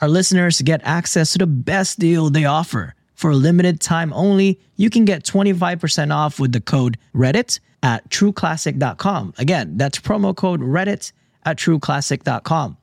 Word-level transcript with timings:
Our 0.00 0.08
listeners 0.08 0.60
get 0.60 0.80
access 0.84 1.32
to 1.32 1.38
the 1.38 1.46
best 1.46 1.98
deal 1.98 2.28
they 2.28 2.44
offer. 2.44 2.94
For 3.14 3.30
a 3.30 3.36
limited 3.36 3.80
time 3.80 4.12
only, 4.12 4.58
you 4.76 4.90
can 4.90 5.04
get 5.04 5.22
25% 5.24 6.12
off 6.12 6.40
with 6.40 6.52
the 6.52 6.60
code 6.60 6.98
Reddit 7.14 7.60
at 7.82 8.08
trueclassic.com. 8.10 9.34
Again, 9.38 9.76
that's 9.76 9.98
promo 10.00 10.34
code 10.34 10.60
Reddit 10.60 11.12
at 11.44 11.58
trueclassic.com. 11.58 12.76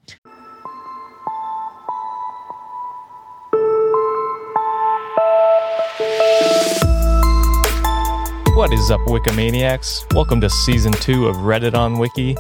What 8.56 8.74
is 8.74 8.92
up, 8.92 9.02
Wikimaniacs? 9.02 10.14
Welcome 10.14 10.40
to 10.42 10.50
season 10.50 10.94
two 10.94 11.28
of 11.28 11.38
Reddit 11.38 11.74
on 11.74 11.98
Wiki. 11.98 12.36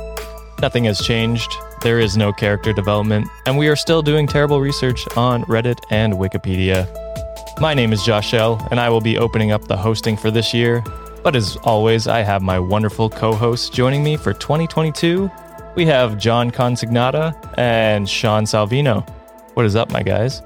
Nothing 0.61 0.83
has 0.83 1.01
changed. 1.01 1.51
There 1.81 1.99
is 1.99 2.15
no 2.15 2.31
character 2.31 2.71
development, 2.71 3.27
and 3.47 3.57
we 3.57 3.67
are 3.67 3.75
still 3.75 4.03
doing 4.03 4.27
terrible 4.27 4.61
research 4.61 5.07
on 5.17 5.43
Reddit 5.45 5.79
and 5.89 6.13
Wikipedia. 6.13 6.87
My 7.59 7.73
name 7.73 7.91
is 7.91 8.03
Josh 8.03 8.29
Shell, 8.29 8.67
and 8.69 8.79
I 8.79 8.87
will 8.87 9.01
be 9.01 9.17
opening 9.17 9.51
up 9.51 9.67
the 9.67 9.75
hosting 9.75 10.15
for 10.15 10.29
this 10.29 10.53
year. 10.53 10.83
But 11.23 11.35
as 11.35 11.57
always, 11.63 12.07
I 12.07 12.19
have 12.19 12.43
my 12.43 12.59
wonderful 12.59 13.09
co 13.09 13.33
hosts 13.33 13.71
joining 13.71 14.03
me 14.03 14.17
for 14.17 14.33
2022. 14.33 15.31
We 15.73 15.87
have 15.87 16.19
John 16.19 16.51
Consignata 16.51 17.35
and 17.57 18.07
Sean 18.07 18.43
Salvino. 18.43 19.09
What 19.55 19.65
is 19.65 19.75
up, 19.75 19.91
my 19.91 20.03
guys? 20.03 20.43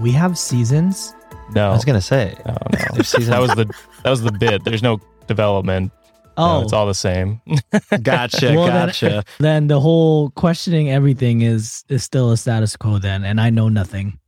We 0.00 0.12
have 0.12 0.36
seasons. 0.36 1.14
No, 1.54 1.70
I 1.70 1.72
was 1.72 1.86
gonna 1.86 2.02
say. 2.02 2.36
oh, 2.44 2.52
no. 2.52 2.78
that 3.02 3.38
was 3.40 3.54
the 3.54 3.74
that 4.02 4.10
was 4.10 4.20
the 4.20 4.32
bit. 4.32 4.64
There's 4.64 4.82
no 4.82 5.00
development. 5.26 5.92
No, 6.38 6.58
Oh, 6.58 6.62
it's 6.62 6.72
all 6.72 6.86
the 6.86 6.94
same. 6.94 7.40
Gotcha, 8.02 8.52
Well, 8.54 8.66
then- 8.66 8.86
gotcha. 8.88 9.24
then 9.40 9.66
the 9.68 9.80
whole 9.80 10.30
questioning 10.30 10.90
everything 10.90 11.40
is 11.42 11.84
is 11.88 12.04
still 12.04 12.30
a 12.32 12.36
status 12.36 12.76
quo 12.76 12.98
then, 12.98 13.24
and 13.24 13.40
I 13.40 13.50
know 13.50 13.68
nothing. 13.68 14.18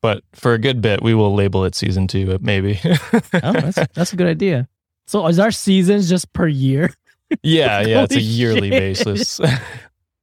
but 0.00 0.22
for 0.34 0.54
a 0.54 0.58
good 0.58 0.80
bit, 0.80 1.02
we 1.02 1.12
will 1.14 1.34
label 1.34 1.64
it 1.64 1.74
season 1.74 2.06
two, 2.06 2.38
maybe. 2.40 2.80
Oh, 2.84 3.52
that's 3.52 3.78
that's 3.94 4.12
a 4.12 4.16
good 4.16 4.26
idea. 4.28 4.68
So 5.06 5.26
is 5.26 5.38
our 5.38 5.50
seasons 5.50 6.08
just 6.08 6.32
per 6.32 6.46
year? 6.46 6.90
yeah, 7.42 7.80
yeah, 7.82 8.04
it's 8.04 8.14
a 8.16 8.20
yearly 8.20 8.70
shit. 8.70 8.80
basis. 9.04 9.40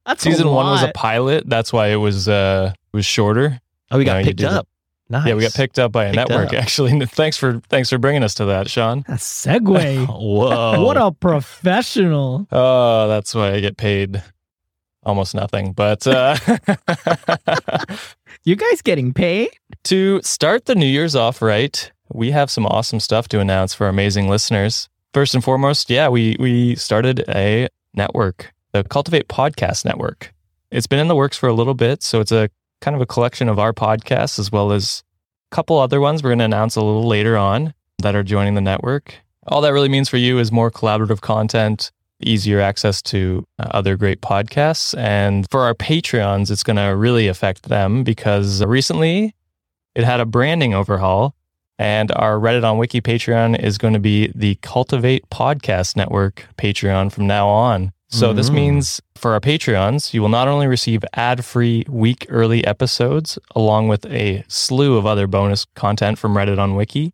That's 0.06 0.22
season 0.24 0.48
a 0.48 0.52
one 0.52 0.66
was 0.68 0.84
a 0.84 0.92
pilot. 0.94 1.44
That's 1.48 1.72
why 1.74 1.88
it 1.90 1.96
was 1.98 2.28
uh 2.28 2.74
was 2.94 3.06
shorter. 3.06 3.60
Oh, 3.92 3.98
we 3.98 4.04
got 4.06 4.20
you 4.20 4.26
picked 4.26 4.42
it. 4.42 4.46
up. 4.48 4.68
Nice. 5.08 5.28
Yeah, 5.28 5.36
we 5.36 5.42
got 5.44 5.54
picked 5.54 5.78
up 5.78 5.92
by 5.92 6.06
a 6.06 6.14
Picked 6.14 6.30
network 6.30 6.48
up. 6.48 6.54
actually. 6.56 7.06
Thanks 7.06 7.38
for 7.38 7.62
thanks 7.70 7.90
for 7.92 7.98
bringing 8.00 8.24
us 8.24 8.34
to 8.36 8.46
that, 8.46 8.70
Sean. 8.70 9.00
A 9.08 9.14
segue. 9.14 10.08
Whoa. 10.08 10.82
What 10.86 10.98
a 10.98 11.12
professional. 11.12 12.48
Oh, 12.52 13.08
that's 13.08 13.36
why 13.36 13.54
I 13.54 13.60
get 13.60 13.78
paid 13.78 14.24
almost 15.04 15.36
nothing. 15.36 15.74
But 15.74 16.08
uh 16.08 16.36
You 18.44 18.56
guys 18.56 18.82
getting 18.82 19.14
paid? 19.14 19.50
To 19.86 20.22
start 20.24 20.66
the 20.66 20.76
New 20.76 20.86
Year's 20.86 21.16
off 21.16 21.42
right, 21.42 21.92
we 22.14 22.32
have 22.32 22.50
some 22.52 22.66
awesome 22.66 23.00
stuff 23.00 23.28
to 23.30 23.40
announce 23.40 23.74
for 23.74 23.86
our 23.86 23.90
amazing 23.90 24.30
listeners. 24.30 24.88
First 25.14 25.34
and 25.34 25.44
foremost, 25.44 25.90
yeah, 25.90 26.10
we 26.10 26.36
we 26.40 26.76
started 26.76 27.24
a 27.30 27.68
network, 27.94 28.54
the 28.72 28.84
Cultiv8 28.84 29.24
Podcast 29.26 29.86
Network. 29.86 30.34
It's 30.72 30.88
been 30.88 31.00
in 31.00 31.08
the 31.08 31.16
works 31.16 31.38
for 31.38 31.48
a 31.48 31.54
little 31.54 31.74
bit, 31.74 32.04
so 32.04 32.20
it's 32.20 32.32
a 32.32 32.50
kind 32.86 32.96
of 32.96 33.02
a 33.02 33.06
collection 33.08 33.50
of 33.50 33.58
our 33.58 33.74
podcasts 33.74 34.38
as 34.38 34.52
well 34.52 34.72
as 34.72 35.04
a 35.52 35.56
couple 35.56 35.80
other 35.80 36.00
ones 36.00 36.22
we're 36.22 36.30
going 36.30 36.38
to 36.38 36.46
announce 36.46 36.76
a 36.76 36.82
little 36.82 37.08
later 37.08 37.36
on 37.36 37.74
that 38.04 38.16
are 38.16 38.22
joining 38.22 38.54
the 38.54 38.62
network. 38.62 39.16
All 39.48 39.60
that 39.62 39.74
really 39.74 39.90
means 39.90 40.08
for 40.08 40.18
you 40.18 40.38
is 40.38 40.52
more 40.52 40.70
collaborative 40.70 41.20
content, 41.22 41.92
easier 42.22 42.62
access 42.62 43.02
to 43.02 43.44
uh, 43.58 43.70
other 43.72 43.98
great 43.98 44.22
podcasts. 44.22 44.96
And 45.00 45.48
for 45.50 45.62
our 45.62 45.74
Patreons, 45.74 46.52
it's 46.52 46.62
going 46.62 46.78
to 46.78 46.96
really 46.96 47.28
affect 47.28 47.64
them 47.64 48.04
because 48.04 48.64
recently 48.64 49.34
it 49.96 50.04
had 50.04 50.20
a 50.20 50.26
branding 50.26 50.76
overhaul. 50.76 51.34
And 51.80 52.12
our 52.12 52.36
Reddit 52.36 52.64
on 52.64 52.78
Wiki 52.78 53.02
Patreon 53.02 53.60
is 53.60 53.80
going 53.80 53.94
to 53.96 54.00
be 54.00 54.32
the 54.36 54.56
Cultiv8 54.58 55.22
Podcast 55.32 55.96
Network 55.96 56.46
Patreon 56.56 57.12
from 57.12 57.26
now 57.26 57.48
on. 57.48 57.94
So 58.10 58.34
this 58.34 58.50
Mm. 58.50 58.54
means 58.54 59.02
for 59.16 59.34
our 59.34 59.40
Patreons, 59.40 60.14
you 60.14 60.22
will 60.22 60.30
not 60.30 60.48
only 60.48 60.68
receive 60.68 61.04
ad-free 61.14 61.86
week 61.90 62.26
early 62.30 62.64
episodes 62.66 63.40
along 63.56 63.88
with 63.88 64.06
a 64.06 64.44
slew 64.48 64.96
of 64.98 65.06
other 65.06 65.28
bonus 65.28 65.66
content 65.76 66.18
from 66.20 66.36
Reddit 66.36 66.60
on 66.60 66.76
Wiki, 66.76 67.14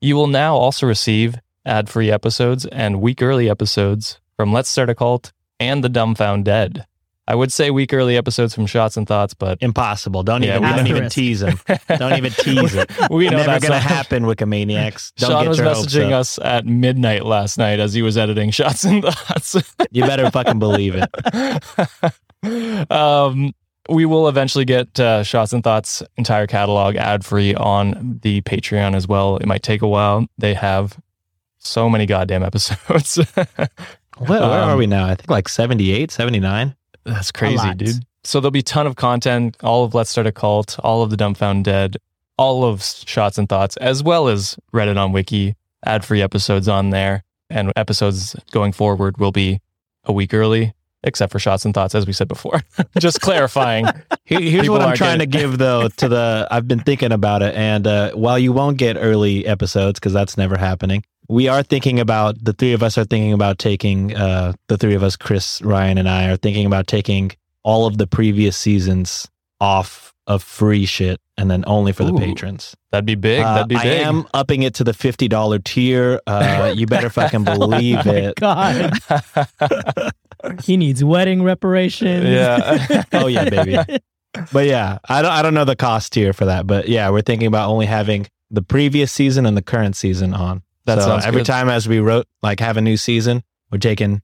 you 0.00 0.14
will 0.16 0.28
now 0.28 0.56
also 0.56 0.86
receive 0.86 1.36
ad-free 1.66 2.10
episodes 2.10 2.66
and 2.66 3.00
week 3.00 3.20
early 3.20 3.50
episodes 3.50 4.20
from 4.36 4.52
Let's 4.52 4.68
Start 4.68 4.88
a 4.88 4.94
Cult 4.94 5.32
and 5.58 5.82
The 5.82 5.90
Dumbfound 5.90 6.44
Dead. 6.44 6.86
I 7.30 7.34
would 7.34 7.52
say 7.52 7.70
week 7.70 7.92
early 7.92 8.16
episodes 8.16 8.54
from 8.54 8.64
Shots 8.64 8.96
and 8.96 9.06
Thoughts, 9.06 9.34
but 9.34 9.58
Impossible. 9.60 10.22
Don't 10.22 10.42
Yeah, 10.42 10.56
even 10.56 10.62
we 10.70 10.76
don't 10.76 10.86
even 10.86 11.10
tease 11.10 11.42
him. 11.42 11.60
Don't 11.88 12.14
even 12.16 12.32
tease 12.32 12.74
it. 12.74 12.90
we 13.10 13.26
know 13.28 13.36
Never 13.36 13.44
that's 13.50 13.68
gonna 13.68 13.78
happen, 13.78 14.24
Wikimaniacs. 14.24 15.12
Don't 15.16 15.30
Sean 15.30 15.46
was 15.48 15.60
messaging 15.60 16.12
us 16.12 16.38
at 16.38 16.64
midnight 16.64 17.26
last 17.26 17.58
night 17.58 17.80
as 17.80 17.92
he 17.92 18.00
was 18.00 18.16
editing 18.16 18.50
Shots 18.50 18.84
and 18.84 19.02
Thoughts. 19.04 19.56
You 19.90 20.04
better 20.04 20.30
fucking 20.30 20.58
believe 20.58 20.94
it. 20.96 21.08
um, 22.90 23.52
we 23.90 24.04
will 24.06 24.28
eventually 24.28 24.64
get 24.64 24.98
uh, 25.00 25.22
Shots 25.22 25.52
and 25.52 25.62
Thoughts 25.62 26.02
entire 26.16 26.46
catalog 26.46 26.96
ad 26.96 27.24
free 27.24 27.54
on 27.54 28.18
the 28.22 28.40
Patreon 28.42 28.94
as 28.94 29.06
well. 29.06 29.36
It 29.36 29.46
might 29.46 29.62
take 29.62 29.82
a 29.82 29.88
while. 29.88 30.26
They 30.38 30.54
have 30.54 30.98
so 31.58 31.88
many 31.90 32.06
goddamn 32.06 32.42
episodes. 32.42 33.16
Where, 33.36 34.40
where 34.40 34.42
Um, 34.42 34.70
are 34.70 34.76
we 34.76 34.86
now? 34.86 35.06
I 35.06 35.14
think 35.14 35.30
like 35.30 35.48
78, 35.48 36.10
79. 36.10 36.74
That's 37.08 37.32
crazy, 37.32 37.74
dude. 37.74 38.04
So 38.24 38.40
there'll 38.40 38.50
be 38.50 38.58
a 38.58 38.62
ton 38.62 38.86
of 38.86 38.96
content, 38.96 39.56
all 39.62 39.84
of 39.84 39.94
Let's 39.94 40.10
Start 40.10 40.26
a 40.26 40.32
Cult, 40.32 40.78
all 40.80 41.02
of 41.02 41.10
the 41.10 41.16
Dumbfound 41.16 41.62
Dead, 41.64 41.96
all 42.36 42.64
of 42.64 42.82
Shots 42.82 43.38
and 43.38 43.48
Thoughts, 43.48 43.76
as 43.78 44.02
well 44.02 44.28
as 44.28 44.56
Reddit 44.74 44.98
on 44.98 45.12
Wiki, 45.12 45.54
ad 45.84 46.04
free 46.04 46.20
episodes 46.22 46.68
on 46.68 46.90
there. 46.90 47.24
And 47.50 47.72
episodes 47.76 48.36
going 48.50 48.72
forward 48.72 49.16
will 49.18 49.32
be 49.32 49.60
a 50.04 50.12
week 50.12 50.34
early, 50.34 50.74
except 51.02 51.32
for 51.32 51.38
Shots 51.38 51.64
and 51.64 51.72
Thoughts, 51.72 51.94
as 51.94 52.06
we 52.06 52.12
said 52.12 52.28
before. 52.28 52.60
Just 52.98 53.22
clarifying. 53.22 53.86
Here's 54.24 54.62
People 54.62 54.74
what 54.76 54.82
I'm 54.82 54.94
trying 54.96 55.18
getting- 55.18 55.30
to 55.30 55.38
give 55.38 55.58
though 55.58 55.88
to 55.88 56.08
the 56.08 56.46
I've 56.50 56.68
been 56.68 56.80
thinking 56.80 57.12
about 57.12 57.40
it 57.42 57.54
and 57.54 57.86
uh, 57.86 58.12
while 58.12 58.38
you 58.38 58.52
won't 58.52 58.76
get 58.76 58.96
early 58.98 59.46
episodes 59.46 59.98
because 59.98 60.12
that's 60.12 60.36
never 60.36 60.58
happening 60.58 61.02
we 61.28 61.48
are 61.48 61.62
thinking 61.62 62.00
about 62.00 62.42
the 62.42 62.52
three 62.52 62.72
of 62.72 62.82
us 62.82 62.96
are 62.98 63.04
thinking 63.04 63.32
about 63.32 63.58
taking 63.58 64.14
uh, 64.16 64.52
the 64.68 64.76
three 64.76 64.94
of 64.94 65.02
us 65.02 65.16
Chris 65.16 65.60
Ryan 65.62 65.98
and 65.98 66.08
I 66.08 66.28
are 66.28 66.36
thinking 66.36 66.66
about 66.66 66.86
taking 66.86 67.32
all 67.62 67.86
of 67.86 67.98
the 67.98 68.06
previous 68.06 68.56
seasons 68.56 69.28
off 69.60 70.14
of 70.26 70.42
free 70.42 70.84
shit 70.86 71.20
and 71.36 71.50
then 71.50 71.64
only 71.66 71.92
for 71.92 72.04
the 72.04 72.12
patrons 72.12 72.74
That'd 72.90 73.06
be 73.06 73.14
big. 73.14 73.42
Uh, 73.42 73.54
That'd 73.54 73.68
be 73.68 73.76
big. 73.76 73.84
I 73.84 74.08
am 74.08 74.26
upping 74.34 74.62
it 74.62 74.74
to 74.74 74.84
the 74.84 74.92
$50 74.92 75.64
tier 75.64 76.20
uh, 76.26 76.72
you 76.76 76.86
better 76.86 77.10
fucking 77.10 77.44
believe 77.44 78.06
oh 78.06 78.10
it 78.10 78.34
God. 78.36 78.92
He 80.62 80.76
needs 80.76 81.02
wedding 81.02 81.42
reparations. 81.42 82.24
yeah. 82.24 83.02
oh 83.12 83.26
yeah 83.26 83.50
baby 83.50 83.78
but 84.52 84.66
yeah, 84.66 84.98
I 85.08 85.22
don't 85.22 85.30
I 85.30 85.42
don't 85.42 85.54
know 85.54 85.64
the 85.64 85.76
cost 85.76 86.12
tier 86.12 86.32
for 86.32 86.44
that, 86.44 86.66
but 86.66 86.88
yeah, 86.88 87.10
we're 87.10 87.22
thinking 87.22 87.46
about 87.46 87.68
only 87.68 87.86
having 87.86 88.26
the 88.50 88.62
previous 88.62 89.12
season 89.12 89.46
and 89.46 89.56
the 89.56 89.62
current 89.62 89.96
season 89.96 90.34
on. 90.34 90.62
That 90.88 91.00
so 91.02 91.06
sounds 91.08 91.24
every 91.24 91.40
good. 91.40 91.46
time 91.46 91.68
as 91.68 91.86
we 91.88 92.00
wrote 92.00 92.26
like 92.42 92.60
have 92.60 92.76
a 92.76 92.80
new 92.80 92.96
season, 92.96 93.42
we're 93.70 93.78
taking 93.78 94.22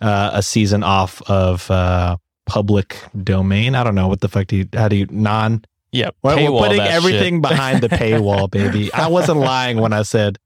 uh, 0.00 0.30
a 0.34 0.42
season 0.42 0.82
off 0.82 1.22
of 1.30 1.70
uh, 1.70 2.16
public 2.46 2.96
domain. 3.22 3.74
I 3.74 3.82
don't 3.84 3.94
know 3.94 4.08
what 4.08 4.20
the 4.20 4.28
fuck 4.28 4.46
do 4.46 4.56
you 4.56 4.68
how 4.74 4.88
do 4.88 4.96
you 4.96 5.06
non 5.10 5.64
yeah. 5.92 6.10
we're, 6.22 6.36
we're 6.52 6.58
putting 6.60 6.80
everything 6.80 7.34
shit. 7.36 7.42
behind 7.42 7.80
the 7.82 7.88
paywall, 8.02 8.50
baby. 8.50 8.92
I 8.92 9.08
wasn't 9.08 9.38
lying 9.40 9.78
when 9.80 9.92
I 9.92 10.02
said 10.02 10.38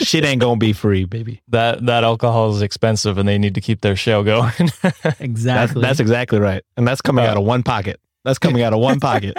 shit 0.00 0.24
ain't 0.24 0.40
gonna 0.40 0.56
be 0.58 0.72
free, 0.72 1.04
baby. 1.06 1.40
That 1.48 1.84
that 1.86 2.04
alcohol 2.04 2.50
is 2.54 2.62
expensive, 2.62 3.16
and 3.18 3.28
they 3.28 3.38
need 3.38 3.54
to 3.54 3.60
keep 3.60 3.80
their 3.80 3.96
show 3.96 4.22
going. 4.22 4.52
That's, 4.82 5.20
Exactly. 5.20 5.82
that's 5.82 5.98
exactly 6.00 6.38
right. 6.40 6.62
And 6.76 6.86
that's 6.86 7.00
coming 7.00 7.24
Uh, 7.24 7.28
out 7.30 7.36
of 7.36 7.44
one 7.44 7.62
pocket. 7.62 7.98
That's 8.24 8.38
coming 8.38 8.62
out 8.62 8.72
of 8.72 8.78
one 8.80 9.00
pocket. 9.00 9.36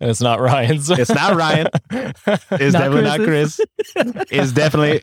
And 0.00 0.10
it's 0.10 0.20
not 0.20 0.40
Ryan's. 0.40 0.90
It's 0.90 1.10
not 1.10 1.36
Ryan. 1.36 1.68
It's 1.90 2.72
Not 2.72 2.72
definitely 2.72 3.02
not 3.02 3.20
Chris. 3.20 3.60
It's 3.96 4.52
definitely 4.52 5.02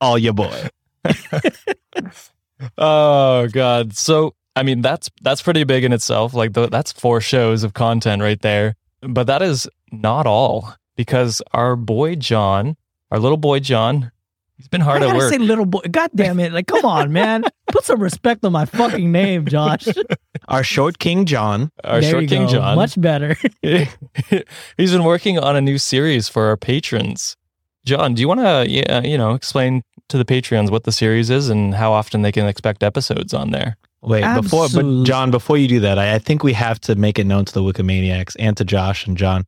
all 0.00 0.18
your 0.18 0.32
boy. 0.32 0.68
oh 2.78 3.48
god. 3.48 3.94
So 3.94 4.34
I 4.56 4.62
mean, 4.62 4.82
that's 4.82 5.08
that's 5.22 5.42
pretty 5.42 5.64
big 5.64 5.84
in 5.84 5.92
itself. 5.92 6.34
Like 6.34 6.52
the, 6.52 6.68
that's 6.68 6.92
four 6.92 7.20
shows 7.20 7.62
of 7.62 7.74
content 7.74 8.22
right 8.22 8.40
there. 8.40 8.74
But 9.00 9.28
that 9.28 9.42
is 9.42 9.68
not 9.92 10.26
all 10.26 10.74
because 10.96 11.40
our 11.52 11.76
boy 11.76 12.16
John, 12.16 12.76
our 13.10 13.18
little 13.18 13.36
boy 13.36 13.60
John, 13.60 14.10
he's 14.58 14.68
been 14.68 14.80
hard 14.82 15.02
I 15.02 15.06
at 15.06 15.08
gotta 15.08 15.18
work. 15.18 15.32
say 15.32 15.38
little 15.38 15.64
boy. 15.64 15.80
God 15.90 16.10
damn 16.14 16.38
it. 16.40 16.52
Like, 16.52 16.66
come 16.66 16.84
on, 16.84 17.12
man. 17.12 17.44
Put 17.72 17.84
some 17.84 18.02
respect 18.02 18.44
on 18.44 18.52
my 18.52 18.66
fucking 18.66 19.10
name, 19.10 19.46
Josh. 19.46 19.88
Our 20.48 20.62
short 20.62 20.98
King 20.98 21.24
John. 21.24 21.70
our 21.84 22.00
there 22.00 22.10
short 22.10 22.22
you 22.24 22.28
king 22.28 22.46
go. 22.46 22.52
John. 22.52 22.76
Much 22.76 22.98
better. 23.00 23.36
he's 23.62 24.92
been 24.92 25.04
working 25.04 25.38
on 25.38 25.56
a 25.56 25.60
new 25.60 25.76
series 25.76 26.28
for 26.28 26.46
our 26.46 26.56
patrons. 26.56 27.36
John, 27.84 28.14
do 28.14 28.22
you 28.22 28.28
want 28.28 28.40
to, 28.40 28.64
yeah, 28.66 29.02
you 29.02 29.18
know, 29.18 29.34
explain 29.34 29.82
to 30.08 30.16
the 30.16 30.24
Patreons 30.24 30.70
what 30.70 30.84
the 30.84 30.92
series 30.92 31.28
is 31.28 31.50
and 31.50 31.74
how 31.74 31.92
often 31.92 32.22
they 32.22 32.32
can 32.32 32.46
expect 32.46 32.82
episodes 32.82 33.34
on 33.34 33.50
there? 33.50 33.76
Wait, 34.00 34.22
before, 34.40 34.68
but 34.72 35.04
John, 35.04 35.30
before 35.30 35.58
you 35.58 35.68
do 35.68 35.80
that, 35.80 35.98
I, 35.98 36.14
I 36.14 36.18
think 36.18 36.42
we 36.42 36.52
have 36.54 36.80
to 36.82 36.94
make 36.94 37.18
it 37.18 37.24
known 37.24 37.44
to 37.44 37.52
the 37.52 37.62
Wikimaniacs 37.62 38.36
and 38.38 38.56
to 38.56 38.64
Josh 38.64 39.06
and 39.06 39.16
John. 39.16 39.44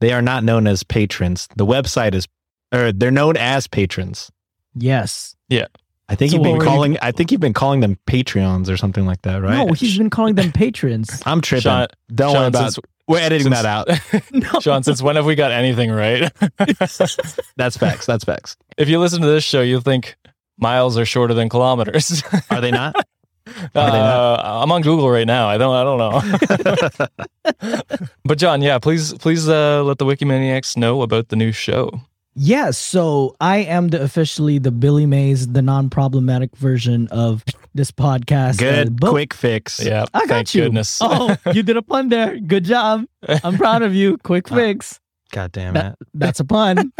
They 0.00 0.12
are 0.12 0.22
not 0.22 0.44
known 0.44 0.66
as 0.66 0.82
patrons. 0.82 1.48
The 1.56 1.66
website 1.66 2.14
is, 2.14 2.28
or 2.72 2.92
they're 2.92 3.10
known 3.10 3.36
as 3.36 3.66
patrons. 3.66 4.30
Yes. 4.74 5.34
Yeah. 5.48 5.66
I 6.08 6.16
think 6.16 6.30
So 6.30 6.36
you've 6.36 6.42
been 6.44 6.52
what 6.52 6.58
were 6.58 6.64
you- 6.64 6.70
calling. 6.70 6.98
I 7.00 7.12
think 7.12 7.32
you've 7.32 7.40
been 7.40 7.54
calling 7.54 7.80
them 7.80 7.98
Patreons 8.06 8.68
or 8.70 8.76
something 8.76 9.06
like 9.06 9.22
that, 9.22 9.40
right? 9.42 9.66
No, 9.66 9.72
he's 9.72 9.96
been 9.96 10.10
calling 10.10 10.34
them 10.34 10.52
patrons. 10.52 11.22
I'm 11.26 11.40
tripping. 11.40 11.62
Sean, 11.62 11.86
Don't 12.14 12.34
worry 12.34 12.46
about. 12.48 12.72
since- 12.74 12.78
We're 13.08 13.20
editing 13.20 13.52
since- 13.52 13.62
that 13.62 13.66
out. 13.66 13.88
No. 14.32 14.60
Sean, 14.60 14.82
since 14.82 15.00
when 15.00 15.16
have 15.16 15.24
we 15.24 15.34
got 15.34 15.50
anything 15.50 15.90
right? 15.90 16.30
That's 17.56 17.76
facts. 17.78 18.04
That's 18.06 18.24
facts. 18.24 18.56
if 18.76 18.88
you 18.88 18.98
listen 18.98 19.22
to 19.22 19.26
this 19.28 19.44
show, 19.44 19.62
you'll 19.62 19.80
think 19.80 20.16
miles 20.58 20.98
are 20.98 21.04
shorter 21.06 21.32
than 21.34 21.48
kilometers. 21.48 22.22
Are 22.50 22.60
they 22.60 22.70
not? 22.70 22.94
Uh, 23.74 24.40
I'm 24.62 24.72
on 24.72 24.80
Google 24.82 25.10
right 25.10 25.26
now. 25.26 25.48
I 25.48 25.58
don't. 25.58 25.74
I 25.74 25.84
don't 25.84 25.98
know. 26.98 27.06
but 28.24 28.38
John, 28.38 28.62
yeah, 28.62 28.78
please, 28.78 29.12
please 29.14 29.48
uh, 29.48 29.82
let 29.84 29.98
the 29.98 30.04
Wikimaniacs 30.06 30.76
know 30.76 31.02
about 31.02 31.28
the 31.28 31.36
new 31.36 31.52
show. 31.52 31.90
Yes, 32.36 32.76
so 32.78 33.36
I 33.40 33.58
am 33.58 33.88
the 33.88 34.02
officially 34.02 34.58
the 34.58 34.72
Billy 34.72 35.06
Mays, 35.06 35.46
the 35.48 35.62
non-problematic 35.62 36.56
version 36.56 37.06
of 37.08 37.44
this 37.74 37.90
podcast. 37.92 38.58
Good, 38.58 38.88
Uh, 38.88 38.90
but- 38.90 39.10
quick 39.10 39.32
fix. 39.34 39.78
Yeah, 39.84 40.06
I 40.12 40.20
got 40.20 40.28
thank 40.28 40.54
you. 40.54 40.62
goodness. 40.64 40.98
Oh, 41.02 41.36
you 41.52 41.62
did 41.62 41.76
a 41.76 41.82
pun 41.82 42.08
there. 42.08 42.38
Good 42.38 42.64
job. 42.64 43.04
I'm 43.28 43.56
proud 43.56 43.82
of 43.82 43.94
you. 43.94 44.18
Quick 44.18 44.50
Uh, 44.50 44.54
fix. 44.56 45.00
God 45.30 45.52
damn 45.52 45.74
That- 45.74 45.92
it. 46.00 46.08
That's 46.14 46.40
a 46.40 46.44
pun. 46.44 46.92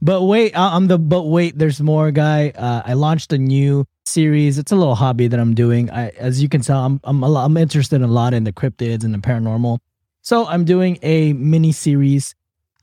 but 0.00 0.22
wait, 0.22 0.56
I- 0.56 0.76
I'm 0.76 0.86
the 0.86 0.98
but 0.98 1.24
wait. 1.24 1.58
There's 1.58 1.80
more 1.80 2.10
guy. 2.12 2.50
Uh, 2.50 2.82
I 2.84 2.92
launched 2.94 3.32
a 3.32 3.38
new 3.38 3.84
series. 4.06 4.56
It's 4.58 4.70
a 4.72 4.76
little 4.76 4.94
hobby 4.94 5.26
that 5.28 5.38
I'm 5.40 5.54
doing. 5.54 5.90
I, 5.90 6.10
as 6.10 6.40
you 6.42 6.48
can 6.48 6.60
tell, 6.60 6.84
I'm 6.84 7.00
I'm 7.04 7.22
a 7.24 7.28
lot, 7.28 7.44
I'm 7.44 7.56
interested 7.56 8.02
a 8.02 8.06
lot 8.06 8.34
in 8.34 8.44
the 8.44 8.52
cryptids 8.52 9.02
and 9.04 9.12
the 9.12 9.18
paranormal. 9.18 9.78
So 10.22 10.46
I'm 10.46 10.64
doing 10.64 10.98
a 11.02 11.32
mini 11.32 11.72
series 11.72 12.34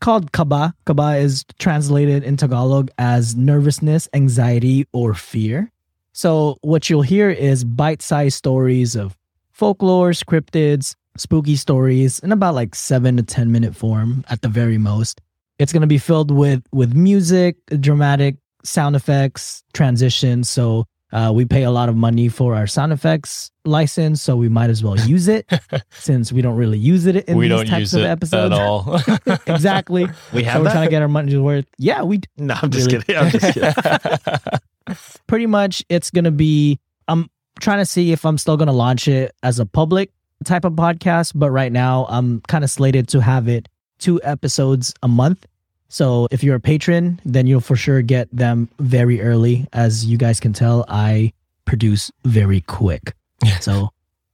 called 0.05 0.31
Kaba. 0.31 0.71
Kaba 0.85 1.15
is 1.15 1.43
translated 1.57 2.23
in 2.23 2.37
Tagalog 2.37 2.91
as 2.99 3.35
nervousness, 3.35 4.07
anxiety, 4.13 4.85
or 4.93 5.15
fear. 5.15 5.71
So 6.13 6.59
what 6.61 6.91
you'll 6.91 7.01
hear 7.01 7.31
is 7.31 7.63
bite-sized 7.63 8.37
stories 8.37 8.95
of 8.95 9.17
folklore, 9.51 10.11
cryptids, 10.11 10.95
spooky 11.17 11.55
stories 11.55 12.19
in 12.19 12.31
about 12.31 12.53
like 12.53 12.75
seven 12.75 13.17
to 13.17 13.23
ten 13.23 13.51
minute 13.51 13.75
form 13.75 14.23
at 14.29 14.43
the 14.43 14.47
very 14.47 14.77
most. 14.77 15.21
It's 15.57 15.73
gonna 15.73 15.87
be 15.87 15.97
filled 15.97 16.29
with 16.29 16.61
with 16.71 16.93
music, 16.93 17.55
dramatic 17.79 18.35
sound 18.63 18.95
effects, 18.95 19.63
transitions. 19.73 20.51
So 20.51 20.85
uh, 21.15 21.31
we 21.33 21.45
pay 21.45 21.63
a 21.63 21.71
lot 21.71 21.87
of 21.87 21.95
money 21.95 22.27
for 22.27 22.53
our 22.55 22.67
sound 22.67 22.91
effects 22.91 23.49
license, 23.63 24.21
so 24.21 24.35
we 24.35 24.49
might 24.49 24.69
as 24.69 24.83
well 24.83 24.99
use 25.07 25.27
it 25.27 25.49
since 25.91 26.31
we 26.31 26.41
don't 26.41 26.57
really 26.57 26.77
use 26.77 27.05
it 27.05 27.15
in 27.25 27.37
we 27.37 27.47
these 27.47 27.69
types 27.69 27.93
of 27.93 28.03
episodes. 28.03 28.53
at 28.53 28.59
all. 28.61 28.99
exactly. 29.47 30.07
We 30.33 30.43
So 30.43 30.49
have 30.49 30.61
we're 30.63 30.71
trying 30.71 30.85
to 30.87 30.91
get 30.91 31.01
our 31.01 31.07
money's 31.07 31.37
worth. 31.37 31.65
Yeah, 31.77 32.03
we 32.03 32.19
No, 32.37 32.55
I'm 32.61 32.69
just 32.69 32.91
Really? 32.91 33.03
kidding. 33.05 33.21
I'm 33.21 33.31
just 33.31 33.53
kidding. 33.53 34.99
pretty 35.27 35.47
much 35.47 35.83
it's 35.89 36.11
gonna 36.11 36.29
be 36.31 36.79
i'm 37.07 37.27
trying 37.59 37.79
to 37.79 37.85
see 37.85 38.11
if 38.11 38.23
i'm 38.25 38.37
still 38.37 38.55
gonna 38.55 38.71
launch 38.71 39.07
it 39.07 39.33
as 39.41 39.57
a 39.59 39.65
public 39.65 40.11
type 40.43 40.63
of 40.63 40.73
podcast 40.73 41.31
but 41.33 41.49
right 41.49 41.71
now 41.71 42.05
i'm 42.09 42.39
kind 42.41 42.63
of 42.63 42.69
slated 42.69 43.07
to 43.07 43.19
have 43.19 43.47
it 43.47 43.67
two 43.97 44.21
episodes 44.23 44.93
a 45.01 45.07
month 45.07 45.47
so 45.87 46.27
if 46.31 46.43
you're 46.43 46.55
a 46.55 46.59
patron 46.59 47.19
then 47.25 47.47
you'll 47.47 47.61
for 47.61 47.75
sure 47.75 48.01
get 48.01 48.27
them 48.31 48.69
very 48.79 49.21
early 49.21 49.67
as 49.73 50.05
you 50.05 50.17
guys 50.17 50.39
can 50.39 50.53
tell 50.53 50.85
i 50.89 51.31
produce 51.65 52.11
very 52.23 52.61
quick 52.61 53.13
so 53.61 53.89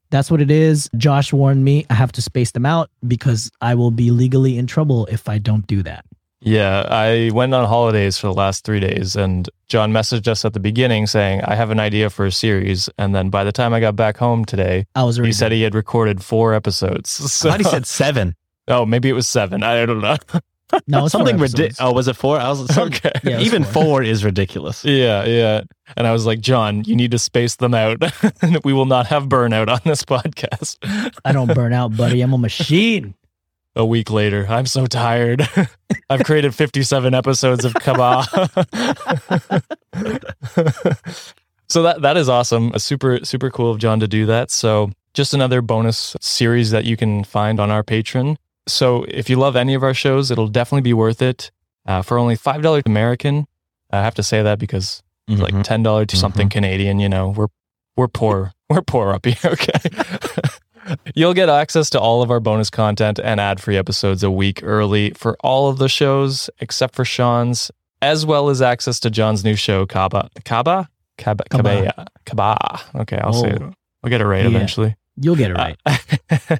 that's 0.09 0.29
what 0.31 0.41
it 0.41 0.51
is 0.51 0.89
josh 0.97 1.31
warned 1.33 1.63
me 1.63 1.85
i 1.89 1.93
have 1.93 2.11
to 2.11 2.21
space 2.21 2.51
them 2.51 2.65
out 2.65 2.89
because 3.07 3.51
i 3.61 3.73
will 3.75 3.91
be 3.91 4.11
legally 4.11 4.57
in 4.57 4.67
trouble 4.67 5.05
if 5.07 5.27
i 5.29 5.37
don't 5.37 5.67
do 5.67 5.81
that 5.83 6.03
Yeah, 6.43 6.87
I 6.89 7.29
went 7.35 7.53
on 7.53 7.67
holidays 7.67 8.17
for 8.17 8.25
the 8.25 8.33
last 8.33 8.65
three 8.65 8.79
days, 8.79 9.15
and 9.15 9.47
John 9.67 9.93
messaged 9.93 10.27
us 10.27 10.43
at 10.43 10.53
the 10.53 10.59
beginning 10.59 11.05
saying, 11.05 11.43
I 11.45 11.53
have 11.53 11.69
an 11.69 11.79
idea 11.79 12.09
for 12.09 12.25
a 12.25 12.31
series. 12.31 12.89
And 12.97 13.13
then 13.13 13.29
by 13.29 13.43
the 13.43 13.51
time 13.51 13.75
I 13.75 13.79
got 13.79 13.95
back 13.95 14.17
home 14.17 14.43
today, 14.45 14.87
i 14.95 15.03
was 15.03 15.19
already 15.19 15.29
he 15.29 15.33
said 15.33 15.51
he 15.51 15.61
had 15.61 15.75
recorded 15.75 16.23
four 16.23 16.55
episodes. 16.55 17.21
I 17.45 17.49
thought 17.49 17.59
he 17.59 17.69
said 17.69 17.85
seven. 17.85 18.33
oh, 18.67 18.87
maybe 18.87 19.07
it 19.07 19.13
was 19.13 19.27
seven. 19.27 19.61
I 19.61 19.85
don't 19.85 20.01
know. 20.01 20.17
no 20.87 21.05
it's 21.05 21.11
Something 21.11 21.37
ridiculous. 21.37 21.77
Oh, 21.79 21.91
was 21.91 22.07
it 22.07 22.15
four? 22.15 22.39
I 22.39 22.49
was 22.49 22.73
some, 22.73 22.87
okay. 22.89 23.11
Yeah, 23.23 23.37
it's 23.37 23.45
even 23.45 23.63
four. 23.63 23.73
four 23.83 24.03
is 24.03 24.23
ridiculous. 24.23 24.83
Yeah, 24.85 25.25
yeah. 25.25 25.61
And 25.97 26.07
I 26.07 26.11
was 26.11 26.25
like, 26.25 26.39
John, 26.39 26.83
you 26.85 26.95
need 26.95 27.11
to 27.11 27.19
space 27.19 27.55
them 27.57 27.73
out. 27.73 28.01
we 28.63 28.73
will 28.73 28.85
not 28.85 29.07
have 29.07 29.23
burnout 29.25 29.69
on 29.69 29.79
this 29.83 30.03
podcast. 30.03 30.77
i 31.25 31.31
don't 31.31 31.53
burn 31.53 31.73
out 31.73 31.95
buddy 31.97 32.21
i'm 32.21 32.33
a 32.33 32.37
machine 32.37 33.13
A 33.75 33.85
week 33.85 34.09
later, 34.11 34.45
I'm 34.49 34.65
so 34.65 34.85
tired. 34.85 35.47
I've 36.09 36.23
created 36.25 36.53
57 36.53 37.13
episodes 37.13 37.63
of 37.63 37.73
Kaba. 37.75 38.23
so 41.69 41.83
that 41.83 42.01
that 42.01 42.17
is 42.17 42.27
awesome. 42.27 42.71
A 42.73 42.79
super 42.79 43.19
super 43.23 43.49
cool 43.49 43.71
of 43.71 43.77
John 43.79 43.99
to 44.01 44.07
do 44.07 44.25
that. 44.25 44.51
So 44.51 44.91
just 45.13 45.33
another 45.33 45.61
bonus 45.61 46.15
series 46.19 46.71
that 46.71 46.85
you 46.85 46.97
can 46.97 47.23
find 47.23 47.59
on 47.59 47.71
our 47.71 47.83
Patreon. 47.83 48.35
So 48.67 49.03
if 49.07 49.29
you 49.29 49.37
love 49.37 49.55
any 49.55 49.73
of 49.73 49.83
our 49.83 49.93
shows, 49.93 50.31
it'll 50.31 50.47
definitely 50.47 50.81
be 50.81 50.93
worth 50.93 51.21
it. 51.21 51.51
Uh, 51.85 52.01
for 52.01 52.17
only 52.17 52.35
five 52.35 52.61
dollars 52.61 52.83
American, 52.85 53.47
I 53.91 53.97
have 54.03 54.13
to 54.15 54.23
say 54.23 54.41
that 54.43 54.59
because 54.59 55.01
it's 55.27 55.41
like 55.41 55.63
ten 55.63 55.81
dollars 55.83 56.07
to 56.07 56.17
something 56.17 56.47
Canadian. 56.49 56.99
You 56.99 57.09
know, 57.09 57.29
we're 57.29 57.47
we're 57.97 58.07
poor. 58.07 58.53
We're 58.69 58.81
poor 58.81 59.11
up 59.13 59.25
here. 59.25 59.35
Okay. 59.45 59.79
You'll 61.15 61.35
get 61.35 61.47
access 61.47 61.91
to 61.91 61.99
all 61.99 62.23
of 62.23 62.31
our 62.31 62.39
bonus 62.39 62.71
content 62.71 63.19
and 63.23 63.39
ad-free 63.39 63.77
episodes 63.77 64.23
a 64.23 64.31
week 64.31 64.61
early 64.63 65.11
for 65.11 65.37
all 65.41 65.69
of 65.69 65.77
the 65.77 65.87
shows 65.87 66.49
except 66.59 66.95
for 66.95 67.05
Sean's, 67.05 67.69
as 68.01 68.25
well 68.25 68.49
as 68.49 68.63
access 68.63 68.99
to 69.01 69.11
John's 69.11 69.43
new 69.43 69.55
show, 69.55 69.85
Kaba. 69.85 70.29
Kaba? 70.43 70.89
Kaba. 71.19 71.43
Kaba. 71.51 72.07
Kaba. 72.25 72.81
Okay, 72.95 73.17
I'll 73.19 73.31
say 73.33 73.51
it. 73.51 73.61
Oh. 73.61 73.71
I'll 74.03 74.09
get 74.09 74.21
it 74.21 74.25
right 74.25 74.41
Yeah. 74.41 74.47
eventually. 74.49 74.95
you'll 75.17 75.35
get 75.35 75.51
it 75.51 75.55
right 75.55 75.77
Uh, 75.85 75.97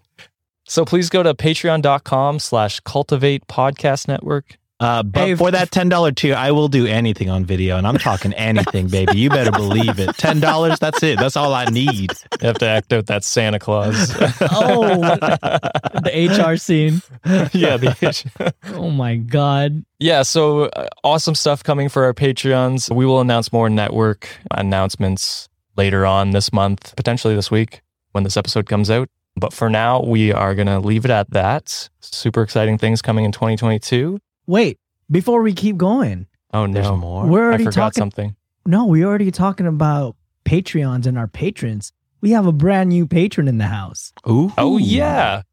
so 0.72 0.86
please 0.86 1.10
go 1.10 1.22
to 1.22 1.34
patreon.com 1.34 2.40
slash 2.40 2.80
cultivate 2.80 3.46
podcast 3.48 4.08
network. 4.08 4.58
Uh, 4.80 5.04
but 5.04 5.20
Hey, 5.20 5.36
for 5.36 5.51
that 5.51 5.70
ten 5.70 5.90
dollar 5.90 6.13
tier, 6.13 6.34
I 6.34 6.51
will 6.51 6.70
do 6.70 6.88
anything 6.88 7.30
on 7.30 7.44
video, 7.44 7.78
and 7.78 7.86
I'm 7.86 7.98
talking 7.98 8.32
anything, 8.50 8.88
baby. 8.88 9.20
You 9.20 9.30
better 9.30 9.51
believe 9.51 10.00
it. 10.00 10.16
Ten 10.18 10.40
dollars, 10.40 10.80
that's 10.80 11.04
it. 11.04 11.20
That's 11.20 11.36
all 11.36 11.54
I 11.54 11.66
need. 11.66 12.13
You 12.42 12.48
have 12.48 12.58
to 12.60 12.68
act 12.68 12.94
out 12.94 13.08
that 13.08 13.25
Santa 13.25 13.60
Claus. 13.60 14.16
Oh, 14.54 14.98
the 14.98 16.46
HR 16.50 16.56
scene. 16.56 17.01
yeah, 17.54 17.75
the, 17.75 18.54
Oh 18.74 18.90
my 18.90 19.18
god. 19.18 19.84
yeah. 20.00 20.24
So 20.24 20.63
uh, 20.63 20.88
awesome 21.04 21.36
stuff 21.36 21.63
coming 21.63 21.90
for 21.90 22.06
our 22.06 22.13
Patreons. 22.13 22.94
We 22.96 23.06
will 23.06 23.20
announce 23.20 23.51
more 23.51 23.70
network 23.70 24.30
announcements 24.51 25.50
later 25.75 26.06
on 26.06 26.32
this 26.32 26.54
month, 26.54 26.96
potentially 26.96 27.36
this 27.36 27.51
week 27.51 27.82
when 28.13 28.24
this 28.24 28.38
episode 28.38 28.68
comes 28.68 28.90
out. 28.90 29.10
But 29.35 29.53
for 29.53 29.69
now, 29.69 30.01
we 30.03 30.31
are 30.31 30.53
going 30.55 30.67
to 30.67 30.79
leave 30.79 31.05
it 31.05 31.11
at 31.11 31.29
that. 31.31 31.89
Super 32.01 32.41
exciting 32.41 32.77
things 32.77 33.01
coming 33.01 33.25
in 33.25 33.31
2022. 33.31 34.19
Wait, 34.47 34.77
before 35.09 35.41
we 35.41 35.53
keep 35.53 35.77
going, 35.77 36.27
Oh 36.53 36.67
There's 36.67 36.85
no, 36.88 36.97
more. 36.97 37.25
we're 37.27 37.43
I 37.43 37.45
already 37.45 37.63
forgot 37.65 37.75
talking. 37.93 38.01
something. 38.01 38.35
No, 38.65 38.85
we're 38.85 39.05
already 39.07 39.31
talking 39.31 39.65
about 39.67 40.15
Patreons 40.45 41.05
and 41.05 41.17
our 41.17 41.27
patrons. 41.27 41.93
We 42.19 42.31
have 42.31 42.45
a 42.45 42.51
brand 42.51 42.89
new 42.89 43.07
patron 43.07 43.47
in 43.47 43.57
the 43.57 43.65
house. 43.67 44.11
Ooh. 44.29 44.51
Oh 44.57 44.77
yeah, 44.77 45.43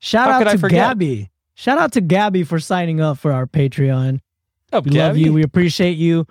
Shout 0.00 0.28
How 0.30 0.48
out 0.48 0.58
to? 0.58 0.68
Gabby. 0.68 1.30
Shout 1.54 1.78
out 1.78 1.92
to 1.92 2.00
Gabby 2.00 2.42
for 2.44 2.58
signing 2.60 3.00
up 3.00 3.18
for 3.18 3.32
our 3.32 3.46
Patreon. 3.46 4.20
oh, 4.72 4.80
We 4.80 4.90
love 4.92 5.16
you. 5.16 5.32
We 5.32 5.42
appreciate 5.42 5.96
you. 5.96 6.26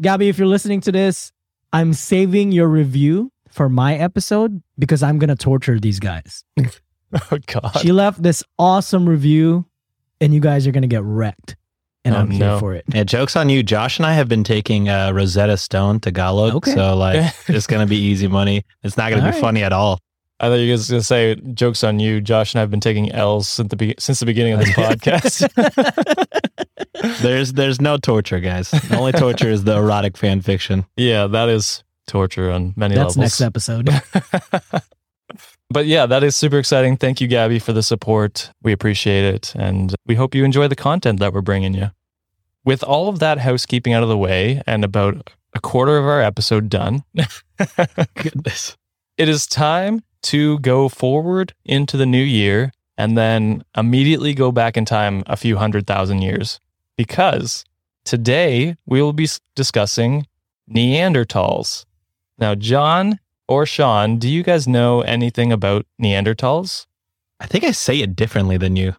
Gabby, 0.00 0.28
if 0.28 0.38
you're 0.38 0.46
listening 0.46 0.80
to 0.82 0.92
this, 0.92 1.32
I'm 1.72 1.92
saving 1.92 2.52
your 2.52 2.68
review 2.68 3.32
for 3.50 3.68
my 3.68 3.96
episode 3.96 4.62
because 4.78 5.02
I'm 5.02 5.18
going 5.18 5.28
to 5.28 5.36
torture 5.36 5.78
these 5.80 6.00
guys. 6.00 6.44
Oh 7.32 7.38
god. 7.46 7.76
She 7.80 7.90
left 7.90 8.22
this 8.22 8.44
awesome 8.56 9.08
review, 9.08 9.66
and 10.20 10.32
you 10.32 10.38
guys 10.38 10.64
are 10.68 10.70
going 10.70 10.82
to 10.82 10.86
get 10.88 11.02
wrecked. 11.02 11.56
And 12.04 12.14
Oh, 12.14 12.18
I'm 12.18 12.30
here 12.30 12.38
no. 12.46 12.58
for 12.60 12.72
it. 12.72 12.84
Yeah, 12.94 13.02
joke's 13.02 13.34
on 13.34 13.48
you. 13.48 13.64
Josh 13.64 13.98
and 13.98 14.06
I 14.06 14.12
have 14.14 14.28
been 14.28 14.44
taking 14.44 14.88
uh, 14.88 15.10
Rosetta 15.10 15.56
Stone 15.56 15.98
Tagalog, 16.00 16.54
Okay. 16.54 16.72
so 16.72 16.94
like 16.96 17.34
it's 17.48 17.66
gonna 17.66 17.86
be 17.88 17.96
easy 17.96 18.28
money. 18.28 18.64
It's 18.84 18.96
not 18.96 19.10
gonna 19.10 19.22
All 19.22 19.28
be 19.28 19.32
right. 19.34 19.40
funny 19.40 19.64
at 19.64 19.72
all. 19.72 19.98
I 20.38 20.46
thought 20.48 20.54
you 20.60 20.70
were 20.70 20.76
going 20.76 20.86
to 20.86 21.02
say, 21.02 21.34
jokes 21.52 21.82
on 21.82 21.98
you. 21.98 22.20
Josh 22.20 22.54
and 22.54 22.60
I 22.60 22.62
have 22.62 22.70
been 22.70 22.78
taking 22.80 23.10
L's 23.10 23.48
since 23.48 23.68
the, 23.70 23.76
be- 23.76 23.94
since 23.98 24.20
the 24.20 24.26
beginning 24.26 24.52
of 24.52 24.60
this 24.60 24.70
podcast. 24.76 25.50
There's 27.22 27.52
there's 27.54 27.80
no 27.80 27.96
torture, 27.96 28.40
guys. 28.40 28.70
The 28.70 28.96
only 28.96 29.12
torture 29.12 29.48
is 29.48 29.64
the 29.64 29.76
erotic 29.76 30.16
fan 30.16 30.40
fiction. 30.42 30.86
yeah, 30.96 31.26
that 31.26 31.48
is 31.48 31.82
torture 32.10 32.50
on 32.50 32.74
many 32.76 32.94
That's 32.94 33.16
levels. 33.16 33.16
next 33.16 33.40
episode. 33.40 33.88
but 35.70 35.86
yeah, 35.86 36.06
that 36.06 36.22
is 36.24 36.36
super 36.36 36.58
exciting. 36.58 36.96
Thank 36.96 37.20
you, 37.20 37.28
Gabby, 37.28 37.58
for 37.58 37.72
the 37.72 37.82
support. 37.82 38.50
We 38.62 38.72
appreciate 38.72 39.24
it. 39.34 39.54
And 39.54 39.94
we 40.06 40.16
hope 40.16 40.34
you 40.34 40.44
enjoy 40.44 40.68
the 40.68 40.76
content 40.76 41.20
that 41.20 41.32
we're 41.32 41.40
bringing 41.40 41.72
you. 41.74 41.92
With 42.64 42.82
all 42.82 43.08
of 43.08 43.20
that 43.20 43.38
housekeeping 43.38 43.92
out 43.92 44.02
of 44.02 44.08
the 44.08 44.18
way 44.18 44.60
and 44.66 44.84
about 44.84 45.30
a 45.54 45.60
quarter 45.60 45.96
of 45.96 46.04
our 46.04 46.20
episode 46.20 46.68
done, 46.68 47.04
Goodness. 48.14 48.76
it 49.16 49.28
is 49.28 49.46
time 49.46 50.02
to 50.22 50.58
go 50.58 50.88
forward 50.88 51.54
into 51.64 51.96
the 51.96 52.06
new 52.06 52.22
year 52.22 52.72
and 52.98 53.16
then 53.16 53.64
immediately 53.76 54.34
go 54.34 54.52
back 54.52 54.76
in 54.76 54.84
time 54.84 55.22
a 55.26 55.36
few 55.36 55.56
hundred 55.56 55.86
thousand 55.86 56.20
years. 56.22 56.60
Because 56.96 57.64
today 58.04 58.76
we 58.84 59.00
will 59.00 59.14
be 59.14 59.28
discussing 59.54 60.26
Neanderthals. 60.70 61.84
Now, 62.40 62.54
John 62.54 63.20
or 63.48 63.66
Sean, 63.66 64.18
do 64.18 64.28
you 64.28 64.42
guys 64.42 64.66
know 64.66 65.02
anything 65.02 65.52
about 65.52 65.86
Neanderthals? 66.02 66.86
I 67.38 67.46
think 67.46 67.64
I 67.64 67.70
say 67.72 67.98
it 68.00 68.16
differently 68.16 68.56
than 68.56 68.76
you. 68.76 68.94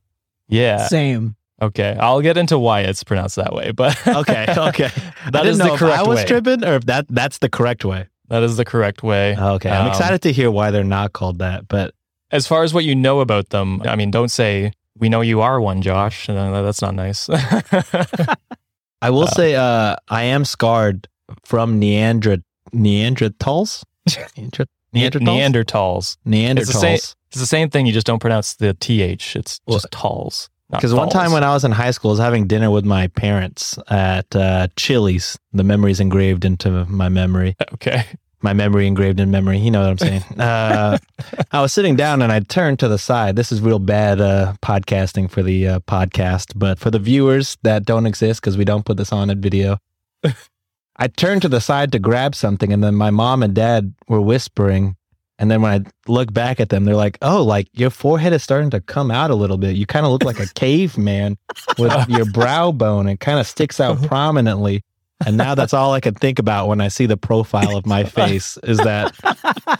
Yeah. 0.48 0.88
Same. 0.88 1.36
Okay. 1.62 1.96
I'll 2.00 2.22
get 2.22 2.38
into 2.38 2.58
why 2.58 2.82
it's 2.82 3.04
pronounced 3.04 3.36
that 3.36 3.54
way, 3.54 3.72
but 3.72 3.96
Okay, 4.08 4.46
okay. 4.58 4.90
That 5.32 5.36
I 5.42 5.44
didn't 5.44 5.60
the 5.60 5.66
know 5.68 5.74
if 5.74 5.80
correct 5.80 6.00
I 6.00 6.04
was 6.08 6.18
way. 6.18 6.26
tripping 6.26 6.64
or 6.66 6.74
if 6.76 6.86
that 6.86 7.06
that's 7.10 7.38
the 7.38 7.50
correct 7.50 7.86
way. 7.86 8.08
that 8.30 8.42
is 8.44 8.58
the 8.58 8.66
correct 8.66 9.04
way. 9.04 9.36
Okay, 9.38 9.70
I'm 9.70 9.84
Um, 9.86 9.88
excited 9.90 10.22
to 10.24 10.32
hear 10.32 10.50
why 10.50 10.72
they're 10.72 10.84
not 10.84 11.14
called 11.14 11.38
that. 11.40 11.68
But 11.68 11.94
As 12.32 12.48
far 12.48 12.64
as 12.64 12.74
what 12.74 12.84
you 12.84 12.96
know 12.96 13.20
about 13.20 13.50
them, 13.50 13.82
I 13.84 13.96
mean, 13.96 14.10
don't 14.12 14.30
say 14.32 14.72
we 14.98 15.08
know 15.10 15.22
you 15.22 15.42
are 15.42 15.62
one, 15.62 15.82
Josh. 15.82 16.28
Uh, 16.30 16.62
That's 16.64 16.82
not 16.82 16.96
nice. 16.96 17.30
I 19.02 19.10
will 19.10 19.24
Uh, 19.24 19.32
say, 19.32 19.56
uh, 19.56 19.96
I 20.10 20.24
am 20.24 20.46
scarred 20.46 21.08
from 21.44 21.80
Neander 21.80 22.38
Neanderthals. 22.74 23.84
Neander- 24.36 24.66
Neanderthals. 24.96 25.22
Neanderthals. 25.22 26.18
Neanderthals. 26.28 26.58
It's 26.60 26.68
the 26.74 26.80
same- 26.80 26.96
It's 27.32 27.40
the 27.40 27.48
same 27.48 27.70
thing. 27.70 27.86
You 27.86 27.94
just 27.94 28.06
don't 28.08 28.20
pronounce 28.20 28.56
the 28.56 28.74
th. 28.74 29.36
It's 29.36 29.62
Well, 29.66 29.78
just 29.78 29.90
talls. 29.92 30.50
Because 30.70 30.94
one 30.94 31.10
time 31.10 31.32
when 31.34 31.44
I 31.44 31.54
was 31.54 31.64
in 31.66 31.72
high 31.72 31.92
school, 31.92 32.12
I 32.12 32.14
was 32.14 32.20
having 32.20 32.48
dinner 32.48 32.72
with 32.72 32.86
my 32.86 33.08
parents 33.08 33.78
at 33.90 34.34
uh, 34.36 34.68
Chili's. 34.78 35.38
The 35.54 35.64
memory's 35.66 36.00
engraved 36.00 36.46
into 36.46 36.86
my 36.86 37.10
memory. 37.10 37.56
okay, 37.74 38.06
My 38.42 38.54
memory 38.54 38.88
engraved 38.88 39.20
in 39.20 39.30
memory. 39.32 39.60
You 39.60 39.70
know 39.72 39.82
what 39.82 39.90
I'm 39.90 39.98
saying? 39.98 40.24
uh, 40.40 40.98
I 41.52 41.62
was 41.62 41.72
sitting 41.74 41.96
down 41.98 42.22
and 42.22 42.32
I 42.32 42.40
turned 42.40 42.80
to 42.80 42.88
the 42.88 42.98
side. 42.98 43.36
This 43.36 43.52
is 43.52 43.60
real 43.62 43.80
bad 43.80 44.20
uh, 44.22 44.54
podcasting 44.62 45.30
for 45.30 45.44
the 45.44 45.68
uh, 45.68 45.80
podcast, 45.82 46.54
but 46.56 46.80
for 46.80 46.90
the 46.90 47.00
viewers 47.00 47.58
that 47.64 47.86
don't 47.86 48.06
exist 48.06 48.40
because 48.42 48.58
we 48.58 48.64
don't 48.66 48.86
put 48.86 48.96
this 48.98 49.12
on 49.12 49.30
at 49.30 49.38
video, 49.40 49.78
I 51.02 51.08
turned 51.08 51.42
to 51.42 51.50
the 51.50 51.60
side 51.60 51.92
to 51.94 52.00
grab 52.00 52.36
something, 52.36 52.72
and 52.72 52.84
then 52.84 52.94
my 52.94 53.10
mom 53.10 53.42
and 53.42 53.56
dad 53.56 53.92
were 54.08 54.22
whispering. 54.22 54.96
And 55.40 55.50
then 55.50 55.64
when 55.64 55.74
I 55.74 55.90
look 56.08 56.32
back 56.32 56.60
at 56.60 56.70
them, 56.70 56.86
they're 56.86 56.96
like, 56.96 57.18
"Oh, 57.24 57.42
like 57.42 57.68
your 57.74 57.90
forehead 57.90 58.34
is 58.34 58.44
starting 58.44 58.70
to 58.70 58.82
come 58.82 59.10
out 59.10 59.32
a 59.32 59.36
little 59.36 59.58
bit. 59.58 59.76
You 59.76 59.88
kind 59.88 60.06
of 60.06 60.12
look 60.12 60.24
like 60.24 60.40
a 60.40 60.46
caveman 60.54 61.40
with 61.80 61.92
your 62.08 62.26
brow 62.26 62.72
bone. 62.72 63.08
It 63.08 63.20
kind 63.20 63.40
of 63.40 63.48
sticks 63.48 63.80
out 63.80 63.98
uh-huh. 63.98 64.10
prominently." 64.10 64.84
And 65.26 65.38
now 65.38 65.56
that's 65.56 65.74
all 65.74 65.94
I 65.94 66.02
can 66.02 66.14
think 66.14 66.38
about 66.38 66.68
when 66.68 66.82
I 66.82 66.88
see 66.88 67.08
the 67.08 67.18
profile 67.18 67.76
of 67.76 67.88
my 67.88 68.04
face 68.04 68.58
is 68.62 68.78
that 68.78 69.16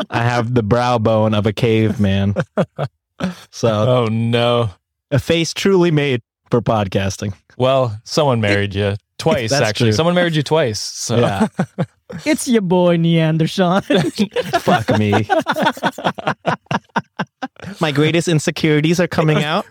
I 0.10 0.24
have 0.24 0.56
the 0.56 0.64
brow 0.64 0.98
bone 0.98 1.36
of 1.36 1.46
a 1.46 1.54
caveman. 1.54 2.34
So 3.52 3.70
oh 3.70 4.06
no. 4.08 4.72
a 5.12 5.20
face 5.20 5.54
truly 5.54 5.92
made 5.92 6.24
for 6.50 6.62
podcasting. 6.62 7.36
Well, 7.58 8.00
someone 8.04 8.42
married 8.42 8.74
you 8.74 8.96
twice. 9.22 9.50
That's 9.52 9.68
actually, 9.68 9.92
true. 9.92 9.96
someone 9.98 10.16
married 10.16 10.36
you 10.36 10.44
twice. 10.44 10.80
So 10.82 11.18
Yeah. 11.20 11.48
It's 12.26 12.46
your 12.46 12.62
boy 12.62 12.98
Neanderthal. 12.98 13.82
Fuck 14.60 14.98
me. 15.00 15.14
My 17.80 17.92
greatest 17.92 18.28
insecurities 18.28 19.00
are 19.00 19.08
coming 19.08 19.44
out 19.44 19.66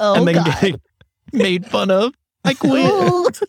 oh, 0.00 0.14
and 0.14 0.26
then 0.26 0.36
God. 0.36 0.46
getting 0.46 0.80
made 1.32 1.66
fun 1.66 1.90
of. 1.90 2.14
I 2.44 2.54
quit. 2.54 3.40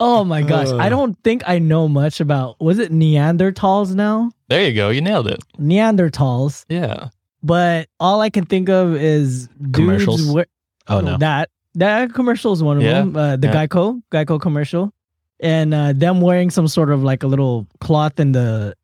oh 0.00 0.24
my 0.24 0.42
gosh. 0.42 0.68
I 0.68 0.86
Uh. 0.86 0.88
don't 0.88 1.16
think 1.22 1.42
I 1.46 1.58
know 1.60 1.86
much 1.88 2.20
about 2.20 2.60
was 2.60 2.78
it 2.78 2.90
Neanderthals 2.92 3.94
now? 3.94 4.32
there 4.48 4.66
you 4.68 4.74
go. 4.74 4.90
You 4.90 5.00
nailed 5.00 5.28
it. 5.28 5.40
Neanderthals. 5.58 6.64
Yeah. 6.68 7.08
But 7.44 7.88
all 8.00 8.20
I 8.20 8.30
can 8.30 8.44
think 8.46 8.68
of 8.68 8.94
is 8.96 9.46
dudes 9.58 9.72
Commercials? 9.76 10.26
we- 10.34 10.44
Oh 10.88 11.00
no. 11.00 11.16
That 11.18 11.48
that 11.74 12.12
commercial 12.14 12.52
is 12.52 12.62
one 12.62 12.76
of 12.78 12.82
Yeah, 12.82 12.92
them. 13.00 13.16
Uh, 13.16 13.36
the 13.36 13.48
yeah. 13.48 13.66
Geico 13.66 14.02
Geico 14.10 14.40
commercial, 14.40 14.92
and 15.40 15.72
uh, 15.74 15.92
them 15.92 16.20
wearing 16.20 16.50
some 16.50 16.68
sort 16.68 16.90
of 16.90 17.02
like 17.02 17.22
a 17.22 17.26
little 17.26 17.66
cloth 17.80 18.18
in 18.20 18.32
the 18.32 18.74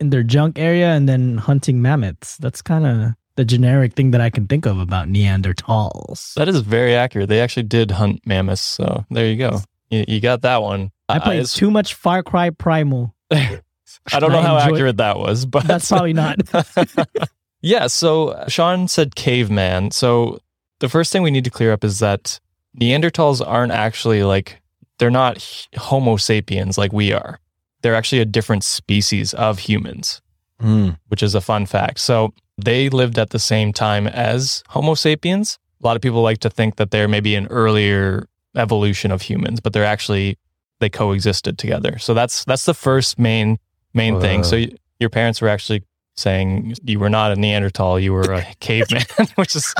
in 0.00 0.10
their 0.10 0.22
junk 0.22 0.58
area, 0.58 0.90
and 0.90 1.08
then 1.08 1.36
hunting 1.38 1.82
mammoths. 1.82 2.36
That's 2.38 2.62
kind 2.62 2.86
of 2.86 3.12
the 3.36 3.44
generic 3.44 3.94
thing 3.94 4.10
that 4.12 4.20
I 4.20 4.30
can 4.30 4.46
think 4.46 4.66
of 4.66 4.78
about 4.78 5.08
Neanderthals. 5.08 6.34
That 6.34 6.48
is 6.48 6.60
very 6.60 6.94
accurate. 6.94 7.28
They 7.28 7.40
actually 7.40 7.64
did 7.64 7.90
hunt 7.92 8.20
mammoths. 8.26 8.62
So 8.62 9.04
there 9.10 9.26
you 9.26 9.36
go. 9.36 9.60
You, 9.90 10.04
you 10.08 10.20
got 10.20 10.42
that 10.42 10.62
one. 10.62 10.90
I 11.08 11.18
played 11.18 11.36
it's- 11.40 11.54
too 11.54 11.70
much 11.70 11.94
Far 11.94 12.22
Cry 12.22 12.50
Primal. 12.50 13.14
I 13.30 14.20
don't 14.20 14.32
know 14.32 14.38
I 14.38 14.42
how 14.42 14.58
accurate 14.58 14.98
that 14.98 15.18
was, 15.18 15.44
but 15.46 15.64
That's 15.66 15.88
probably 15.88 16.12
not. 16.12 16.36
yeah. 17.62 17.86
So 17.86 18.44
Sean 18.48 18.88
said 18.88 19.14
caveman. 19.14 19.90
So 19.90 20.38
the 20.80 20.88
first 20.88 21.12
thing 21.12 21.22
we 21.22 21.30
need 21.30 21.44
to 21.44 21.50
clear 21.50 21.72
up 21.72 21.84
is 21.84 21.98
that 21.98 22.40
Neanderthals 22.80 23.42
aren't 23.46 23.72
actually 23.72 24.22
like, 24.22 24.60
they're 24.98 25.10
not 25.10 25.66
Homo 25.76 26.16
sapiens 26.16 26.78
like 26.78 26.92
we 26.92 27.12
are. 27.12 27.40
They're 27.82 27.94
actually 27.94 28.20
a 28.20 28.24
different 28.24 28.64
species 28.64 29.34
of 29.34 29.58
humans, 29.60 30.20
Mm. 30.60 30.98
which 31.08 31.22
is 31.22 31.34
a 31.36 31.40
fun 31.40 31.66
fact. 31.66 32.00
So 32.00 32.32
they 32.56 32.88
lived 32.88 33.16
at 33.18 33.30
the 33.30 33.38
same 33.38 33.72
time 33.72 34.08
as 34.08 34.64
Homo 34.68 34.94
sapiens. 34.94 35.58
A 35.82 35.86
lot 35.86 35.94
of 35.94 36.02
people 36.02 36.20
like 36.22 36.38
to 36.40 36.50
think 36.50 36.76
that 36.76 36.90
they're 36.90 37.06
maybe 37.06 37.36
an 37.36 37.46
earlier 37.46 38.26
evolution 38.56 39.12
of 39.12 39.22
humans, 39.22 39.60
but 39.60 39.72
they're 39.72 39.84
actually 39.84 40.36
they 40.80 40.88
coexisted 40.88 41.58
together. 41.58 41.98
So 41.98 42.14
that's 42.14 42.44
that's 42.44 42.64
the 42.64 42.74
first 42.74 43.18
main 43.18 43.58
main 43.94 44.20
thing. 44.20 44.42
So 44.44 44.56
y- 44.56 44.70
your 44.98 45.10
parents 45.10 45.40
were 45.40 45.48
actually 45.48 45.82
saying 46.18 46.74
you 46.84 46.98
were 46.98 47.08
not 47.10 47.32
a 47.32 47.36
Neanderthal, 47.36 47.98
you 48.00 48.12
were 48.12 48.32
a 48.32 48.44
caveman, 48.60 49.04
which 49.36 49.54
is 49.56 49.72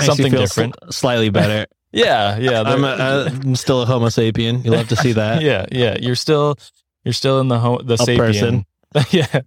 something 0.00 0.32
different. 0.32 0.74
s- 0.88 0.96
slightly 0.96 1.30
better. 1.30 1.66
Yeah, 1.92 2.38
yeah. 2.38 2.62
I'm, 2.62 2.84
a, 2.84 3.26
I'm 3.34 3.56
still 3.56 3.82
a 3.82 3.84
Homo 3.84 4.06
sapien. 4.10 4.64
You 4.64 4.70
love 4.70 4.86
to 4.90 4.96
see 4.96 5.10
that. 5.14 5.42
yeah, 5.42 5.66
yeah. 5.72 5.96
You're 6.00 6.14
still 6.14 6.54
you're 7.02 7.12
still 7.12 7.40
in 7.40 7.48
the 7.48 7.58
ho- 7.58 7.82
the 7.82 7.94
A 7.94 7.96
sapien. 7.96 8.16
person. 8.16 8.64
yeah, 9.10 9.40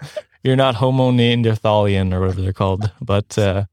you're 0.43 0.57
not 0.57 0.75
Homo 0.75 1.11
Neanderthalian 1.11 2.11
or 2.13 2.19
whatever 2.19 2.41
they're 2.41 2.51
called, 2.51 2.91
but 2.99 3.37
uh, 3.37 3.63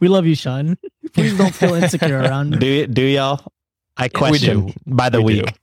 we 0.00 0.08
love 0.08 0.26
you, 0.26 0.34
Sean. 0.34 0.76
Please 1.14 1.32
don't 1.38 1.54
feel 1.54 1.72
insecure 1.72 2.18
around. 2.20 2.60
Do 2.60 2.80
y- 2.80 2.84
do 2.84 3.00
y'all? 3.00 3.40
I 3.96 4.04
we 4.04 4.08
question 4.10 4.66
do. 4.66 4.72
by 4.86 5.08
the 5.08 5.22
We 5.22 5.40
week. 5.40 5.54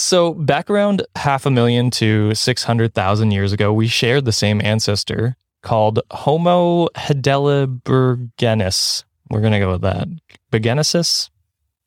So 0.00 0.34
back 0.34 0.70
around 0.70 1.02
half 1.16 1.46
a 1.46 1.50
million 1.50 1.90
to 1.92 2.34
six 2.34 2.64
hundred 2.64 2.94
thousand 2.94 3.30
years 3.32 3.52
ago, 3.52 3.72
we 3.72 3.86
shared 3.86 4.24
the 4.24 4.32
same 4.32 4.60
ancestor 4.62 5.36
called 5.62 6.00
Homo 6.10 6.88
heidelbergensis. 6.88 9.04
We're 9.28 9.40
gonna 9.40 9.60
go 9.60 9.72
with 9.72 9.82
that. 9.82 10.08
Bergenesis? 10.50 11.30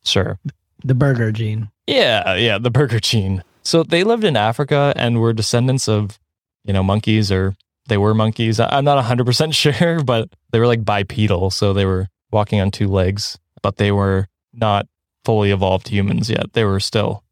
Sure. 0.03 0.39
The 0.83 0.95
burger 0.95 1.31
gene. 1.31 1.69
Yeah, 1.87 2.35
yeah, 2.35 2.57
the 2.57 2.71
burger 2.71 2.99
gene. 2.99 3.43
So 3.63 3.83
they 3.83 4.03
lived 4.03 4.23
in 4.23 4.37
Africa 4.37 4.93
and 4.95 5.19
were 5.19 5.33
descendants 5.33 5.87
of, 5.87 6.19
you 6.65 6.73
know, 6.73 6.83
monkeys 6.83 7.31
or 7.31 7.55
they 7.87 7.97
were 7.97 8.13
monkeys. 8.13 8.59
I'm 8.59 8.85
not 8.85 9.03
100% 9.03 9.53
sure, 9.53 10.03
but 10.03 10.29
they 10.51 10.59
were 10.59 10.67
like 10.67 10.85
bipedal. 10.85 11.51
So 11.51 11.73
they 11.73 11.85
were 11.85 12.07
walking 12.31 12.61
on 12.61 12.71
two 12.71 12.87
legs, 12.87 13.37
but 13.61 13.77
they 13.77 13.91
were 13.91 14.27
not 14.53 14.87
fully 15.25 15.51
evolved 15.51 15.87
humans 15.87 16.29
yet. 16.29 16.53
They 16.53 16.65
were 16.65 16.79
still 16.79 17.23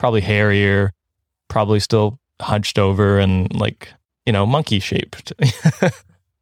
probably 0.00 0.22
hairier, 0.22 0.92
probably 1.48 1.78
still 1.78 2.18
hunched 2.40 2.78
over 2.78 3.20
and 3.20 3.54
like, 3.54 3.92
you 4.26 4.32
know, 4.32 4.46
monkey 4.46 4.80
shaped. 4.80 5.32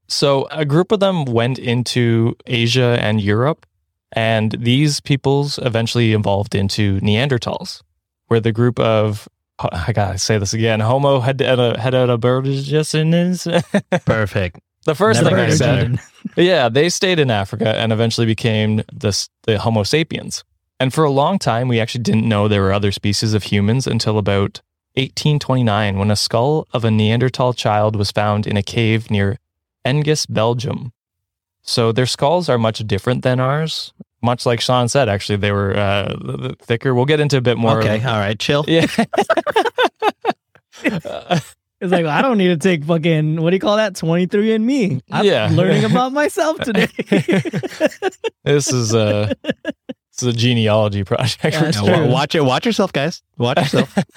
so 0.08 0.46
a 0.50 0.64
group 0.64 0.92
of 0.92 1.00
them 1.00 1.26
went 1.26 1.58
into 1.58 2.34
Asia 2.46 2.96
and 3.00 3.20
Europe 3.20 3.66
and 4.12 4.52
these 4.52 5.00
peoples 5.00 5.58
eventually 5.58 6.12
evolved 6.12 6.54
into 6.54 7.00
Neanderthals, 7.00 7.82
where 8.28 8.40
the 8.40 8.52
group 8.52 8.80
of, 8.80 9.28
I 9.58 9.92
gotta 9.92 10.18
say 10.18 10.38
this 10.38 10.54
again, 10.54 10.80
Homo 10.80 11.20
heidelbergensis. 11.20 13.62
Perfect. 14.06 14.60
the 14.84 14.94
first 14.94 15.22
Never 15.22 15.36
thing 15.36 15.44
I 15.44 15.50
said. 15.50 16.00
Yeah, 16.36 16.68
they 16.68 16.88
stayed 16.88 17.18
in 17.18 17.30
Africa 17.30 17.76
and 17.76 17.92
eventually 17.92 18.26
became 18.26 18.82
this, 18.92 19.28
the 19.42 19.58
Homo 19.58 19.82
sapiens. 19.82 20.44
And 20.80 20.94
for 20.94 21.04
a 21.04 21.10
long 21.10 21.38
time, 21.38 21.68
we 21.68 21.80
actually 21.80 22.02
didn't 22.04 22.28
know 22.28 22.46
there 22.46 22.62
were 22.62 22.72
other 22.72 22.92
species 22.92 23.34
of 23.34 23.44
humans 23.44 23.86
until 23.86 24.16
about 24.18 24.60
1829 24.94 25.98
when 25.98 26.10
a 26.10 26.16
skull 26.16 26.66
of 26.72 26.84
a 26.84 26.90
Neanderthal 26.90 27.52
child 27.52 27.96
was 27.96 28.10
found 28.12 28.46
in 28.46 28.56
a 28.56 28.62
cave 28.62 29.10
near 29.10 29.38
Engis, 29.84 30.26
Belgium. 30.28 30.92
So 31.62 31.92
their 31.92 32.06
skulls 32.06 32.48
are 32.48 32.58
much 32.58 32.78
different 32.86 33.22
than 33.22 33.40
ours. 33.40 33.92
Much 34.22 34.46
like 34.46 34.60
Sean 34.60 34.88
said, 34.88 35.08
actually, 35.08 35.36
they 35.36 35.52
were 35.52 35.76
uh, 35.76 36.54
thicker. 36.60 36.94
We'll 36.94 37.04
get 37.04 37.20
into 37.20 37.36
a 37.36 37.40
bit 37.40 37.56
more. 37.58 37.78
Okay, 37.80 38.02
all 38.04 38.18
right, 38.18 38.38
chill. 38.38 38.64
Yeah. 38.66 38.86
It's 41.80 41.92
like 41.92 42.06
I 42.06 42.22
don't 42.22 42.38
need 42.38 42.48
to 42.48 42.56
take 42.56 42.82
fucking 42.82 43.40
what 43.40 43.50
do 43.50 43.54
you 43.56 43.60
call 43.60 43.76
that? 43.76 43.94
Twenty 43.94 44.26
three 44.26 44.52
and 44.52 44.66
me. 44.66 45.00
I'm 45.12 45.24
Yeah. 45.24 45.48
learning 45.52 45.84
about 45.84 46.12
myself 46.12 46.58
today. 46.58 46.88
this 48.42 48.72
is 48.72 48.92
a 48.94 49.32
this 50.18 50.28
is 50.28 50.34
a 50.34 50.36
genealogy 50.36 51.04
project. 51.04 51.44
Yeah, 51.44 51.50
That's 51.62 51.80
Now, 51.82 52.08
watch 52.08 52.34
it. 52.34 52.40
Watch 52.40 52.66
yourself, 52.66 52.92
guys. 52.92 53.22
Watch 53.36 53.58
yourself. 53.58 53.96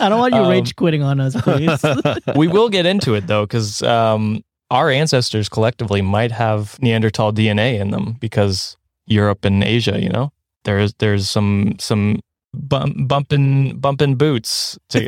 I 0.00 0.08
don't 0.08 0.18
want 0.18 0.34
you 0.34 0.40
Um, 0.40 0.50
rage 0.50 0.76
quitting 0.76 1.02
on 1.02 1.20
us, 1.20 1.40
please. 1.40 1.84
we 2.36 2.46
will 2.46 2.68
get 2.68 2.86
into 2.86 3.14
it 3.14 3.26
though, 3.26 3.44
because 3.44 3.82
um, 3.82 4.44
our 4.70 4.88
ancestors 4.90 5.48
collectively 5.48 6.00
might 6.00 6.30
have 6.30 6.80
Neanderthal 6.80 7.32
DNA 7.32 7.80
in 7.80 7.90
them 7.90 8.16
because 8.20 8.76
Europe 9.06 9.44
and 9.44 9.64
Asia, 9.64 10.00
you 10.00 10.08
know, 10.08 10.32
there's 10.64 10.94
there's 10.94 11.28
some 11.28 11.74
some 11.80 12.20
bump, 12.54 13.08
bumping 13.08 13.78
bumping 13.78 14.14
boots 14.14 14.78
to, 14.90 15.00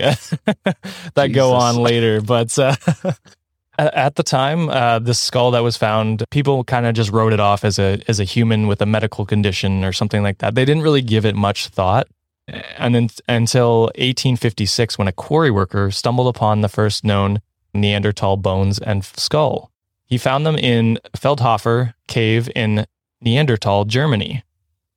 that 1.15 1.29
go 1.33 1.53
on 1.53 1.77
later, 1.77 2.21
but. 2.21 2.59
Uh, 2.59 2.75
a- 3.05 3.15
At 3.79 4.17
the 4.17 4.23
time, 4.23 4.69
uh, 4.69 4.99
this 4.99 5.19
skull 5.19 5.51
that 5.53 5.63
was 5.63 5.79
found, 5.79 6.25
people 6.31 6.63
kind 6.65 6.85
of 6.85 6.95
just 6.95 7.11
wrote 7.11 7.33
it 7.33 7.41
off 7.41 7.65
as 7.65 7.79
a 7.79 8.01
as 8.07 8.21
a 8.21 8.25
human 8.25 8.67
with 8.67 8.83
a 8.83 8.87
medical 8.87 9.25
condition 9.25 9.83
or 9.83 9.93
something 9.93 10.23
like 10.23 10.39
that. 10.39 10.55
They 10.55 10.67
didn't 10.67 10.83
really 10.83 11.01
give 11.01 11.25
it 11.25 11.35
much 11.35 11.69
thought, 11.69 12.07
and 12.77 12.95
then 12.95 13.09
until 13.29 13.85
1856, 13.97 14.99
when 14.99 15.09
a 15.09 15.13
quarry 15.13 15.51
worker 15.51 15.91
stumbled 15.91 16.29
upon 16.35 16.61
the 16.61 16.69
first 16.69 17.03
known 17.03 17.41
Neanderthal 17.75 18.37
bones 18.37 18.79
and 18.79 19.05
skull. 19.05 19.71
He 20.05 20.19
found 20.19 20.45
them 20.45 20.57
in 20.57 20.99
Feldhofer 21.17 21.95
cave 22.07 22.51
in 22.55 22.87
Neanderthal, 23.23 23.87
Germany. 23.87 24.43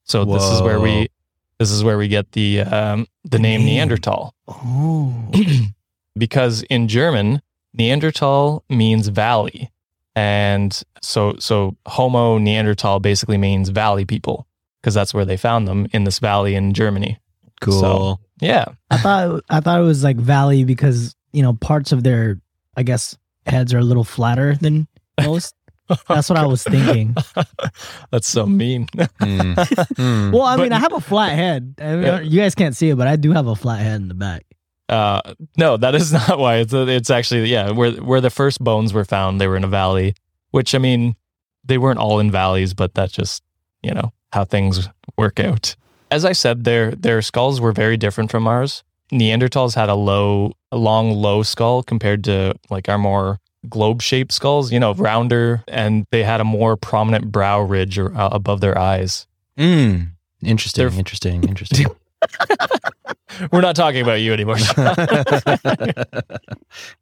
So 0.04 0.26
this 0.26 0.44
is 0.44 0.62
where 0.62 0.80
we 0.80 1.10
this 1.58 1.72
is 1.72 1.84
where 1.84 1.98
we 1.98 2.08
get 2.08 2.34
the 2.34 2.62
um, 2.62 3.08
the 3.24 3.40
name 3.40 3.62
name. 3.62 3.76
Neanderthal 3.76 4.36
oh. 4.48 5.32
because 6.18 6.64
in 6.64 6.88
German 6.88 7.42
Neanderthal 7.78 8.64
means 8.70 9.08
valley, 9.08 9.72
and 10.16 10.80
so 11.02 11.36
so 11.40 11.76
Homo 11.86 12.38
Neanderthal 12.38 13.00
basically 13.00 13.38
means 13.38 13.70
valley 13.70 14.06
people 14.06 14.48
because 14.82 14.94
that's 14.94 15.14
where 15.14 15.26
they 15.26 15.38
found 15.38 15.68
them 15.68 15.88
in 15.92 16.04
this 16.04 16.20
valley 16.20 16.56
in 16.56 16.74
Germany. 16.74 17.20
Cool. 17.62 17.80
So- 17.80 18.20
Yeah, 18.42 18.66
I 18.92 18.98
thought 18.98 19.42
I 19.50 19.60
thought 19.62 19.80
it 19.80 19.84
was 19.84 20.04
like 20.04 20.18
valley 20.18 20.64
because 20.66 21.16
you 21.34 21.42
know 21.42 21.54
parts 21.54 21.92
of 21.92 22.04
their 22.04 22.40
I 22.78 22.84
guess 22.84 23.18
heads 23.46 23.74
are 23.74 23.80
a 23.80 23.84
little 23.84 24.04
flatter 24.04 24.56
than 24.56 24.88
most. 25.24 25.54
That's 26.10 26.30
what 26.30 26.40
I 26.40 26.46
was 26.48 26.64
thinking. 26.64 27.16
that's 28.12 28.28
so 28.28 28.46
mean. 28.48 28.88
Mm. 29.22 29.56
Mm. 29.96 30.32
Well, 30.34 30.42
I 30.42 30.58
But- 30.58 30.64
mean, 30.64 30.74
I 30.74 30.80
have 30.80 30.94
a 30.94 31.00
flat 31.00 31.34
head. 31.36 31.76
I 31.80 31.96
mean, 31.96 32.04
Yeah. 32.04 32.20
You 32.22 32.42
guys 32.42 32.56
can't 32.56 32.76
see 32.76 32.90
it, 32.90 32.98
but 32.98 33.08
I 33.08 33.16
do 33.16 33.32
have 33.34 33.48
a 33.48 33.56
flat 33.56 33.80
head 33.82 34.02
in 34.02 34.08
the 34.08 34.14
back. 34.16 34.46
Uh, 34.88 35.22
no, 35.58 35.78
that 35.78 35.96
is 35.96 36.14
not 36.28 36.38
why. 36.38 36.58
It's 36.58 36.74
it's 36.74 37.10
actually 37.10 37.52
yeah, 37.52 37.72
where 37.72 37.92
where 37.94 38.22
the 38.22 38.30
first 38.30 38.64
bones 38.64 38.94
were 38.94 39.06
found, 39.06 39.40
they 39.42 39.48
were 39.48 39.58
in 39.58 39.64
a 39.64 39.68
valley. 39.70 40.16
Which 40.52 40.74
I 40.76 40.78
mean, 40.78 41.16
they 41.66 41.78
weren't 41.78 42.00
all 42.00 42.20
in 42.20 42.32
valleys, 42.32 42.74
but 42.74 42.94
that's 42.94 43.12
just 43.14 43.44
you 43.84 43.92
know 43.94 44.14
how 44.32 44.46
things 44.46 44.88
work 45.18 45.40
out. 45.40 45.76
As 46.12 46.24
I 46.24 46.34
said, 46.34 46.64
their 46.64 46.92
their 46.92 47.22
skulls 47.22 47.60
were 47.60 47.72
very 47.72 47.98
different 47.98 48.32
from 48.32 48.48
ours. 48.48 48.84
Neanderthals 49.12 49.76
had 49.76 49.90
a 49.90 49.96
low, 49.96 50.54
a 50.72 50.78
long, 50.78 51.12
low 51.12 51.44
skull 51.44 51.84
compared 51.84 52.24
to 52.26 52.54
like 52.70 52.90
our 52.90 52.98
more 52.98 53.40
globe 53.70 54.02
shaped 54.02 54.32
skulls. 54.32 54.72
You 54.72 54.80
know, 54.80 54.94
rounder, 54.94 55.64
and 55.68 56.06
they 56.12 56.24
had 56.24 56.42
a 56.42 56.46
more 56.46 56.78
prominent 56.78 57.32
brow 57.32 57.62
ridge 57.62 57.98
or, 58.00 58.16
uh, 58.16 58.30
above 58.32 58.62
their 58.62 58.78
eyes. 58.78 59.26
Mm. 59.58 60.12
Interesting. 60.44 60.88
They're- 60.90 60.98
Interesting. 61.00 61.44
Interesting. 61.44 61.88
We're 63.52 63.62
not 63.62 63.76
talking 63.76 64.02
about 64.02 64.22
you 64.22 64.32
anymore. 64.34 64.56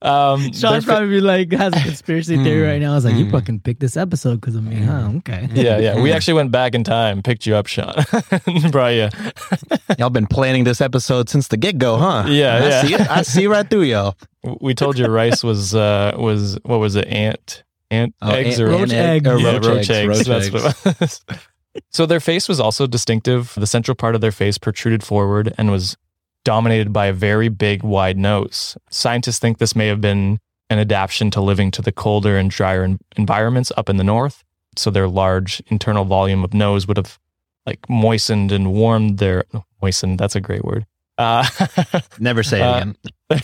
um, 0.02 0.41
Sean's 0.52 0.62
their 0.62 0.82
fa- 0.82 0.88
probably 0.88 1.22
like 1.22 1.52
has 1.52 1.74
a 1.76 1.80
conspiracy 1.82 2.38
theory 2.43 2.62
Hmm. 2.63 2.67
right 2.72 2.82
now. 2.82 2.91
I 2.93 2.96
was 2.96 3.06
like, 3.06 3.15
you 3.15 3.26
Hmm. 3.26 3.32
fucking 3.32 3.60
picked 3.62 3.80
this 3.82 3.96
episode 3.98 4.41
because 4.41 4.56
of 4.56 4.63
me, 4.63 4.78
huh? 4.78 5.12
Okay. 5.17 5.48
Yeah, 5.54 5.78
yeah. 5.78 6.02
We 6.02 6.12
actually 6.12 6.36
went 6.36 6.52
back 6.52 6.74
in 6.76 6.84
time, 6.84 7.22
picked 7.22 7.46
you 7.46 7.56
up, 7.56 7.67
Sean, 7.67 7.93
brought 8.72 8.93
you. 8.96 9.10
y'all 10.00 10.10
been 10.10 10.28
planning 10.28 10.63
this 10.63 10.82
episode 10.82 11.30
since 11.30 11.48
the 11.50 11.58
get 11.58 11.78
go, 11.78 11.98
huh? 11.98 12.24
Yeah, 12.28 12.56
I 12.56 12.60
yeah. 12.67 12.82
See 12.84 12.93
it. 12.96 13.02
I 13.12 13.22
see 13.22 13.48
right 13.48 13.69
through 13.69 13.84
y'all. 13.84 14.15
We 14.62 14.74
told 14.74 14.98
you 14.98 15.06
rice 15.08 15.43
was 15.43 15.74
uh 15.76 16.13
was 16.17 16.58
what 16.63 16.80
was 16.80 16.96
it? 16.96 17.08
Ant 17.08 17.63
ant 17.91 18.15
Oh, 18.22 18.32
eggs 18.32 18.60
ant- 18.60 18.67
or 18.69 18.72
Roach 18.72 18.91
ant 18.91 18.93
egg. 18.93 19.28
or 19.28 19.38
yeah, 19.39 19.58
roach, 19.58 19.89
eggs. 19.89 20.08
roach 20.08 20.26
That's 20.26 20.48
eggs. 20.48 20.52
what 20.84 20.86
it 20.88 21.00
was. 21.00 21.22
So 21.90 22.06
their 22.06 22.20
face 22.20 22.48
was 22.50 22.60
also 22.60 22.88
distinctive. 22.88 23.54
The 23.56 23.68
central 23.68 23.96
part 23.96 24.16
of 24.16 24.22
their 24.22 24.32
face 24.32 24.58
protruded 24.58 25.04
forward 25.04 25.54
and 25.58 25.72
was 25.72 25.98
dominated 26.44 26.92
by 26.92 27.06
a 27.08 27.14
very 27.14 27.48
big, 27.50 27.84
wide 27.84 28.18
nose. 28.18 28.78
Scientists 28.90 29.40
think 29.40 29.58
this 29.58 29.76
may 29.76 29.88
have 29.88 30.02
been 30.02 30.40
an 30.70 30.80
adaptation 30.80 31.32
to 31.32 31.42
living 31.42 31.72
to 31.72 31.82
the 31.82 31.92
colder 31.92 32.38
and 32.38 32.50
drier 32.52 32.98
environments 33.18 33.72
up 33.78 33.90
in 33.90 33.98
the 33.98 34.04
north. 34.04 34.44
So 34.76 34.90
their 34.90 35.08
large 35.08 35.62
internal 35.68 36.04
volume 36.06 36.44
of 36.44 36.54
nose 36.54 36.88
would 36.88 36.98
have 36.98 37.20
like 37.66 37.88
moistened 37.90 38.52
and 38.52 38.74
warmed 38.74 39.20
their 39.20 39.46
moistened. 39.82 40.20
That's 40.20 40.36
a 40.36 40.42
great 40.42 40.66
word. 40.66 40.86
Uh, 41.18 41.48
Never 42.20 42.44
say 42.44 42.60
it 42.60 42.64
Uh, 42.64 42.76
again. 42.78 42.96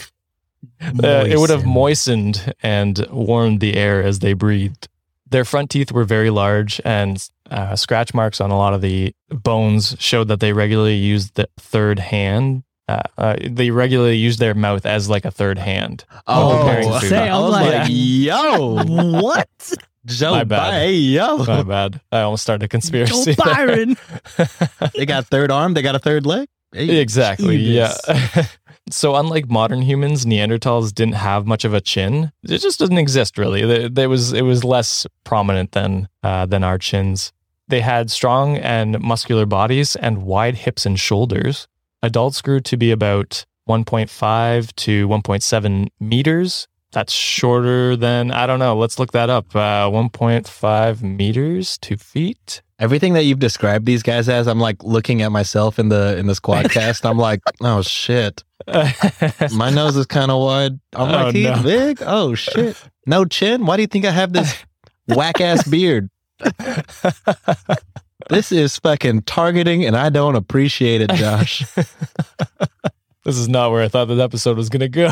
uh, 1.03 1.25
it 1.27 1.37
would 1.39 1.49
have 1.49 1.65
Moistened. 1.65 2.35
moistened 2.35 2.53
and 2.63 3.07
warmed 3.11 3.59
the 3.59 3.75
air 3.75 4.03
as 4.03 4.19
they 4.19 4.33
breathed. 4.33 4.87
Their 5.29 5.45
front 5.45 5.69
teeth 5.69 5.91
were 5.91 6.03
very 6.05 6.31
large, 6.31 6.81
and 6.83 7.23
uh, 7.49 7.75
scratch 7.75 8.13
marks 8.13 8.39
on 8.41 8.51
a 8.51 8.57
lot 8.57 8.73
of 8.73 8.81
the 8.81 9.13
bones 9.29 9.95
showed 9.99 10.27
that 10.29 10.39
they 10.39 10.53
regularly 10.53 10.95
used 10.95 11.35
the 11.35 11.47
third 11.57 11.99
hand. 11.99 12.63
Uh, 12.87 13.01
uh, 13.17 13.35
they 13.47 13.69
regularly 13.69 14.17
used 14.17 14.39
their 14.39 14.53
mouth 14.55 14.85
as 14.85 15.09
like 15.09 15.23
a 15.25 15.31
third 15.31 15.57
hand. 15.59 16.05
Oh, 16.25 16.99
say, 17.01 17.29
I 17.29 17.35
I'm 17.35 17.41
was 17.43 17.51
like, 17.51 17.73
like, 17.73 17.87
yo, 17.91 18.83
what? 19.21 19.73
Joe, 20.05 20.31
My 20.31 20.43
bad. 20.43 20.71
Bi- 20.71 20.85
yo. 20.87 21.37
My 21.37 21.61
bad. 21.61 22.01
I 22.11 22.21
almost 22.21 22.41
started 22.41 22.63
a 22.65 22.67
conspiracy. 22.67 23.35
Joe 23.35 23.43
Byron. 23.43 23.95
They 24.95 25.05
got 25.05 25.27
third 25.27 25.51
arm. 25.51 25.73
They 25.75 25.81
got 25.83 25.93
a 25.95 25.99
third 25.99 26.25
leg. 26.25 26.47
Hey. 26.71 26.99
exactly. 26.99 27.57
Yeah. 27.57 27.93
So 28.91 29.15
unlike 29.15 29.51
modern 29.51 29.83
humans, 29.83 30.25
Neanderthals 30.25 30.91
didn't 30.91 31.13
have 31.13 31.45
much 31.45 31.63
of 31.63 31.75
a 31.75 31.81
chin. 31.81 32.31
It 32.41 32.57
just 32.57 32.79
doesn't 32.79 32.97
exist 32.97 33.37
really. 33.37 33.63
There- 33.63 33.87
There 33.89 34.09
was 34.09 34.33
it 34.33 34.41
was 34.41 34.63
less 34.63 35.05
prominent 35.23 35.73
than 35.73 36.07
uh, 36.23 36.47
than 36.47 36.63
our 36.63 36.79
chins. 36.79 37.31
They 37.69 37.81
had 37.81 38.09
strong 38.09 38.57
and 38.57 38.99
muscular 38.99 39.45
bodies 39.45 39.95
and 39.95 40.23
wide 40.23 40.55
hips 40.55 40.85
and 40.85 40.99
shoulders. 40.99 41.67
Adults 42.01 42.41
grew 42.41 42.59
to 42.61 42.77
be 42.77 42.91
about 42.91 43.45
1.5 43.69 44.75
to 44.75 45.07
1.7 45.07 45.87
meters. 45.99 46.67
That's 46.91 47.13
shorter 47.13 47.95
than 47.95 48.31
I 48.31 48.47
don't 48.47 48.57
know. 48.57 48.75
Let's 48.75 48.97
look 48.97 49.11
that 49.11 49.29
up. 49.29 49.55
Uh, 49.55 49.87
1.5 49.87 51.01
meters, 51.03 51.77
two 51.77 51.97
feet. 51.97 52.63
Everything 52.79 53.13
that 53.13 53.25
you've 53.25 53.39
described 53.39 53.85
these 53.85 54.01
guys 54.01 54.27
as, 54.27 54.47
I'm 54.47 54.59
like 54.59 54.83
looking 54.83 55.21
at 55.21 55.31
myself 55.31 55.77
in 55.77 55.89
the 55.89 56.17
in 56.17 56.25
the 56.25 56.33
squadcast. 56.33 57.05
I'm 57.09 57.19
like, 57.19 57.41
oh 57.61 57.83
shit, 57.83 58.43
my 59.53 59.69
nose 59.69 59.95
is 59.95 60.07
kind 60.07 60.31
of 60.31 60.41
wide. 60.41 60.79
Oh, 60.95 61.31
teeth 61.31 61.57
no. 61.57 61.61
big? 61.61 62.01
Oh 62.03 62.33
shit, 62.33 62.75
no 63.05 63.25
chin. 63.25 63.67
Why 63.67 63.75
do 63.75 63.83
you 63.83 63.87
think 63.87 64.05
I 64.05 64.11
have 64.11 64.33
this 64.33 64.55
whack 65.07 65.41
ass 65.41 65.67
beard? 65.67 66.09
This 68.29 68.51
is 68.51 68.77
fucking 68.77 69.23
targeting, 69.23 69.85
and 69.85 69.95
I 69.97 70.09
don't 70.09 70.35
appreciate 70.35 71.01
it, 71.01 71.09
Josh. 71.13 71.63
this 73.23 73.37
is 73.37 73.49
not 73.49 73.71
where 73.71 73.81
I 73.81 73.87
thought 73.87 74.05
this 74.05 74.19
episode 74.19 74.55
was 74.55 74.69
going 74.69 74.81
to 74.81 74.87
go. 74.89 75.11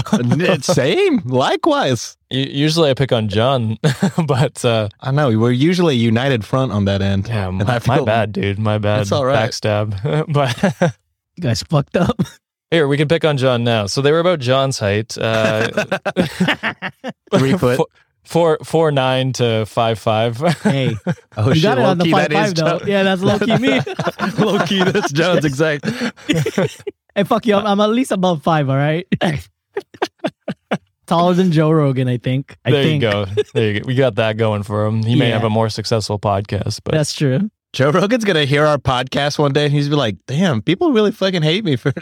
Same, 0.62 1.22
likewise. 1.26 2.16
Usually 2.30 2.92
I 2.92 2.94
pick 2.94 3.12
on 3.12 3.28
John, 3.28 3.78
but 4.28 4.64
uh, 4.64 4.90
I 5.00 5.10
know 5.12 5.36
we're 5.40 5.50
usually 5.50 5.96
a 5.96 5.98
united 5.98 6.46
front 6.46 6.72
on 6.72 6.86
that 6.86 7.02
end. 7.02 7.28
yeah, 7.28 7.48
And 7.48 7.64
I 7.64 7.80
my, 7.88 7.98
my 8.00 8.06
bad, 8.06 8.34
dude. 8.34 8.60
My 8.60 8.78
bad. 8.78 9.02
It's 9.02 9.12
all 9.12 9.26
right. 9.26 9.50
Backstab. 9.50 10.32
but 10.32 10.92
You 11.38 11.42
guys 11.42 11.64
fucked 11.64 11.98
up. 11.98 12.20
here, 12.70 12.88
we 12.88 12.98
can 12.98 13.08
pick 13.08 13.26
on 13.26 13.38
John 13.38 13.64
now. 13.64 13.88
So 13.88 14.02
they 14.04 14.12
were 14.12 14.20
about 14.20 14.40
John's 14.40 14.78
height. 14.78 15.18
Uh, 15.18 15.70
Three 17.34 17.58
foot. 17.58 17.80
Four, 18.28 18.58
four, 18.58 18.66
four 18.66 18.92
nine 18.92 19.34
to 19.34 19.66
five 19.66 20.00
five. 20.00 20.38
hey, 20.64 20.96
Oh 21.38 21.50
you 21.50 21.56
shit, 21.56 21.64
got 21.64 21.78
it 21.78 21.86
on 21.86 21.98
the 21.98 22.06
low-key, 22.06 22.12
five 22.12 22.32
five 22.32 22.56
though. 22.56 22.80
Jo- 22.80 22.86
Yeah, 22.86 23.04
that's 23.04 23.22
low 23.22 23.40
key 23.40 23.58
me. 23.58 23.80
low 24.46 24.60
key, 24.66 24.84
that's 24.84 25.12
Jones 25.12 25.46
exact. 25.46 25.86
hey, 27.16 27.24
fuck 27.24 27.46
you. 27.46 27.56
I'm, 27.56 27.66
I'm 27.66 27.80
at 27.80 27.90
least 27.90 28.12
above 28.12 28.44
five. 28.44 28.70
All 28.70 28.76
right. 28.76 29.08
Taller 31.06 31.34
than 31.36 31.52
Joe 31.54 31.72
Rogan, 31.72 32.10
I 32.10 32.18
think. 32.18 32.58
I 32.66 32.72
there 32.72 32.84
think. 32.84 33.02
you 33.04 33.10
go. 33.10 33.26
There 33.54 33.72
you 33.72 33.80
go. 33.80 33.88
We 33.88 33.96
got 33.96 34.16
that 34.16 34.36
going 34.36 34.64
for 34.64 34.86
him. 34.86 35.04
He 35.04 35.16
may 35.16 35.30
have 35.30 35.46
a 35.46 35.50
more 35.50 35.70
successful 35.70 36.20
podcast, 36.20 36.82
but 36.84 36.94
That's 36.94 37.14
true. 37.14 37.50
Joe 37.72 37.92
Rogan's 37.92 38.26
gonna 38.26 38.46
hear 38.46 38.66
our 38.66 38.78
podcast 38.78 39.40
one 39.40 39.54
day 39.54 39.66
and 39.66 39.74
he's 39.74 39.88
be 39.88 39.96
like, 39.96 40.18
"Damn, 40.26 40.62
people 40.62 40.92
really 40.92 41.12
fucking 41.12 41.44
hate 41.44 41.64
me 41.64 41.76
for." 41.78 41.94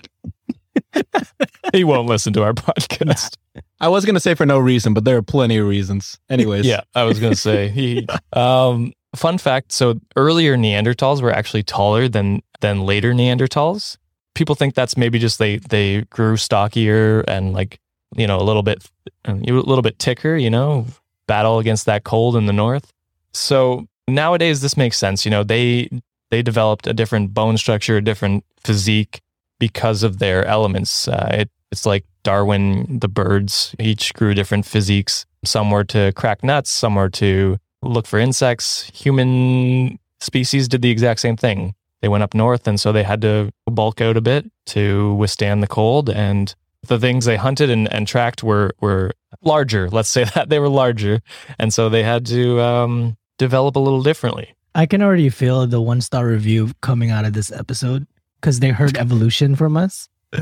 He 1.74 1.84
won't 1.84 2.08
listen 2.08 2.34
to 2.34 2.44
our 2.44 2.54
podcast. 2.54 3.38
I 3.80 3.88
was 3.88 4.06
gonna 4.06 4.20
say 4.20 4.34
for 4.36 4.46
no 4.46 4.58
reason, 4.58 4.94
but 4.94 5.06
there 5.06 5.18
are 5.18 5.22
plenty 5.22 5.58
of 5.58 5.68
reasons. 5.68 6.18
Anyways, 6.30 6.66
Yeah, 6.66 6.82
I 6.94 7.04
was 7.04 7.20
gonna 7.20 7.36
say. 7.36 7.70
He, 7.70 8.08
um, 8.34 8.94
fun 9.16 9.38
fact: 9.38 9.72
so 9.72 10.00
earlier 10.16 10.56
Neanderthals 10.58 11.22
were 11.22 11.32
actually 11.32 11.64
taller 11.64 12.08
than 12.08 12.42
than 12.62 12.82
later 12.86 13.14
Neanderthals. 13.14 13.98
People 14.34 14.56
think 14.56 14.76
that's 14.76 14.98
maybe 14.98 15.20
just 15.20 15.40
they 15.40 15.58
they 15.58 16.02
grew 16.04 16.38
stockier 16.38 17.22
and 17.28 17.54
like 17.54 17.80
you 18.16 18.28
know 18.28 18.40
a 18.40 18.44
little 18.44 18.64
bit 18.64 18.86
a 19.26 19.34
little 19.34 19.82
bit 19.82 20.00
ticker. 20.00 20.36
You 20.36 20.50
know, 20.50 20.86
battle 21.28 21.60
against 21.60 21.86
that 21.86 22.04
cold 22.04 22.36
in 22.36 22.46
the 22.46 22.54
north. 22.54 22.92
So 23.34 23.88
nowadays 24.08 24.62
this 24.62 24.78
makes 24.78 24.98
sense. 24.98 25.26
You 25.26 25.32
know, 25.32 25.44
they 25.44 25.90
they 26.32 26.42
developed 26.42 26.88
a 26.88 26.94
different 26.94 27.34
bone 27.34 27.58
structure, 27.58 27.98
a 27.98 28.02
different 28.02 28.44
physique 28.64 29.22
because 29.68 30.04
of 30.04 30.20
their 30.20 30.46
elements. 30.46 31.08
Uh, 31.08 31.28
it, 31.40 31.50
it's 31.72 31.88
like 31.88 32.06
Darwin, 32.22 33.00
the 33.00 33.08
birds 33.08 33.76
each 33.80 34.14
grew 34.14 34.36
different 34.36 34.64
physiques. 34.64 35.26
Some 35.44 35.72
were 35.72 35.84
to 35.86 36.12
crack 36.14 36.44
nuts, 36.44 36.70
some 36.70 36.94
were 36.94 37.10
to 37.10 37.58
look 37.82 38.06
for 38.06 38.20
insects. 38.20 38.92
Human 38.94 39.98
species 40.20 40.68
did 40.68 40.84
the 40.84 40.92
exact 40.92 41.20
same 41.20 41.36
thing. 41.36 41.74
They 42.02 42.08
went 42.08 42.22
up 42.22 42.36
north, 42.36 42.68
and 42.68 42.80
so 42.80 42.92
they 42.92 43.02
had 43.02 43.22
to 43.22 43.50
bulk 43.66 44.02
out 44.02 44.18
a 44.18 44.22
bit 44.22 44.46
to 44.68 45.16
withstand 45.16 45.64
the 45.64 45.68
cold. 45.68 46.12
And 46.12 46.54
the 46.84 47.00
things 47.00 47.26
they 47.26 47.38
hunted 47.38 47.72
and, 47.72 47.92
and 47.92 48.08
tracked 48.08 48.44
were 48.44 48.76
were 48.82 49.14
larger. 49.42 49.90
Let's 49.90 50.10
say 50.10 50.24
that 50.36 50.50
they 50.50 50.60
were 50.60 50.70
larger, 50.70 51.22
and 51.58 51.74
so 51.74 51.90
they 51.90 52.04
had 52.04 52.24
to 52.28 52.62
um, 52.62 53.18
develop 53.40 53.76
a 53.76 53.80
little 53.80 54.04
differently. 54.04 54.54
I 54.76 54.86
can 54.86 55.02
already 55.02 55.30
feel 55.30 55.66
the 55.66 55.82
one 55.82 56.02
star 56.02 56.28
review 56.28 56.72
coming 56.82 57.10
out 57.10 57.26
of 57.26 57.34
this 57.34 57.52
episode 57.52 58.06
because 58.46 58.60
they 58.60 58.70
heard 58.70 58.96
evolution 58.96 59.56
from 59.56 59.76
us. 59.76 60.08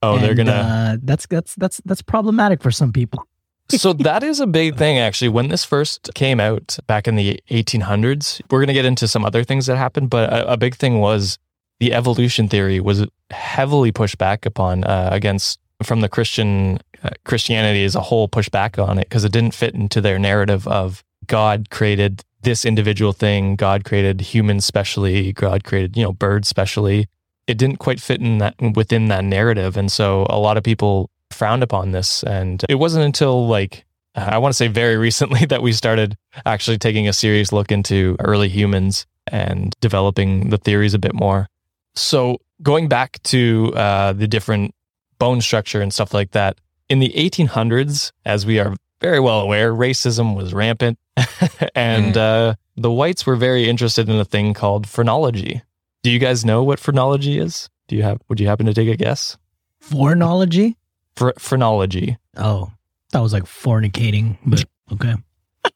Oh, 0.00 0.16
they're 0.16 0.36
gonna. 0.36 0.52
Uh, 0.52 0.96
that's 1.02 1.26
that's 1.26 1.56
that's 1.56 1.80
that's 1.84 2.02
problematic 2.02 2.62
for 2.62 2.70
some 2.70 2.92
people. 2.92 3.26
so 3.68 3.92
that 3.94 4.22
is 4.22 4.38
a 4.38 4.46
big 4.46 4.76
thing, 4.76 4.96
actually. 4.96 5.28
When 5.28 5.48
this 5.48 5.64
first 5.64 6.10
came 6.14 6.38
out 6.38 6.78
back 6.86 7.08
in 7.08 7.16
the 7.16 7.40
1800s, 7.50 8.40
we're 8.48 8.60
going 8.60 8.68
to 8.68 8.74
get 8.74 8.84
into 8.84 9.08
some 9.08 9.24
other 9.24 9.42
things 9.42 9.66
that 9.66 9.76
happened, 9.76 10.08
but 10.08 10.32
a, 10.32 10.52
a 10.52 10.56
big 10.56 10.76
thing 10.76 11.00
was 11.00 11.36
the 11.80 11.92
evolution 11.94 12.46
theory 12.48 12.78
was 12.78 13.08
heavily 13.32 13.90
pushed 13.90 14.18
back 14.18 14.46
upon 14.46 14.84
uh, 14.84 15.08
against 15.10 15.58
from 15.82 16.00
the 16.00 16.08
Christian 16.08 16.78
uh, 17.02 17.10
Christianity 17.24 17.82
as 17.82 17.96
a 17.96 18.00
whole 18.00 18.28
pushed 18.28 18.52
back 18.52 18.78
on 18.78 18.98
it 18.98 19.08
because 19.08 19.24
it 19.24 19.32
didn't 19.32 19.52
fit 19.52 19.74
into 19.74 20.00
their 20.00 20.20
narrative 20.20 20.68
of 20.68 21.02
God 21.26 21.70
created 21.70 22.22
this 22.42 22.64
individual 22.64 23.12
thing, 23.12 23.56
God 23.56 23.84
created 23.84 24.20
humans 24.20 24.64
specially, 24.64 25.32
God 25.32 25.64
created 25.64 25.96
you 25.96 26.04
know 26.04 26.12
birds 26.12 26.46
specially. 26.46 27.08
It 27.48 27.58
didn't 27.58 27.78
quite 27.78 28.00
fit 28.00 28.20
in 28.20 28.38
that 28.38 28.54
within 28.76 29.08
that 29.08 29.24
narrative, 29.24 29.76
and 29.76 29.90
so 29.90 30.26
a 30.30 30.38
lot 30.38 30.56
of 30.56 30.62
people 30.62 31.10
frowned 31.30 31.62
upon 31.62 31.92
this. 31.92 32.22
And 32.22 32.64
it 32.68 32.76
wasn't 32.76 33.04
until 33.04 33.46
like, 33.48 33.84
I 34.14 34.38
want 34.38 34.52
to 34.52 34.56
say 34.56 34.68
very 34.68 34.96
recently 35.08 35.46
that 35.46 35.62
we 35.62 35.72
started 35.72 36.16
actually 36.44 36.78
taking 36.78 37.08
a 37.08 37.12
serious 37.12 37.52
look 37.52 37.72
into 37.72 38.16
early 38.20 38.48
humans 38.48 39.06
and 39.26 39.74
developing 39.80 40.50
the 40.50 40.58
theories 40.58 40.94
a 40.94 40.98
bit 40.98 41.14
more. 41.14 41.48
So 41.94 42.38
going 42.62 42.88
back 42.88 43.22
to 43.24 43.72
uh, 43.74 44.12
the 44.12 44.28
different 44.28 44.74
bone 45.18 45.40
structure 45.40 45.80
and 45.80 45.92
stuff 45.92 46.14
like 46.14 46.32
that, 46.32 46.58
in 46.88 47.00
the 47.00 47.10
1800s, 47.10 48.12
as 48.24 48.46
we 48.46 48.58
are 48.58 48.74
very 49.00 49.20
well 49.20 49.40
aware, 49.40 49.72
racism 49.72 50.36
was 50.36 50.54
rampant. 50.54 50.98
and 51.74 52.16
uh, 52.16 52.54
the 52.76 52.90
whites 52.90 53.26
were 53.26 53.36
very 53.36 53.68
interested 53.68 54.08
in 54.08 54.16
a 54.16 54.24
thing 54.24 54.54
called 54.54 54.86
phrenology. 54.86 55.62
Do 56.02 56.10
you 56.10 56.18
guys 56.18 56.44
know 56.44 56.62
what 56.62 56.78
phrenology 56.78 57.38
is? 57.38 57.68
Do 57.88 57.96
you 57.96 58.02
have, 58.02 58.20
would 58.28 58.38
you 58.40 58.46
happen 58.46 58.66
to 58.66 58.74
take 58.74 58.88
a 58.88 58.96
guess? 58.96 59.36
Phrenology? 59.80 60.76
Phr- 61.16 61.38
phrenology. 61.38 62.16
Oh, 62.36 62.70
that 63.12 63.20
was 63.20 63.32
like 63.32 63.44
fornicating, 63.44 64.36
but 64.46 64.64
okay. 64.92 65.14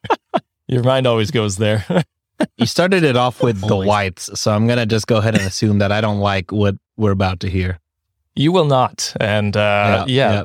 Your 0.69 0.83
mind 0.83 1.07
always 1.07 1.31
goes 1.31 1.57
there. 1.57 1.85
you 2.57 2.67
started 2.67 3.03
it 3.05 3.17
off 3.17 3.43
with 3.43 3.61
the 3.61 3.77
whites, 3.77 4.31
so 4.41 4.53
I'm 4.53 4.67
gonna 4.67 4.87
just 4.87 5.07
go 5.07 5.17
ahead 5.17 5.35
and 5.35 5.45
assume 5.45 5.79
that 5.79 5.91
I 5.93 6.01
don't 6.01 6.21
like 6.21 6.53
what 6.53 6.77
we're 6.97 7.11
about 7.11 7.41
to 7.41 7.51
hear. 7.51 7.79
you 8.37 8.53
will 8.53 8.65
not. 8.65 9.15
And 9.21 9.57
uh, 9.57 10.05
yeah, 10.07 10.33
yeah. 10.33 10.45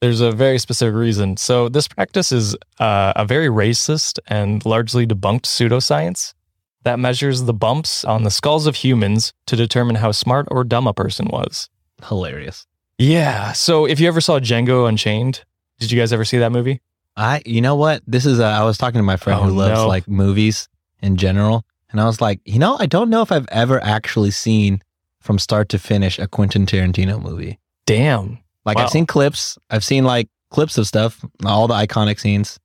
there's 0.00 0.20
a 0.20 0.32
very 0.32 0.58
specific 0.58 0.94
reason. 0.94 1.36
So, 1.36 1.68
this 1.68 1.88
practice 1.88 2.32
is 2.32 2.56
uh, 2.80 3.12
a 3.16 3.24
very 3.24 3.48
racist 3.48 4.18
and 4.26 4.64
largely 4.66 5.06
debunked 5.06 5.42
pseudoscience 5.42 6.34
that 6.84 6.98
measures 6.98 7.44
the 7.44 7.54
bumps 7.54 8.04
on 8.04 8.22
the 8.24 8.30
skulls 8.30 8.66
of 8.66 8.76
humans 8.76 9.32
to 9.46 9.56
determine 9.56 9.96
how 9.96 10.12
smart 10.12 10.48
or 10.50 10.64
dumb 10.64 10.86
a 10.86 10.92
person 10.94 11.26
was. 11.28 11.68
hilarious. 12.08 12.66
Yeah. 12.98 13.52
So, 13.52 13.84
if 13.86 14.00
you 14.00 14.08
ever 14.08 14.20
saw 14.20 14.38
Django 14.38 14.88
Unchained, 14.88 15.44
did 15.78 15.90
you 15.90 15.98
guys 15.98 16.12
ever 16.12 16.24
see 16.24 16.38
that 16.38 16.52
movie? 16.52 16.80
I, 17.16 17.42
you 17.44 17.60
know 17.60 17.74
what? 17.76 18.02
This 18.06 18.24
is. 18.26 18.40
Uh, 18.40 18.46
I 18.46 18.64
was 18.64 18.78
talking 18.78 18.98
to 18.98 19.02
my 19.02 19.16
friend 19.16 19.40
Oh, 19.40 19.44
who 19.44 19.50
loves 19.50 19.74
no. 19.80 19.88
like 19.88 20.08
movies 20.08 20.68
in 21.00 21.16
general, 21.16 21.64
and 21.90 22.00
I 22.00 22.06
was 22.06 22.20
like, 22.20 22.40
you 22.44 22.58
know, 22.58 22.76
I 22.78 22.86
don't 22.86 23.10
know 23.10 23.22
if 23.22 23.30
I've 23.32 23.48
ever 23.50 23.82
actually 23.82 24.30
seen 24.30 24.82
from 25.20 25.38
start 25.38 25.68
to 25.70 25.78
finish 25.78 26.18
a 26.18 26.26
Quentin 26.26 26.64
Tarantino 26.66 27.20
movie. 27.22 27.58
Damn. 27.86 28.38
Like 28.64 28.76
Wow. 28.76 28.84
I've 28.84 28.90
seen 28.90 29.06
clips, 29.06 29.58
I've 29.70 29.84
seen 29.84 30.04
like 30.04 30.28
clips 30.50 30.78
of 30.78 30.86
stuff, 30.86 31.24
all 31.44 31.66
the 31.68 31.74
iconic 31.74 32.18
scenes. 32.20 32.58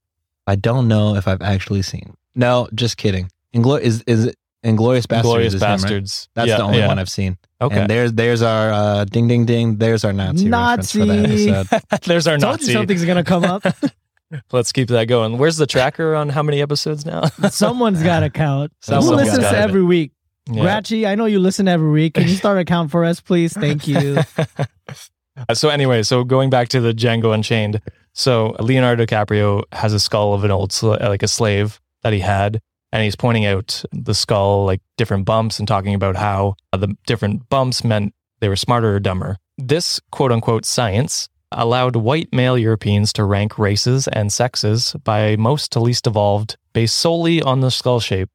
I 0.45 0.55
don't 0.55 0.87
know 0.87 1.15
if 1.15 1.27
I've 1.27 1.41
actually 1.41 1.81
seen. 1.81 2.15
No, 2.35 2.67
just 2.73 2.97
kidding. 2.97 3.29
Inglo- 3.55 3.79
is 3.81 4.03
is 4.07 4.33
Inglourious 4.65 5.05
Basterds? 5.07 5.21
Glorious 5.21 5.53
is 5.53 5.61
him, 5.61 5.69
right? 5.69 5.81
Bastards. 5.81 6.29
That's 6.35 6.47
Yeah, 6.49 6.57
the 6.57 6.63
only 6.63 6.79
yeah. 6.79 6.87
one 6.87 6.99
I've 6.99 7.09
seen. 7.09 7.37
Okay. 7.61 7.79
And 7.79 7.89
there's 7.89 8.13
there's 8.13 8.41
our 8.41 8.71
uh, 8.71 9.05
ding 9.05 9.27
ding 9.27 9.45
ding. 9.45 9.77
There's 9.77 10.03
our 10.03 10.13
Nazi, 10.13 10.49
reference 10.49 10.91
for 10.91 11.05
that 11.05 11.29
Nazi. 11.29 11.49
episode. 11.51 11.81
There's 12.05 12.27
our 12.27 12.37
Told 12.37 12.59
you 12.61 12.67
Nazi. 12.67 12.73
something's 12.73 13.05
gonna 13.05 13.23
come 13.23 13.43
up. 13.45 13.63
Let's 14.51 14.71
keep 14.73 14.89
that 14.89 15.05
going. 15.05 15.37
Where's 15.37 15.55
the 15.57 15.65
tracker 15.67 16.13
on 16.13 16.27
how 16.29 16.43
many 16.43 16.61
episodes 16.61 17.05
now? 17.05 17.27
Someone's 17.49 18.03
got 18.03 18.19
to 18.21 18.29
count. 18.29 18.73
Who 18.85 18.91
Someone's 18.91 19.11
listens 19.23 19.39
gotta 19.39 19.55
to 19.55 19.61
every 19.61 19.83
week? 19.83 20.11
Yeah. 20.51 20.63
Gratchy, 20.63 21.07
I 21.07 21.15
know 21.15 21.25
you 21.25 21.39
listen 21.39 21.67
every 21.69 21.89
week. 21.89 22.15
Can 22.15 22.23
you 22.27 22.35
start 22.35 22.57
a 22.57 22.65
count 22.65 22.91
for 22.91 23.05
us, 23.05 23.21
please? 23.21 23.53
Thank 23.53 23.87
you. 23.87 24.17
Uh, 24.37 25.53
so 25.53 25.69
anyway, 25.69 26.03
so 26.03 26.23
going 26.23 26.49
back 26.49 26.67
to 26.69 26.81
the 26.81 26.93
Django 26.93 27.33
Unchained, 27.33 27.79
so 28.13 28.55
Leonardo 28.59 29.05
DiCaprio 29.05 29.63
has 29.71 29.93
a 29.93 29.99
skull 29.99 30.33
of 30.33 30.43
an 30.43 30.51
old 30.51 30.71
sla- 30.71 30.99
like 31.07 31.21
a 31.23 31.27
slave 31.27 31.79
that 32.03 32.11
he 32.13 32.19
had, 32.19 32.59
and 32.91 33.03
he's 33.03 33.15
pointing 33.15 33.45
out 33.45 33.83
the 33.91 34.15
skull 34.15 34.65
like 34.65 34.81
different 34.97 35.25
bumps 35.25 35.59
and 35.59 35.67
talking 35.67 35.93
about 35.93 36.15
how 36.15 36.55
the 36.71 36.95
different 37.05 37.49
bumps 37.49 37.83
meant 37.83 38.13
they 38.39 38.49
were 38.49 38.55
smarter 38.55 38.95
or 38.95 38.99
dumber. 38.99 39.37
This 39.57 39.99
quote 40.11 40.31
unquote 40.31 40.65
science 40.65 41.29
allowed 41.51 41.95
white 41.95 42.29
male 42.33 42.57
Europeans 42.57 43.13
to 43.13 43.23
rank 43.23 43.57
races 43.57 44.07
and 44.09 44.31
sexes 44.31 44.95
by 45.03 45.35
most 45.37 45.71
to 45.71 45.79
least 45.79 46.07
evolved 46.07 46.57
based 46.73 46.97
solely 46.97 47.41
on 47.41 47.61
the 47.61 47.71
skull 47.71 47.99
shape. 47.99 48.29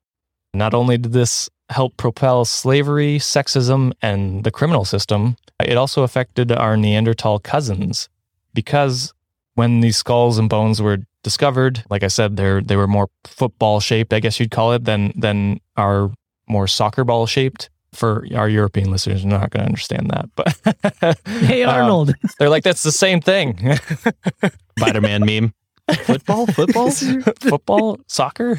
Not 0.55 0.75
only 0.75 0.99
did 0.99 1.13
this 1.13 1.49
help 1.71 1.97
propel 1.97 2.45
slavery, 2.45 3.19
sexism, 3.19 3.93
and 4.03 4.45
the 4.45 4.51
criminal 4.51 4.85
system, 4.85 5.37
it 5.65 5.77
also 5.77 6.03
affected 6.03 6.53
our 6.53 6.77
Neanderthal 6.77 7.39
cousins 7.39 8.09
because 8.55 9.15
when 9.55 9.81
these 9.81 9.97
skulls 9.97 10.39
and 10.39 10.49
bones 10.49 10.81
were 10.81 10.99
discovered, 11.23 11.85
like 11.91 12.03
I 12.03 12.09
said, 12.09 12.37
they're 12.37 12.61
they 12.61 12.77
were 12.77 12.87
more 12.89 13.09
football 13.25 13.81
shaped, 13.81 14.13
I 14.13 14.21
guess 14.21 14.39
you'd 14.41 14.51
call 14.51 14.73
it, 14.73 14.85
than 14.85 15.13
than 15.17 15.61
our 15.77 16.11
more 16.49 16.67
soccer 16.67 17.05
ball 17.05 17.27
shaped. 17.27 17.69
For 17.95 18.25
our 18.35 18.49
European 18.49 18.91
listeners, 18.91 19.23
are 19.23 19.29
not 19.29 19.51
going 19.51 19.65
to 19.65 19.67
understand 19.67 20.11
that, 20.11 20.31
but 20.35 21.19
Hey, 21.27 21.63
Um, 21.65 21.75
Arnold. 21.75 22.15
they're 22.39 22.49
like 22.49 22.65
that's 22.65 22.83
the 22.83 22.93
same 22.93 23.21
thing. 23.21 23.79
Spider-Man 24.79 25.27
meme. 25.27 25.53
Football, 26.05 26.47
football. 26.47 26.91
football, 26.91 28.01
soccer. 28.07 28.59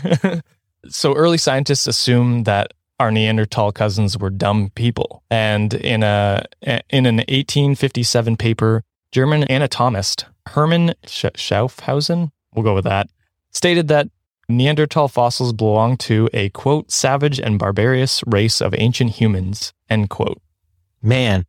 so 0.88 1.15
early 1.15 1.39
scientists 1.39 1.88
assumed 1.88 2.45
that 2.45 2.73
our 2.99 3.10
Neanderthal 3.12 3.71
cousins 3.71 4.19
were 4.19 4.30
dumb 4.30 4.69
people, 4.76 5.23
and 5.32 5.73
in 5.73 6.04
a 6.04 6.45
in 6.91 7.08
an 7.08 7.17
1857 7.17 8.38
paper, 8.38 8.84
German 9.12 9.45
anatomist 9.45 10.26
Hermann 10.47 10.93
Sch- 11.06 11.26
Schaaffhausen, 11.36 12.32
we'll 12.56 12.63
go 12.63 12.76
with 12.76 12.86
that, 12.86 13.10
stated 13.52 13.88
that 13.89 14.08
Neanderthal 14.50 15.08
fossils 15.08 15.54
belong 15.54 15.96
to 15.98 16.30
a 16.34 16.50
quote 16.50 16.92
savage 16.92 17.39
and 17.39 17.58
barbarous 17.58 18.24
race 18.28 18.62
of 18.62 18.76
ancient 18.78 19.12
humans 19.12 19.74
end 19.89 20.10
quote. 20.10 20.42
Man, 21.02 21.46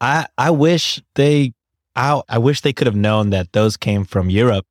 I 0.00 0.26
I 0.36 0.50
wish 0.50 1.00
they 1.14 1.52
I 1.96 2.20
I 2.28 2.38
wish 2.38 2.60
they 2.60 2.72
could 2.72 2.86
have 2.86 2.96
known 2.96 3.30
that 3.30 3.52
those 3.52 3.76
came 3.76 4.04
from 4.04 4.28
Europe, 4.30 4.66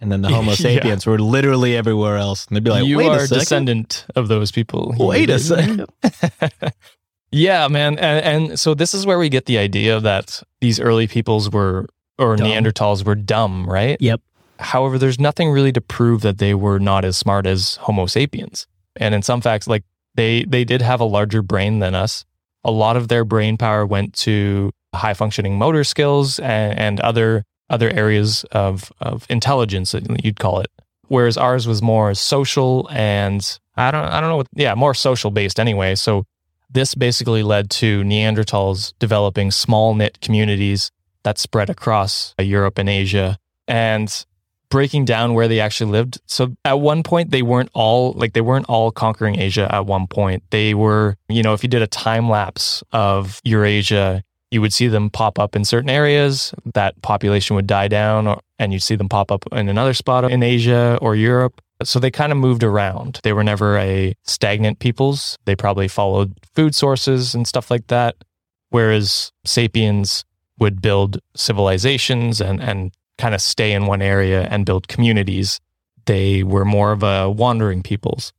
and 0.00 0.10
then 0.10 0.22
the 0.22 0.28
Homo 0.28 0.50
Yeah. 0.50 0.56
sapiens 0.56 1.06
were 1.06 1.18
literally 1.18 1.76
everywhere 1.76 2.16
else, 2.16 2.46
and 2.46 2.56
they'd 2.56 2.64
be 2.64 2.70
like, 2.70 2.84
you 2.84 2.98
"Wait 2.98 3.06
are 3.08 3.20
a 3.20 3.22
a 3.22 3.26
second, 3.28 3.38
descendant 3.38 4.06
of 4.16 4.28
those 4.28 4.50
people. 4.50 4.94
wait 4.98 5.30
a 5.30 5.38
second. 5.38 5.86
yeah, 7.30 7.68
man. 7.68 7.98
And, 7.98 8.48
and 8.50 8.60
so 8.60 8.74
this 8.74 8.94
is 8.94 9.06
where 9.06 9.18
we 9.18 9.28
get 9.28 9.46
the 9.46 9.58
idea 9.58 10.00
that 10.00 10.42
these 10.60 10.80
early 10.80 11.06
peoples 11.06 11.50
were, 11.50 11.86
or 12.18 12.36
Dumb. 12.36 12.46
Neanderthals 12.48 13.04
were 13.04 13.14
dumb, 13.16 13.68
right? 13.68 13.96
Yep. 14.00 14.20
However, 14.58 14.98
there's 14.98 15.18
nothing 15.18 15.50
really 15.50 15.72
to 15.72 15.80
prove 15.80 16.22
that 16.22 16.38
they 16.38 16.54
were 16.54 16.78
not 16.78 17.04
as 17.04 17.16
smart 17.16 17.46
as 17.46 17.76
Homo 17.76 18.06
sapiens. 18.06 18.66
And 18.96 19.14
in 19.14 19.22
some 19.22 19.40
facts, 19.40 19.66
like 19.66 19.84
they, 20.14 20.44
they 20.44 20.64
did 20.64 20.80
have 20.80 21.00
a 21.00 21.04
larger 21.04 21.42
brain 21.42 21.80
than 21.80 21.94
us. 21.94 22.24
A 22.64 22.70
lot 22.70 22.96
of 22.96 23.08
their 23.08 23.24
brain 23.24 23.56
power 23.56 23.84
went 23.84 24.14
to 24.14 24.70
high 24.94 25.14
functioning 25.14 25.58
motor 25.58 25.84
skills 25.84 26.38
and, 26.38 26.78
and 26.78 27.00
other 27.00 27.44
other 27.70 27.90
areas 27.90 28.44
of 28.52 28.92
of 29.00 29.26
intelligence 29.28 29.94
you'd 30.22 30.38
call 30.38 30.60
it. 30.60 30.70
Whereas 31.08 31.36
ours 31.36 31.66
was 31.66 31.82
more 31.82 32.14
social 32.14 32.88
and 32.90 33.58
I 33.76 33.90
don't 33.90 34.04
I 34.04 34.20
don't 34.20 34.30
know 34.30 34.36
what 34.36 34.48
yeah, 34.54 34.74
more 34.74 34.94
social 34.94 35.30
based 35.30 35.58
anyway. 35.58 35.94
So 35.94 36.24
this 36.70 36.94
basically 36.94 37.42
led 37.42 37.70
to 37.70 38.02
Neanderthals 38.02 38.94
developing 38.98 39.50
small 39.50 39.94
knit 39.94 40.20
communities 40.20 40.90
that 41.22 41.38
spread 41.38 41.70
across 41.70 42.34
Europe 42.38 42.78
and 42.78 42.88
Asia. 42.88 43.38
And 43.66 44.24
breaking 44.70 45.04
down 45.04 45.34
where 45.34 45.48
they 45.48 45.60
actually 45.60 45.90
lived. 45.90 46.20
So 46.26 46.54
at 46.64 46.80
one 46.80 47.02
point 47.02 47.30
they 47.30 47.42
weren't 47.42 47.70
all 47.74 48.12
like 48.12 48.32
they 48.32 48.40
weren't 48.40 48.66
all 48.68 48.90
conquering 48.90 49.38
Asia 49.38 49.72
at 49.72 49.86
one 49.86 50.06
point. 50.06 50.42
They 50.50 50.74
were, 50.74 51.16
you 51.28 51.42
know, 51.42 51.54
if 51.54 51.62
you 51.62 51.68
did 51.68 51.82
a 51.82 51.86
time 51.86 52.28
lapse 52.28 52.82
of 52.92 53.40
Eurasia, 53.44 54.24
you 54.50 54.60
would 54.60 54.72
see 54.72 54.86
them 54.86 55.10
pop 55.10 55.38
up 55.38 55.56
in 55.56 55.64
certain 55.64 55.90
areas, 55.90 56.54
that 56.74 57.00
population 57.02 57.56
would 57.56 57.66
die 57.66 57.88
down 57.88 58.26
or, 58.26 58.40
and 58.58 58.72
you'd 58.72 58.82
see 58.82 58.94
them 58.94 59.08
pop 59.08 59.32
up 59.32 59.44
in 59.52 59.68
another 59.68 59.94
spot 59.94 60.30
in 60.30 60.42
Asia 60.42 60.98
or 61.02 61.16
Europe. 61.16 61.60
So 61.82 61.98
they 61.98 62.10
kind 62.10 62.30
of 62.30 62.38
moved 62.38 62.62
around. 62.62 63.20
They 63.24 63.32
were 63.32 63.42
never 63.42 63.76
a 63.76 64.14
stagnant 64.22 64.78
peoples. 64.78 65.38
They 65.44 65.56
probably 65.56 65.88
followed 65.88 66.34
food 66.54 66.74
sources 66.74 67.34
and 67.34 67.48
stuff 67.48 67.70
like 67.70 67.88
that. 67.88 68.14
Whereas 68.70 69.32
sapiens 69.44 70.24
would 70.58 70.80
build 70.80 71.18
civilizations 71.34 72.40
and, 72.40 72.62
and 72.62 72.92
kind 73.18 73.34
of 73.34 73.40
stay 73.40 73.72
in 73.72 73.86
one 73.86 74.02
area 74.02 74.48
and 74.50 74.66
build 74.66 74.88
communities. 74.88 75.60
They 76.06 76.42
were 76.42 76.64
more 76.64 76.92
of 76.92 77.02
a 77.02 77.30
wandering 77.30 77.82
peoples. 77.82 78.32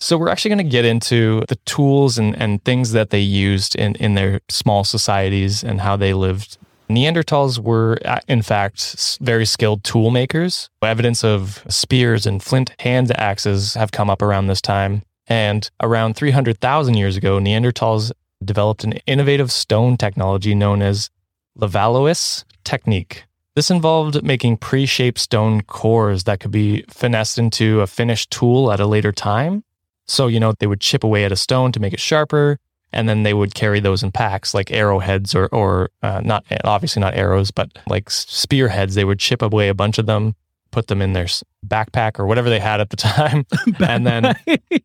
So 0.00 0.18
we're 0.18 0.30
actually 0.30 0.48
going 0.50 0.66
to 0.66 0.70
get 0.70 0.84
into 0.84 1.44
the 1.48 1.56
tools 1.64 2.18
and, 2.18 2.36
and 2.36 2.64
things 2.64 2.90
that 2.90 3.10
they 3.10 3.20
used 3.20 3.76
in, 3.76 3.94
in 3.96 4.14
their 4.14 4.40
small 4.48 4.82
societies 4.82 5.62
and 5.62 5.80
how 5.80 5.96
they 5.96 6.12
lived. 6.12 6.58
Neanderthals 6.90 7.58
were, 7.58 7.98
uh, 8.04 8.18
in 8.26 8.42
fact, 8.42 9.18
very 9.20 9.46
skilled 9.46 9.84
tool 9.84 10.10
makers. 10.10 10.68
Evidence 10.82 11.22
of 11.22 11.64
spears 11.68 12.26
and 12.26 12.42
flint 12.42 12.74
hand 12.80 13.16
axes 13.16 13.74
have 13.74 13.92
come 13.92 14.10
up 14.10 14.22
around 14.22 14.48
this 14.48 14.60
time. 14.60 15.02
And 15.28 15.70
around 15.80 16.14
300,000 16.14 16.94
years 16.94 17.16
ago, 17.16 17.38
Neanderthals 17.38 18.10
developed 18.44 18.84
an 18.84 18.94
innovative 19.06 19.52
stone 19.52 19.96
technology 19.96 20.54
known 20.54 20.82
as 20.82 21.10
Levallois 21.58 22.44
technique. 22.64 23.24
This 23.54 23.70
involved 23.70 24.22
making 24.22 24.56
pre 24.58 24.86
shaped 24.86 25.18
stone 25.18 25.60
cores 25.62 26.24
that 26.24 26.40
could 26.40 26.50
be 26.50 26.84
finessed 26.88 27.38
into 27.38 27.80
a 27.80 27.86
finished 27.86 28.30
tool 28.30 28.72
at 28.72 28.80
a 28.80 28.86
later 28.86 29.12
time. 29.12 29.62
So, 30.06 30.26
you 30.26 30.40
know, 30.40 30.52
they 30.58 30.66
would 30.66 30.80
chip 30.80 31.04
away 31.04 31.24
at 31.24 31.32
a 31.32 31.36
stone 31.36 31.70
to 31.72 31.80
make 31.80 31.92
it 31.92 32.00
sharper, 32.00 32.58
and 32.92 33.08
then 33.08 33.22
they 33.22 33.34
would 33.34 33.54
carry 33.54 33.78
those 33.78 34.02
in 34.02 34.10
packs 34.10 34.54
like 34.54 34.70
arrowheads 34.70 35.34
or, 35.34 35.46
or 35.48 35.90
uh, 36.02 36.20
not, 36.24 36.44
obviously 36.64 37.00
not 37.00 37.14
arrows, 37.14 37.50
but 37.50 37.70
like 37.86 38.10
spearheads. 38.10 38.94
They 38.94 39.04
would 39.04 39.18
chip 39.18 39.42
away 39.42 39.68
a 39.68 39.74
bunch 39.74 39.98
of 39.98 40.06
them, 40.06 40.34
put 40.70 40.86
them 40.86 41.02
in 41.02 41.12
their 41.12 41.26
backpack 41.66 42.18
or 42.18 42.26
whatever 42.26 42.48
they 42.48 42.58
had 42.58 42.80
at 42.80 42.90
the 42.90 42.96
time. 42.96 43.46
and 43.86 44.06
then, 44.06 44.34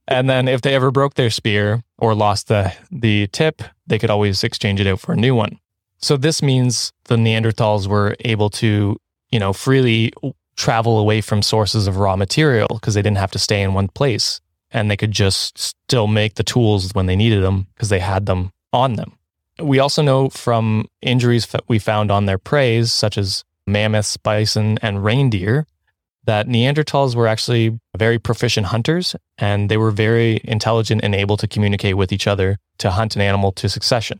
and 0.09 0.29
then 0.29 0.47
if 0.49 0.61
they 0.61 0.75
ever 0.75 0.91
broke 0.91 1.15
their 1.15 1.29
spear 1.29 1.83
or 1.97 2.13
lost 2.13 2.49
the, 2.49 2.73
the 2.91 3.27
tip, 3.27 3.61
they 3.87 3.97
could 3.97 4.09
always 4.09 4.43
exchange 4.43 4.81
it 4.81 4.87
out 4.87 4.99
for 4.99 5.13
a 5.13 5.17
new 5.17 5.35
one. 5.35 5.57
So 5.99 6.17
this 6.17 6.41
means 6.41 6.91
the 7.05 7.15
Neanderthals 7.15 7.87
were 7.87 8.15
able 8.21 8.49
to, 8.51 8.97
you 9.31 9.39
know, 9.39 9.53
freely 9.53 10.13
travel 10.55 10.99
away 10.99 11.21
from 11.21 11.41
sources 11.41 11.87
of 11.87 11.97
raw 11.97 12.15
material 12.15 12.67
because 12.73 12.93
they 12.93 13.01
didn't 13.01 13.17
have 13.17 13.31
to 13.31 13.39
stay 13.39 13.61
in 13.61 13.73
one 13.73 13.87
place 13.87 14.39
and 14.71 14.91
they 14.91 14.97
could 14.97 15.11
just 15.11 15.57
still 15.57 16.07
make 16.07 16.35
the 16.35 16.43
tools 16.43 16.93
when 16.93 17.05
they 17.05 17.15
needed 17.15 17.43
them 17.43 17.67
because 17.73 17.89
they 17.89 17.99
had 17.99 18.25
them 18.25 18.51
on 18.73 18.95
them. 18.95 19.17
We 19.59 19.79
also 19.79 20.01
know 20.01 20.29
from 20.29 20.87
injuries 21.01 21.47
that 21.47 21.63
we 21.67 21.79
found 21.79 22.11
on 22.11 22.25
their 22.25 22.37
prey, 22.37 22.83
such 22.83 23.17
as 23.17 23.43
mammoths, 23.65 24.17
bison, 24.17 24.77
and 24.81 25.03
reindeer, 25.03 25.65
that 26.25 26.47
Neanderthals 26.47 27.15
were 27.15 27.27
actually 27.27 27.79
very 27.97 28.19
proficient 28.19 28.67
hunters 28.67 29.15
and 29.37 29.69
they 29.69 29.77
were 29.77 29.91
very 29.91 30.41
intelligent 30.43 31.01
and 31.03 31.15
able 31.15 31.37
to 31.37 31.47
communicate 31.47 31.95
with 31.95 32.11
each 32.11 32.27
other 32.27 32.57
to 32.79 32.91
hunt 32.91 33.15
an 33.15 33.21
animal 33.21 33.51
to 33.53 33.69
succession 33.69 34.19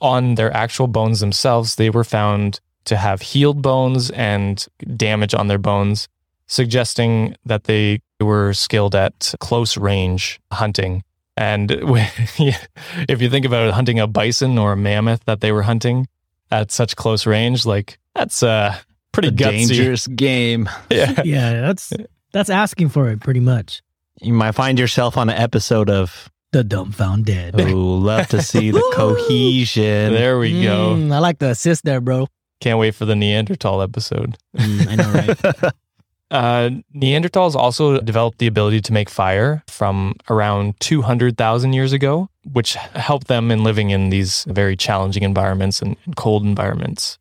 on 0.00 0.34
their 0.34 0.54
actual 0.54 0.86
bones 0.86 1.20
themselves, 1.20 1.76
they 1.76 1.90
were 1.90 2.04
found 2.04 2.60
to 2.84 2.96
have 2.96 3.22
healed 3.22 3.62
bones 3.62 4.10
and 4.10 4.66
damage 4.96 5.34
on 5.34 5.48
their 5.48 5.58
bones, 5.58 6.08
suggesting 6.46 7.36
that 7.44 7.64
they 7.64 8.00
were 8.20 8.52
skilled 8.52 8.94
at 8.94 9.34
close 9.40 9.76
range 9.76 10.40
hunting. 10.52 11.02
And 11.36 11.70
if 11.80 13.22
you 13.22 13.30
think 13.30 13.46
about 13.46 13.68
it, 13.68 13.74
hunting 13.74 14.00
a 14.00 14.06
bison 14.06 14.58
or 14.58 14.72
a 14.72 14.76
mammoth 14.76 15.24
that 15.24 15.40
they 15.40 15.52
were 15.52 15.62
hunting 15.62 16.08
at 16.50 16.70
such 16.70 16.96
close 16.96 17.26
range, 17.26 17.64
like 17.64 17.98
that's 18.14 18.42
a 18.42 18.78
pretty 19.12 19.28
a 19.28 19.30
dangerous 19.32 20.06
game. 20.06 20.68
Yeah, 20.90 21.22
yeah, 21.24 21.60
that's 21.60 21.92
that's 22.32 22.50
asking 22.50 22.90
for 22.90 23.10
it 23.10 23.20
pretty 23.20 23.40
much. 23.40 23.82
You 24.20 24.34
might 24.34 24.52
find 24.52 24.78
yourself 24.78 25.16
on 25.16 25.30
an 25.30 25.36
episode 25.36 25.88
of 25.88 26.30
the 26.52 26.64
dumbfound 26.64 27.24
dead. 27.24 27.60
Oh, 27.60 27.76
love 27.76 28.28
to 28.28 28.42
see 28.42 28.70
the 28.70 28.82
cohesion. 28.94 30.12
There 30.12 30.38
we 30.38 30.62
go. 30.62 30.94
Mm, 30.96 31.12
I 31.12 31.18
like 31.18 31.38
the 31.38 31.50
assist 31.50 31.84
there, 31.84 32.00
bro. 32.00 32.26
Can't 32.60 32.78
wait 32.78 32.94
for 32.94 33.04
the 33.04 33.16
Neanderthal 33.16 33.80
episode. 33.82 34.36
Mm, 34.56 34.88
I 34.88 34.94
know, 34.96 35.12
right? 35.12 35.72
uh, 36.30 36.70
Neanderthals 36.94 37.54
also 37.54 38.00
developed 38.00 38.38
the 38.38 38.46
ability 38.46 38.80
to 38.82 38.92
make 38.92 39.08
fire 39.08 39.62
from 39.68 40.14
around 40.28 40.78
200,000 40.80 41.72
years 41.72 41.92
ago, 41.92 42.28
which 42.52 42.74
helped 42.74 43.28
them 43.28 43.50
in 43.50 43.64
living 43.64 43.90
in 43.90 44.10
these 44.10 44.44
very 44.48 44.76
challenging 44.76 45.22
environments 45.22 45.80
and 45.80 45.96
cold 46.16 46.44
environments. 46.44 47.18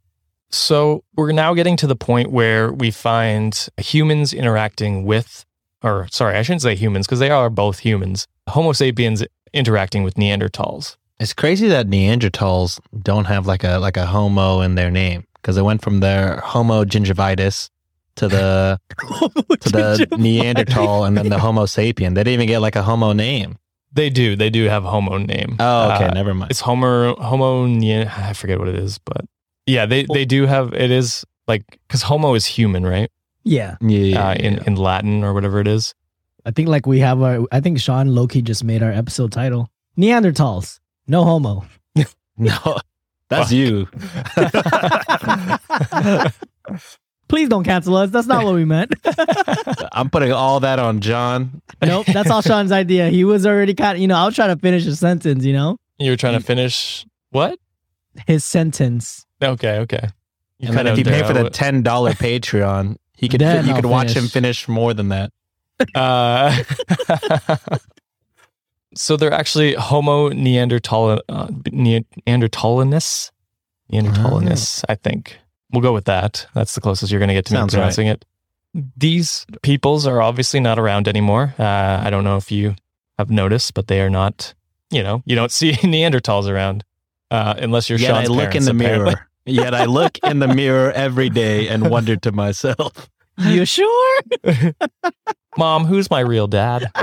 So 0.51 1.03
we're 1.15 1.31
now 1.31 1.53
getting 1.53 1.77
to 1.77 1.87
the 1.87 1.95
point 1.95 2.31
where 2.31 2.73
we 2.73 2.89
find 2.91 3.67
humans 3.77 4.33
interacting 4.33 5.05
with, 5.05 5.45
or 5.83 6.07
sorry, 6.11 6.37
I 6.37 6.41
shouldn't 6.41 6.61
say 6.61 6.75
humans 6.75 7.07
because 7.07 7.19
they 7.19 7.29
are 7.29 7.49
both 7.49 7.79
humans, 7.79 8.27
Homo 8.47 8.73
sapiens 8.73 9.23
interacting 9.53 10.03
with 10.03 10.15
Neanderthals. 10.15 10.97
It's 11.19 11.33
crazy 11.33 11.67
that 11.67 11.87
Neanderthals 11.87 12.79
don't 13.01 13.25
have 13.25 13.45
like 13.45 13.63
a 13.63 13.77
like 13.77 13.97
a 13.97 14.05
Homo 14.05 14.61
in 14.61 14.75
their 14.75 14.91
name 14.91 15.25
because 15.35 15.57
it 15.57 15.63
went 15.63 15.81
from 15.81 15.99
their 15.99 16.37
Homo 16.37 16.85
gingivitis 16.85 17.69
to 18.15 18.27
the 18.27 18.79
to 19.59 19.69
the 19.69 20.07
Neanderthal 20.17 21.05
and 21.05 21.17
then 21.17 21.29
the 21.29 21.39
Homo 21.39 21.65
sapien. 21.65 22.15
They 22.15 22.23
didn't 22.23 22.33
even 22.33 22.47
get 22.47 22.59
like 22.59 22.75
a 22.75 22.83
Homo 22.83 23.13
name. 23.13 23.57
They 23.91 24.09
do. 24.09 24.35
They 24.35 24.49
do 24.49 24.65
have 24.65 24.83
Homo 24.83 25.17
name. 25.17 25.55
Oh, 25.59 25.91
okay. 25.93 26.05
Uh, 26.05 26.13
never 26.13 26.33
mind. 26.33 26.51
It's 26.51 26.61
Homo 26.61 27.15
Homo. 27.15 27.65
I 27.65 28.33
forget 28.33 28.59
what 28.59 28.67
it 28.67 28.75
is, 28.75 28.97
but 28.99 29.25
yeah, 29.65 29.85
they 29.85 30.05
they 30.13 30.25
do 30.25 30.45
have. 30.45 30.73
It 30.73 30.91
is 30.91 31.25
like 31.47 31.63
because 31.87 32.03
Homo 32.03 32.33
is 32.35 32.45
human, 32.45 32.85
right? 32.85 33.11
Yeah. 33.43 33.77
Yeah. 33.81 34.29
Uh, 34.29 34.33
in 34.33 34.53
yeah. 34.55 34.63
in 34.67 34.75
Latin 34.75 35.23
or 35.23 35.33
whatever 35.33 35.59
it 35.59 35.67
is. 35.67 35.93
I 36.45 36.51
think 36.51 36.69
like 36.69 36.85
we 36.85 36.99
have 36.99 37.21
our. 37.21 37.45
I 37.51 37.59
think 37.59 37.79
Sean 37.79 38.15
Loki 38.15 38.41
just 38.41 38.63
made 38.63 38.81
our 38.81 38.91
episode 38.91 39.31
title: 39.31 39.69
Neanderthals, 39.97 40.79
no 41.07 41.23
homo. 41.23 41.65
no, 42.37 42.77
that's 43.29 43.51
you. 43.51 43.87
Please 47.27 47.47
don't 47.47 47.63
cancel 47.63 47.95
us. 47.95 48.09
That's 48.09 48.25
not 48.25 48.43
what 48.43 48.55
we 48.55 48.65
meant. 48.65 48.95
I'm 49.91 50.09
putting 50.09 50.31
all 50.31 50.59
that 50.61 50.79
on 50.79 50.99
John. 50.99 51.61
Nope, 51.79 52.07
that's 52.07 52.31
all 52.31 52.41
Sean's 52.41 52.71
idea. 52.71 53.09
He 53.09 53.23
was 53.23 53.45
already 53.45 53.75
kind 53.75 53.97
of, 53.97 54.01
you 54.01 54.07
know, 54.07 54.15
I 54.15 54.25
was 54.25 54.33
trying 54.33 54.55
to 54.55 54.59
finish 54.59 54.87
a 54.87 54.95
sentence, 54.95 55.45
you 55.45 55.53
know? 55.53 55.77
You 55.99 56.09
were 56.11 56.17
trying 56.17 56.39
to 56.39 56.43
finish 56.43 57.05
what? 57.29 57.59
His 58.25 58.43
sentence. 58.43 59.27
Okay, 59.43 59.77
okay. 59.77 60.09
You 60.57 60.69
and 60.69 60.77
then 60.77 60.87
if 60.87 60.97
you 60.97 61.05
pay 61.05 61.21
for 61.21 61.33
the 61.33 61.51
ten 61.51 61.83
dollar 61.83 62.11
Patreon, 62.13 62.97
he 63.19 63.27
could 63.27 63.41
you 63.41 63.73
could 63.73 63.85
watch 63.85 64.11
him 64.11 64.27
finish 64.27 64.67
more 64.67 64.93
than 64.93 65.09
that. 65.09 65.31
Uh, 65.95 66.61
so 68.95 69.15
they're 69.15 69.31
actually 69.31 69.75
Homo 69.75 70.27
Neanderthal 70.27 71.21
uh, 71.29 71.47
Neanderthalensis. 71.47 73.31
Neanderthalensis, 73.89 74.83
I 74.89 74.95
think. 74.95 75.39
We'll 75.71 75.81
go 75.81 75.93
with 75.93 76.03
that. 76.03 76.47
That's 76.53 76.75
the 76.75 76.81
closest 76.81 77.13
you're 77.13 77.19
going 77.19 77.29
to 77.29 77.33
get 77.33 77.45
to 77.45 77.53
Sounds 77.53 77.73
me 77.73 77.77
pronouncing 77.77 78.07
right. 78.07 78.25
it. 78.75 78.91
These 78.97 79.45
peoples 79.61 80.05
are 80.05 80.21
obviously 80.21 80.59
not 80.59 80.77
around 80.77 81.07
anymore. 81.07 81.55
Uh, 81.57 81.63
I 82.03 82.09
don't 82.09 82.25
know 82.25 82.35
if 82.35 82.51
you 82.51 82.75
have 83.17 83.29
noticed, 83.29 83.73
but 83.73 83.87
they 83.87 84.01
are 84.01 84.09
not. 84.09 84.53
You 84.91 85.01
know, 85.03 85.23
you 85.25 85.37
don't 85.37 85.51
see 85.59 85.71
Neanderthals 85.71 86.49
around 86.49 86.83
uh, 87.31 87.55
unless 87.57 87.89
you're. 87.89 87.99
Yet 87.99 88.09
Sean's 88.09 88.29
I 88.29 88.33
look 88.33 88.49
parents, 88.49 88.67
in 88.67 88.77
the 88.77 88.83
apparently. 88.83 89.13
mirror. 89.13 89.28
Yet 89.49 89.73
I 89.73 89.85
look 89.85 90.19
in 90.23 90.39
the 90.39 90.47
mirror 90.47 90.91
every 90.91 91.29
day 91.29 91.67
and 91.67 91.89
wonder 91.89 92.15
to 92.17 92.31
myself, 92.31 93.09
you 93.37 93.65
sure? 93.65 94.21
Mom, 95.57 95.85
who's 95.85 96.11
my 96.11 96.19
real 96.19 96.47
dad? 96.47 96.91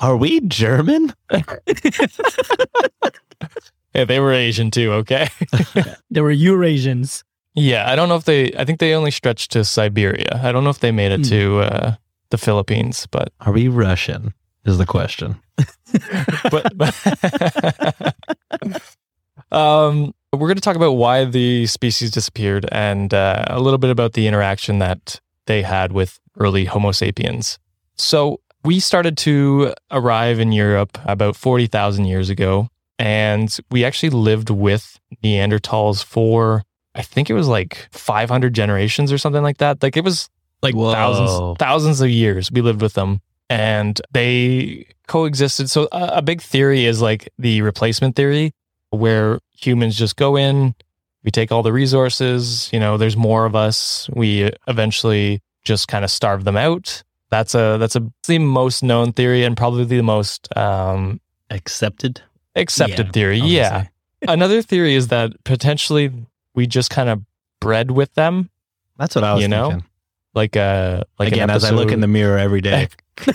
Are 0.00 0.16
we 0.16 0.40
German? 0.40 1.12
yeah, 3.94 4.04
they 4.04 4.18
were 4.18 4.32
Asian 4.32 4.72
too, 4.72 4.92
okay? 4.92 5.28
they 6.10 6.20
were 6.20 6.34
Eurasians. 6.34 7.22
Yeah, 7.54 7.88
I 7.88 7.94
don't 7.94 8.08
know 8.08 8.16
if 8.16 8.24
they, 8.24 8.52
I 8.54 8.64
think 8.64 8.80
they 8.80 8.94
only 8.94 9.12
stretched 9.12 9.52
to 9.52 9.64
Siberia. 9.64 10.40
I 10.42 10.50
don't 10.50 10.64
know 10.64 10.70
if 10.70 10.80
they 10.80 10.90
made 10.90 11.12
it 11.12 11.20
mm. 11.20 11.28
to 11.28 11.60
uh, 11.60 11.94
the 12.30 12.38
Philippines, 12.38 13.06
but. 13.10 13.32
Are 13.40 13.52
we 13.52 13.68
Russian? 13.68 14.34
Is 14.64 14.78
the 14.78 14.86
question. 14.86 15.36
but, 16.50 16.76
but 16.76 18.14
Um, 19.54 20.14
we're 20.34 20.48
going 20.48 20.56
to 20.56 20.62
talk 20.62 20.76
about 20.76 20.92
why 20.92 21.24
the 21.24 21.66
species 21.66 22.10
disappeared 22.10 22.66
and 22.72 23.12
uh, 23.12 23.44
a 23.48 23.60
little 23.60 23.78
bit 23.78 23.90
about 23.90 24.12
the 24.14 24.26
interaction 24.26 24.78
that 24.78 25.20
they 25.46 25.62
had 25.62 25.92
with 25.92 26.18
early 26.38 26.64
Homo 26.64 26.92
sapiens. 26.92 27.58
So, 27.96 28.40
we 28.64 28.80
started 28.80 29.18
to 29.18 29.74
arrive 29.90 30.40
in 30.40 30.50
Europe 30.50 30.98
about 31.04 31.36
40,000 31.36 32.06
years 32.06 32.30
ago, 32.30 32.68
and 32.98 33.54
we 33.70 33.84
actually 33.84 34.10
lived 34.10 34.48
with 34.48 34.98
Neanderthals 35.22 36.02
for, 36.02 36.62
I 36.94 37.02
think 37.02 37.28
it 37.28 37.34
was 37.34 37.46
like 37.46 37.88
500 37.92 38.54
generations 38.54 39.12
or 39.12 39.18
something 39.18 39.42
like 39.42 39.58
that. 39.58 39.82
Like 39.82 39.98
it 39.98 40.04
was 40.04 40.30
like 40.62 40.74
Whoa. 40.74 40.92
thousands, 40.92 41.58
thousands 41.58 42.00
of 42.00 42.08
years 42.08 42.50
we 42.50 42.62
lived 42.62 42.80
with 42.80 42.94
them 42.94 43.20
and 43.50 44.00
they 44.12 44.86
coexisted. 45.06 45.70
So, 45.70 45.88
a, 45.92 46.14
a 46.14 46.22
big 46.22 46.40
theory 46.40 46.86
is 46.86 47.02
like 47.02 47.28
the 47.38 47.62
replacement 47.62 48.16
theory, 48.16 48.52
where 48.90 49.38
humans 49.54 49.96
just 49.96 50.16
go 50.16 50.36
in, 50.36 50.74
we 51.22 51.30
take 51.30 51.50
all 51.52 51.62
the 51.62 51.72
resources, 51.72 52.68
you 52.72 52.78
know, 52.80 52.96
there's 52.98 53.16
more 53.16 53.46
of 53.46 53.54
us, 53.56 54.08
we 54.12 54.50
eventually 54.68 55.40
just 55.64 55.88
kind 55.88 56.04
of 56.04 56.10
starve 56.10 56.44
them 56.44 56.56
out. 56.56 57.02
That's 57.30 57.54
a 57.54 57.78
that's 57.78 57.96
a 57.96 58.02
the 58.28 58.38
most 58.38 58.82
known 58.82 59.12
theory 59.12 59.44
and 59.44 59.56
probably 59.56 59.84
the 59.84 60.02
most 60.02 60.54
um, 60.56 61.20
Accepted. 61.50 62.20
accepted 62.54 63.06
Yeah, 63.06 63.12
theory. 63.12 63.38
Yeah. 63.38 63.86
Another 64.28 64.62
theory 64.62 64.94
is 64.94 65.08
that 65.08 65.32
potentially 65.44 66.12
we 66.54 66.66
just 66.66 66.90
kind 66.90 67.08
of 67.08 67.22
bred 67.60 67.90
with 67.90 68.12
them, 68.14 68.50
That's 68.98 69.14
what 69.14 69.24
I 69.24 69.32
was 69.34 69.42
You 69.42 69.48
know? 69.48 69.70
thinking. 69.70 69.88
like 70.34 70.56
a 70.56 71.04
like 71.18 71.28
Again, 71.32 71.50
as 71.50 71.64
I 71.64 71.70
look 71.70 71.90
in 71.90 72.00
the 72.00 72.06
mirror 72.08 72.38
every 72.38 72.60
day. 72.60 72.88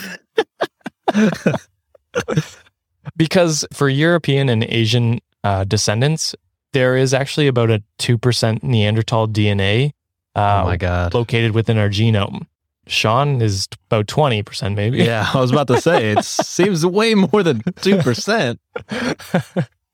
because 3.16 3.66
for 3.74 3.90
European 3.90 4.50
and 4.50 4.64
Asian 4.66 5.20
uh, 5.44 5.64
descendants, 5.64 6.36
there 6.74 6.96
is 6.96 7.14
actually 7.14 7.48
about 7.48 7.70
a 7.70 7.82
two 7.98 8.18
percent 8.18 8.64
Neanderthal 8.64 9.28
DNA 9.28 9.94
uh, 10.36 10.62
oh 10.64 10.68
my 10.68 10.78
god. 10.78 11.14
located 11.14 11.54
within 11.54 11.78
our 11.78 11.90
genome. 11.90 12.46
Sean 12.88 13.42
is 13.42 13.68
about 13.90 14.08
twenty 14.08 14.42
percent, 14.44 14.76
maybe. 14.76 14.98
Yeah, 14.98 15.30
I 15.34 15.40
was 15.40 15.52
about 15.52 15.68
to 15.68 15.82
say 15.82 16.12
it 16.12 16.24
seems 16.26 16.86
way 16.86 17.14
more 17.14 17.44
than 17.44 17.62
two 17.82 17.98
percent. 17.98 18.60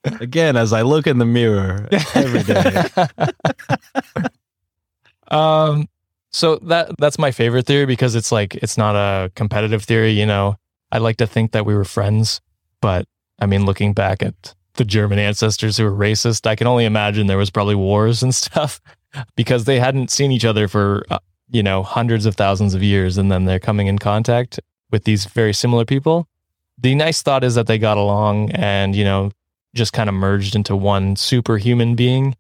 Again, 0.04 0.56
as 0.56 0.72
I 0.72 0.84
look 0.84 1.08
in 1.08 1.18
the 1.18 1.26
mirror 1.26 1.90
every 2.14 2.44
day. 2.44 2.86
um, 5.30 5.90
so 6.32 6.58
that 6.58 6.92
that's 7.00 7.18
my 7.18 7.32
favorite 7.32 7.66
theory 7.66 7.86
because 7.86 8.14
it's 8.14 8.32
like 8.32 8.56
it's 8.56 8.78
not 8.78 8.96
a 8.96 9.32
competitive 9.36 9.84
theory. 9.84 10.12
You 10.12 10.26
know, 10.26 10.58
I 10.92 11.00
like 11.00 11.18
to 11.18 11.28
think 11.28 11.54
that 11.54 11.66
we 11.66 11.74
were 11.74 11.86
friends, 11.86 12.40
but 12.82 13.08
I 13.40 13.46
mean, 13.46 13.66
looking 13.66 13.94
back 13.94 14.22
at 14.22 14.54
the 14.76 14.86
German 14.86 15.20
ancestors 15.20 15.78
who 15.78 15.84
were 15.86 15.92
racist, 15.92 16.48
I 16.48 16.56
can 16.56 16.68
only 16.68 16.86
imagine 16.86 17.28
there 17.28 17.38
was 17.38 17.50
probably 17.50 17.76
wars 17.76 18.24
and 18.24 18.34
stuff 18.44 18.82
because 19.36 19.66
they 19.66 19.80
hadn't 19.80 20.12
seen 20.12 20.32
each 20.32 20.46
other 20.46 20.68
for 20.68 21.06
uh, 21.10 21.20
you 21.50 21.64
know 21.64 21.84
hundreds 21.84 22.26
of 22.26 22.36
thousands 22.36 22.74
of 22.74 22.84
years, 22.84 23.18
and 23.18 23.32
then 23.32 23.46
they're 23.46 23.60
coming 23.60 23.88
in 23.88 24.00
contact 24.00 24.60
with 24.92 25.04
these 25.04 25.26
very 25.26 25.54
similar 25.54 25.86
people. 25.86 26.28
The 26.78 26.96
nice 26.96 27.22
thought 27.22 27.44
is 27.44 27.56
that 27.56 27.68
they 27.68 27.78
got 27.78 27.98
along 27.98 28.52
and 28.52 28.96
you 28.96 29.04
know 29.04 29.32
just 29.74 29.94
kind 29.94 30.10
of 30.10 30.16
merged 30.16 30.56
into 30.56 30.76
one 30.76 31.16
superhuman 31.16 31.96
being 31.96 32.36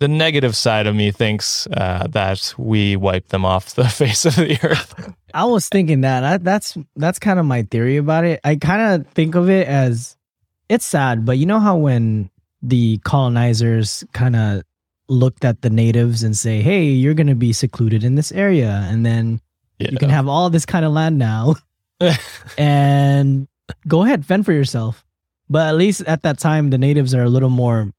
the 0.00 0.08
negative 0.08 0.56
side 0.56 0.86
of 0.86 0.94
me 0.94 1.10
thinks 1.10 1.66
uh, 1.68 2.06
that 2.10 2.54
we 2.58 2.96
wiped 2.96 3.30
them 3.30 3.44
off 3.44 3.74
the 3.74 3.88
face 3.88 4.26
of 4.26 4.36
the 4.36 4.58
earth. 4.62 5.14
I 5.32 5.44
was 5.44 5.68
thinking 5.68 6.02
that. 6.02 6.24
I, 6.24 6.36
that's 6.38 6.76
that's 6.96 7.18
kind 7.18 7.38
of 7.38 7.46
my 7.46 7.62
theory 7.62 7.96
about 7.96 8.24
it. 8.24 8.40
I 8.44 8.56
kind 8.56 9.02
of 9.02 9.10
think 9.12 9.34
of 9.34 9.48
it 9.48 9.66
as 9.66 10.16
it's 10.68 10.86
sad, 10.86 11.24
but 11.24 11.38
you 11.38 11.46
know 11.46 11.60
how 11.60 11.76
when 11.76 12.30
the 12.62 12.98
colonizers 12.98 14.04
kind 14.12 14.36
of 14.36 14.62
looked 15.08 15.44
at 15.44 15.62
the 15.62 15.70
natives 15.70 16.22
and 16.22 16.36
say, 16.36 16.62
"Hey, 16.62 16.84
you're 16.84 17.14
going 17.14 17.26
to 17.26 17.34
be 17.34 17.52
secluded 17.52 18.04
in 18.04 18.14
this 18.14 18.32
area 18.32 18.86
and 18.88 19.04
then 19.04 19.40
you 19.78 19.98
can 19.98 20.10
have 20.10 20.28
all 20.28 20.50
this 20.50 20.66
kind 20.66 20.84
of 20.84 20.92
land 20.92 21.18
now. 21.18 21.56
And 22.58 23.48
go 23.88 24.02
ahead 24.02 24.26
fend 24.26 24.44
for 24.44 24.52
yourself." 24.52 25.04
But 25.48 25.68
at 25.68 25.76
least 25.76 26.02
at 26.06 26.22
that 26.22 26.38
time 26.38 26.70
the 26.70 26.78
natives 26.78 27.14
are 27.14 27.22
a 27.22 27.28
little 27.28 27.50
more 27.50 27.90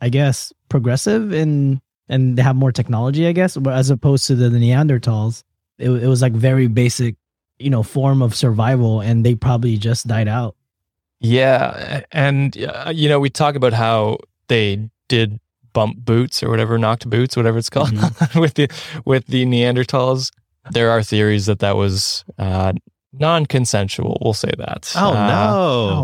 I 0.00 0.08
guess 0.08 0.52
progressive 0.68 1.32
and 1.32 1.80
and 2.08 2.36
they 2.36 2.42
have 2.42 2.56
more 2.56 2.72
technology, 2.72 3.26
I 3.26 3.32
guess, 3.32 3.56
but 3.56 3.74
as 3.74 3.88
opposed 3.88 4.26
to 4.26 4.34
the, 4.34 4.48
the 4.48 4.58
Neanderthals 4.58 5.44
it, 5.78 5.90
it 5.90 6.06
was 6.06 6.22
like 6.22 6.32
very 6.32 6.66
basic 6.66 7.16
you 7.58 7.70
know 7.70 7.82
form 7.82 8.22
of 8.22 8.34
survival 8.34 9.00
and 9.00 9.24
they 9.24 9.34
probably 9.34 9.76
just 9.76 10.06
died 10.06 10.28
out 10.28 10.56
yeah, 11.22 12.02
and 12.12 12.56
uh, 12.62 12.92
you 12.94 13.08
know 13.08 13.18
we 13.20 13.30
talk 13.30 13.54
about 13.54 13.72
how 13.72 14.18
they 14.48 14.88
did 15.08 15.38
bump 15.72 15.96
boots 16.04 16.42
or 16.42 16.50
whatever, 16.50 16.76
knocked 16.78 17.08
boots, 17.08 17.36
whatever 17.36 17.58
it's 17.58 17.70
called, 17.70 17.92
with 18.34 18.54
the 18.54 18.68
with 19.04 19.26
the 19.28 19.44
Neanderthals. 19.46 20.30
There 20.70 20.90
are 20.90 21.02
theories 21.02 21.46
that 21.46 21.58
that 21.60 21.76
was 21.76 22.24
uh, 22.38 22.72
non-consensual. 23.12 24.18
We'll 24.22 24.34
say 24.34 24.50
that. 24.58 24.92
Oh 24.96 25.10
Uh, 25.14 25.26
no. 25.26 25.48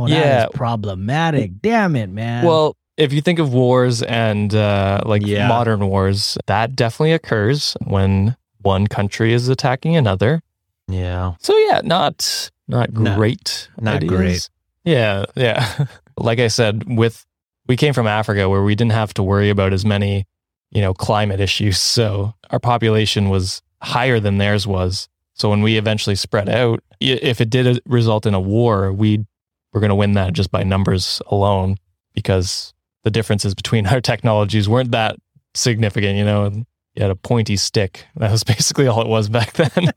oh 0.04 0.08
that 0.08 0.16
is 0.16 0.18
yeah. 0.24 0.46
problematic 0.54 1.60
damn 1.62 1.94
it 1.96 2.08
man 2.10 2.44
Well, 2.44 2.76
if 2.96 3.12
you 3.12 3.20
think 3.20 3.38
of 3.38 3.52
wars 3.52 4.02
and 4.02 4.54
uh, 4.54 5.02
like 5.04 5.24
Yeah. 5.24 5.46
modern 5.48 5.86
wars, 5.88 6.36
that 6.46 6.74
definitely 6.74 7.12
occurs 7.12 7.76
when 7.86 8.36
one 8.62 8.86
country 8.88 9.32
is 9.32 9.48
attacking 9.48 9.96
another. 9.96 10.42
Yeah. 10.88 11.34
So 11.40 11.56
yeah, 11.56 11.80
not 11.84 12.50
not 12.66 12.92
No, 12.92 13.14
great. 13.14 13.68
not 13.80 13.96
ideas. 14.02 14.10
great. 14.10 14.50
Yeah, 14.84 15.24
yeah. 15.34 15.86
like 16.16 16.38
I 16.38 16.48
said, 16.48 16.84
with 16.86 17.24
we 17.66 17.76
came 17.76 17.92
from 17.92 18.06
Africa 18.06 18.48
where 18.48 18.62
we 18.62 18.74
didn't 18.74 18.92
have 18.92 19.14
to 19.14 19.22
worry 19.22 19.50
about 19.50 19.72
as 19.72 19.84
many, 19.84 20.26
you 20.70 20.80
know, 20.80 20.94
climate 20.94 21.40
issues. 21.48 21.78
So 21.78 22.34
our 22.50 22.58
population 22.58 23.28
was 23.28 23.62
higher 23.82 24.18
than 24.20 24.38
theirs 24.38 24.66
was. 24.66 25.08
So 25.34 25.50
when 25.50 25.62
we 25.62 25.76
eventually 25.76 26.16
spread 26.16 26.48
out, 26.48 26.82
if 27.00 27.40
it 27.40 27.50
did 27.50 27.66
uh, 27.66 27.80
result 27.86 28.26
in 28.26 28.34
a 28.34 28.40
war, 28.40 28.92
we 28.92 29.24
were 29.72 29.80
going 29.80 29.90
to 29.90 29.94
win 29.94 30.14
that 30.14 30.32
just 30.32 30.50
by 30.50 30.64
numbers 30.64 31.22
alone 31.28 31.76
because 32.12 32.74
the 33.04 33.10
differences 33.10 33.54
between 33.54 33.86
our 33.92 34.00
technologies 34.00 34.68
weren't 34.68 34.90
that 34.92 35.16
significant, 35.54 36.16
you 36.16 36.24
know. 36.24 36.46
and 36.46 36.66
You 36.94 37.02
had 37.02 37.10
a 37.10 37.16
pointy 37.16 37.56
stick. 37.56 38.06
That 38.16 38.32
was 38.32 38.42
basically 38.44 38.86
all 38.86 39.00
it 39.00 39.08
was 39.08 39.28
back 39.28 39.52
then. 39.52 39.92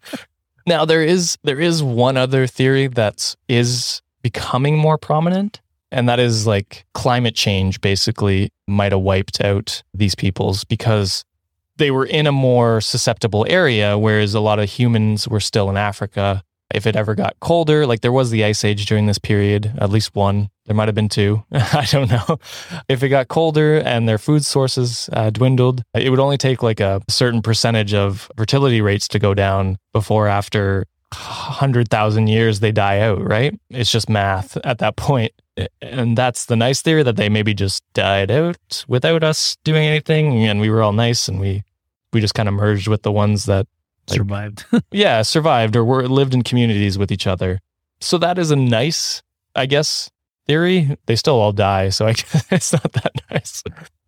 now 0.68 0.86
there 0.86 1.02
is 1.02 1.38
there 1.44 1.60
is 1.60 1.82
one 1.82 2.18
other 2.18 2.46
theory 2.46 2.88
that 2.88 3.36
is 3.48 4.02
becoming 4.22 4.78
more 4.78 4.98
prominent, 4.98 5.62
and 5.92 6.08
that 6.08 6.20
is 6.20 6.48
like 6.48 6.86
climate 6.94 7.36
change 7.36 7.82
basically 7.82 8.52
might 8.68 8.92
have 8.92 9.02
wiped 9.02 9.42
out 9.42 9.84
these 9.94 10.16
peoples 10.16 10.64
because 10.64 11.26
they 11.78 11.92
were 11.92 12.06
in 12.06 12.28
a 12.28 12.32
more 12.32 12.80
susceptible 12.80 13.46
area, 13.50 13.98
whereas 13.98 14.34
a 14.34 14.40
lot 14.40 14.60
of 14.60 14.70
humans 14.70 15.28
were 15.28 15.40
still 15.40 15.70
in 15.70 15.78
Africa. 15.78 16.44
If 16.74 16.88
it 16.88 16.96
ever 16.96 17.16
got 17.16 17.36
colder, 17.42 17.86
like 17.86 18.00
there 18.00 18.14
was 18.14 18.30
the 18.30 18.46
ice 18.46 18.64
age 18.64 18.86
during 18.86 19.06
this 19.06 19.18
period, 19.18 19.74
at 19.78 19.90
least 19.90 20.16
one, 20.16 20.50
there 20.66 20.76
might 20.76 20.88
have 20.88 20.96
been 20.96 21.10
two. 21.10 21.44
I 21.52 21.86
don't 21.90 22.10
know. 22.10 22.38
If 22.88 23.04
it 23.04 23.10
got 23.10 23.28
colder 23.28 23.80
and 23.80 24.08
their 24.08 24.18
food 24.18 24.46
sources 24.46 25.10
uh, 25.12 25.32
dwindled, 25.32 25.84
it 25.94 26.10
would 26.10 26.20
only 26.20 26.38
take 26.38 26.64
like 26.64 26.80
a 26.80 27.02
certain 27.10 27.42
percentage 27.42 27.94
of 27.94 28.32
fertility 28.38 28.80
rates 28.80 29.10
to 29.10 29.20
go 29.20 29.34
down 29.34 29.80
before, 29.92 30.28
after 30.28 30.86
100,000 31.12 32.28
years, 32.28 32.60
they 32.60 32.72
die 32.72 33.00
out, 33.00 33.22
right? 33.22 33.60
It's 33.70 33.92
just 33.92 34.10
math 34.10 34.58
at 34.64 34.80
that 34.80 34.96
point. 34.96 35.32
And 35.82 36.18
that's 36.18 36.46
the 36.46 36.56
nice 36.56 36.82
theory 36.82 37.04
that 37.04 37.18
they 37.18 37.30
maybe 37.30 37.54
just 37.54 37.84
died 37.94 38.32
out 38.32 38.86
without 38.88 39.24
us 39.24 39.58
doing 39.64 39.86
anything. 39.86 40.46
And 40.46 40.62
we 40.62 40.70
were 40.70 40.82
all 40.82 40.94
nice 40.94 41.28
and 41.28 41.40
we, 41.40 41.64
we 42.14 42.22
just 42.22 42.34
kind 42.34 42.48
of 42.48 42.56
merged 42.56 42.88
with 42.88 43.04
the 43.04 43.12
ones 43.12 43.46
that 43.46 43.68
like- 44.10 44.18
survived 44.18 44.66
yeah, 44.92 45.22
survived 45.22 45.76
or 45.76 45.84
were 45.84 46.08
lived 46.08 46.34
in 46.34 46.44
communities 46.44 46.98
with 46.98 47.12
each 47.12 47.28
other. 47.28 47.60
So 48.00 48.18
that 48.18 48.38
is 48.40 48.52
a 48.52 48.56
nice, 48.56 49.22
I 49.56 49.66
guess, 49.68 50.10
theory. 50.48 50.98
They 51.06 51.16
still 51.16 51.40
all 51.40 51.52
die, 51.52 51.90
so 51.90 52.08
I 52.08 52.14
guess 52.14 52.46
it's 52.52 52.74
not 52.74 52.92
that 52.94 53.12
nice. 53.30 53.64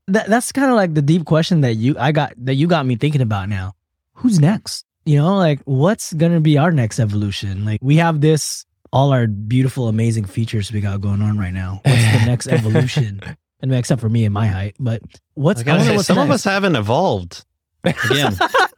that, 0.08 0.28
that's 0.28 0.52
kind 0.52 0.70
of 0.70 0.76
like 0.76 0.96
the 0.96 1.02
deep 1.02 1.26
question 1.26 1.62
that 1.62 1.76
you 1.76 1.96
I 2.00 2.12
got 2.12 2.34
that 2.38 2.56
you 2.56 2.68
got 2.68 2.86
me 2.86 2.96
thinking 2.96 3.22
about 3.22 3.50
now. 3.50 3.74
Who's 4.14 4.40
next? 4.40 4.86
You 5.06 5.18
know, 5.18 5.38
like 5.38 5.62
what's 5.66 6.14
gonna 6.14 6.40
be 6.40 6.58
our 6.58 6.72
next 6.72 7.00
evolution? 7.00 7.66
Like 7.66 7.80
we 7.82 7.98
have 7.98 8.22
this 8.22 8.66
all 8.92 9.12
our 9.12 9.28
beautiful, 9.28 9.88
amazing 9.88 10.26
features 10.26 10.72
we 10.72 10.80
got 10.80 11.02
going 11.02 11.22
on 11.22 11.38
right 11.38 11.54
now. 11.54 11.82
What's 11.84 12.02
the 12.02 12.26
next 12.26 12.48
evolution? 12.50 13.22
And 13.62 13.74
except 13.74 14.02
for 14.02 14.10
me 14.10 14.26
and 14.26 14.34
my 14.34 14.48
height, 14.48 14.76
but 14.80 15.02
what's 15.34 15.62
I 15.62 15.64
I 15.64 15.66
gotta 15.66 15.78
wonder 15.80 15.92
say, 15.92 15.96
what's 15.98 16.08
some 16.08 16.18
of 16.20 16.30
us 16.30 16.44
haven't 16.44 16.76
evolved. 16.76 17.46
Again, 17.84 18.38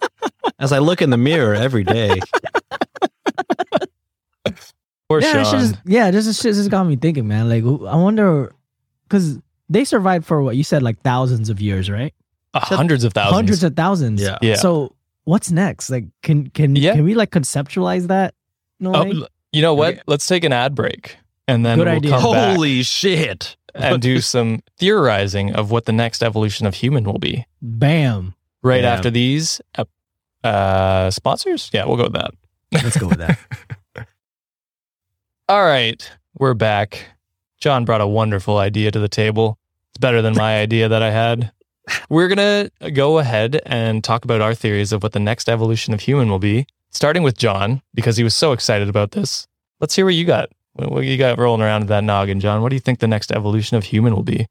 as 0.60 0.72
I 0.72 0.80
look 0.80 1.02
in 1.02 1.10
the 1.12 1.18
mirror 1.18 1.54
every 1.54 1.84
day, 1.84 2.20
Poor 5.10 5.22
yeah, 5.22 5.42
it's 5.42 5.52
just 5.52 5.76
yeah, 5.86 6.10
this 6.10 6.26
is 6.26 6.42
just 6.42 6.72
got 6.72 6.86
me 6.86 6.96
thinking, 6.96 7.28
man. 7.28 7.48
Like 7.48 7.64
I 7.64 7.96
wonder 7.96 8.52
because 9.08 9.38
they 9.70 9.84
survived 9.86 10.26
for 10.26 10.42
what 10.42 10.56
you 10.56 10.64
said, 10.64 10.82
like 10.82 11.02
thousands 11.02 11.50
of 11.50 11.62
years, 11.62 11.90
right? 11.90 12.14
Uh, 12.54 12.60
hundreds 12.62 13.04
of 13.04 13.14
thousands. 13.14 13.36
Hundreds 13.36 13.64
of 13.64 13.76
thousands. 13.76 14.22
Yeah. 14.22 14.40
Yeah. 14.42 14.56
So 14.56 14.95
what's 15.26 15.52
next? 15.52 15.90
Like, 15.90 16.06
can 16.24 16.48
can 16.50 16.76
Yeah. 16.76 16.94
can 16.94 17.04
we 17.04 17.14
like 17.14 17.30
conceptualize 17.32 18.08
that? 18.08 18.34
No 18.80 18.94
Oh, 18.96 19.28
you 19.52 19.62
know 19.62 19.74
what? 19.74 19.94
Okay. 19.96 20.02
Let's 20.08 20.26
take 20.28 20.44
an 20.44 20.54
ad 20.54 20.74
break, 20.76 21.18
and 21.48 21.66
then 21.66 21.78
Good 21.78 21.88
we'll 21.88 21.96
idea. 21.98 22.12
come 22.12 22.34
back. 22.34 22.56
holy 22.56 22.82
shit! 22.84 23.58
and 23.74 24.02
do 24.02 24.22
some 24.36 24.62
theorizing 24.78 25.54
of 25.54 25.70
what 25.72 25.84
the 25.86 25.92
next 25.92 26.24
evolution 26.24 26.66
of 26.66 26.76
human 26.76 27.04
will 27.04 27.20
be. 27.20 27.46
Bam. 27.62 28.34
Right 28.64 28.84
Yeah. 28.84 28.94
after 28.94 29.12
these 29.12 29.60
uh, 29.78 29.84
uh, 30.44 31.12
sponsors, 31.12 31.70
yeah, 31.74 31.86
we'll 31.86 31.98
go 31.98 32.04
with 32.04 32.14
that. 32.14 32.32
Let's 32.72 32.98
go 32.98 33.08
with 33.08 33.20
that. 33.20 33.38
All 35.48 35.64
right, 35.64 36.10
we're 36.40 36.54
back. 36.56 37.06
John 37.60 37.86
brought 37.86 38.02
a 38.02 38.08
wonderful 38.08 38.58
idea 38.58 38.92
to 38.92 39.00
the 39.00 39.08
table. 39.10 39.60
It's 39.90 40.00
better 40.00 40.22
than 40.22 40.36
my 40.36 40.58
idea 40.62 40.90
that 40.90 41.04
I 41.04 41.12
had. 41.12 41.52
We're 42.10 42.28
going 42.28 42.70
to 42.82 42.92
go 42.92 43.20
ahead 43.20 43.62
and 43.66 44.04
talk 44.04 44.24
about 44.26 44.42
our 44.42 44.54
theories 44.54 44.92
of 44.92 45.04
what 45.04 45.12
the 45.14 45.20
next 45.20 45.50
evolution 45.50 45.94
of 45.94 46.02
human 46.02 46.30
will 46.30 46.40
be, 46.40 46.66
starting 46.92 47.24
with 47.24 47.38
John, 47.38 47.82
because 47.94 48.18
he 48.18 48.24
was 48.24 48.36
so 48.36 48.52
excited 48.52 48.90
about 48.90 49.12
this. 49.12 49.48
Let's 49.80 49.96
hear 49.96 50.06
what 50.06 50.16
you 50.16 50.26
got. 50.26 50.50
What 50.74 50.92
what 50.92 51.06
you 51.06 51.18
got 51.18 51.38
rolling 51.38 51.62
around 51.62 51.84
in 51.84 51.88
that 51.88 52.04
noggin, 52.04 52.40
John? 52.40 52.62
What 52.62 52.70
do 52.70 52.76
you 52.76 52.80
think 52.82 53.00
the 53.00 53.08
next 53.08 53.32
evolution 53.32 53.78
of 53.78 53.84
human 53.86 54.14
will 54.16 54.24
be? 54.24 54.46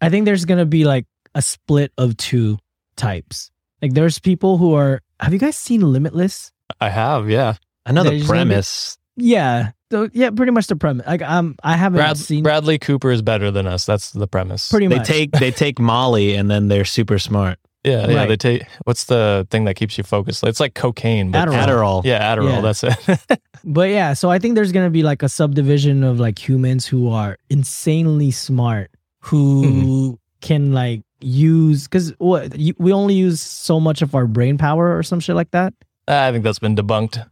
I 0.00 0.08
think 0.10 0.24
there's 0.24 0.44
gonna 0.44 0.66
be 0.66 0.84
like 0.84 1.06
a 1.34 1.40
split 1.42 1.92
of 1.96 2.16
two 2.16 2.58
types. 2.96 3.50
Like 3.80 3.94
there's 3.94 4.18
people 4.18 4.58
who 4.58 4.74
are. 4.74 5.00
Have 5.20 5.32
you 5.32 5.38
guys 5.38 5.56
seen 5.56 5.80
Limitless? 5.80 6.52
I 6.80 6.90
have, 6.90 7.30
yeah. 7.30 7.54
I 7.86 7.92
know 7.92 8.02
the 8.04 8.10
There's 8.10 8.26
gonna 8.26 8.44
be- 8.44 8.48
premise. 8.50 8.98
Yeah. 9.16 9.70
So, 9.90 10.08
yeah, 10.12 10.30
pretty 10.30 10.52
much 10.52 10.66
the 10.68 10.76
premise. 10.76 11.06
Like 11.06 11.22
um, 11.22 11.56
I 11.62 11.76
haven't 11.76 11.98
Brad, 11.98 12.16
seen 12.16 12.42
Bradley 12.42 12.78
Cooper 12.78 13.10
is 13.10 13.22
better 13.22 13.50
than 13.50 13.66
us. 13.66 13.84
That's 13.86 14.10
the 14.12 14.26
premise. 14.28 14.68
pretty 14.70 14.86
They 14.86 14.98
much. 14.98 15.06
take 15.06 15.32
they 15.32 15.50
take 15.50 15.78
Molly 15.80 16.34
and 16.34 16.50
then 16.50 16.68
they're 16.68 16.84
super 16.84 17.18
smart. 17.18 17.58
yeah, 17.82 18.06
yeah. 18.08 18.16
Right. 18.16 18.28
They 18.28 18.36
take 18.36 18.62
what's 18.84 19.04
the 19.04 19.46
thing 19.50 19.64
that 19.64 19.74
keeps 19.74 19.98
you 19.98 20.04
focused? 20.04 20.44
It's 20.44 20.60
like 20.60 20.74
cocaine, 20.74 21.30
but 21.32 21.48
Adderall. 21.48 21.66
Adderall. 21.66 22.04
yeah, 22.04 22.34
Adderall. 22.36 22.52
Yeah. 22.52 22.60
That's 22.60 22.84
it. 22.84 23.40
But 23.62 23.90
yeah, 23.90 24.14
so 24.14 24.30
I 24.30 24.38
think 24.38 24.54
there's 24.54 24.72
gonna 24.72 24.88
be 24.88 25.02
like 25.02 25.22
a 25.22 25.28
subdivision 25.28 26.02
of 26.02 26.18
like 26.18 26.38
humans 26.38 26.86
who 26.86 27.10
are 27.10 27.36
insanely 27.50 28.30
smart, 28.30 28.90
who 29.18 30.18
can 30.40 30.72
like 30.72 31.02
use 31.20 31.84
because 31.86 32.14
what 32.18 32.58
you, 32.58 32.74
we 32.78 32.92
only 32.92 33.14
use 33.14 33.40
so 33.40 33.78
much 33.78 34.00
of 34.00 34.14
our 34.14 34.26
brain 34.26 34.56
power 34.56 34.96
or 34.96 35.02
some 35.02 35.20
shit 35.20 35.36
like 35.36 35.50
that. 35.50 35.74
I 36.08 36.32
think 36.32 36.42
that's 36.44 36.58
been 36.58 36.74
debunked. 36.74 37.22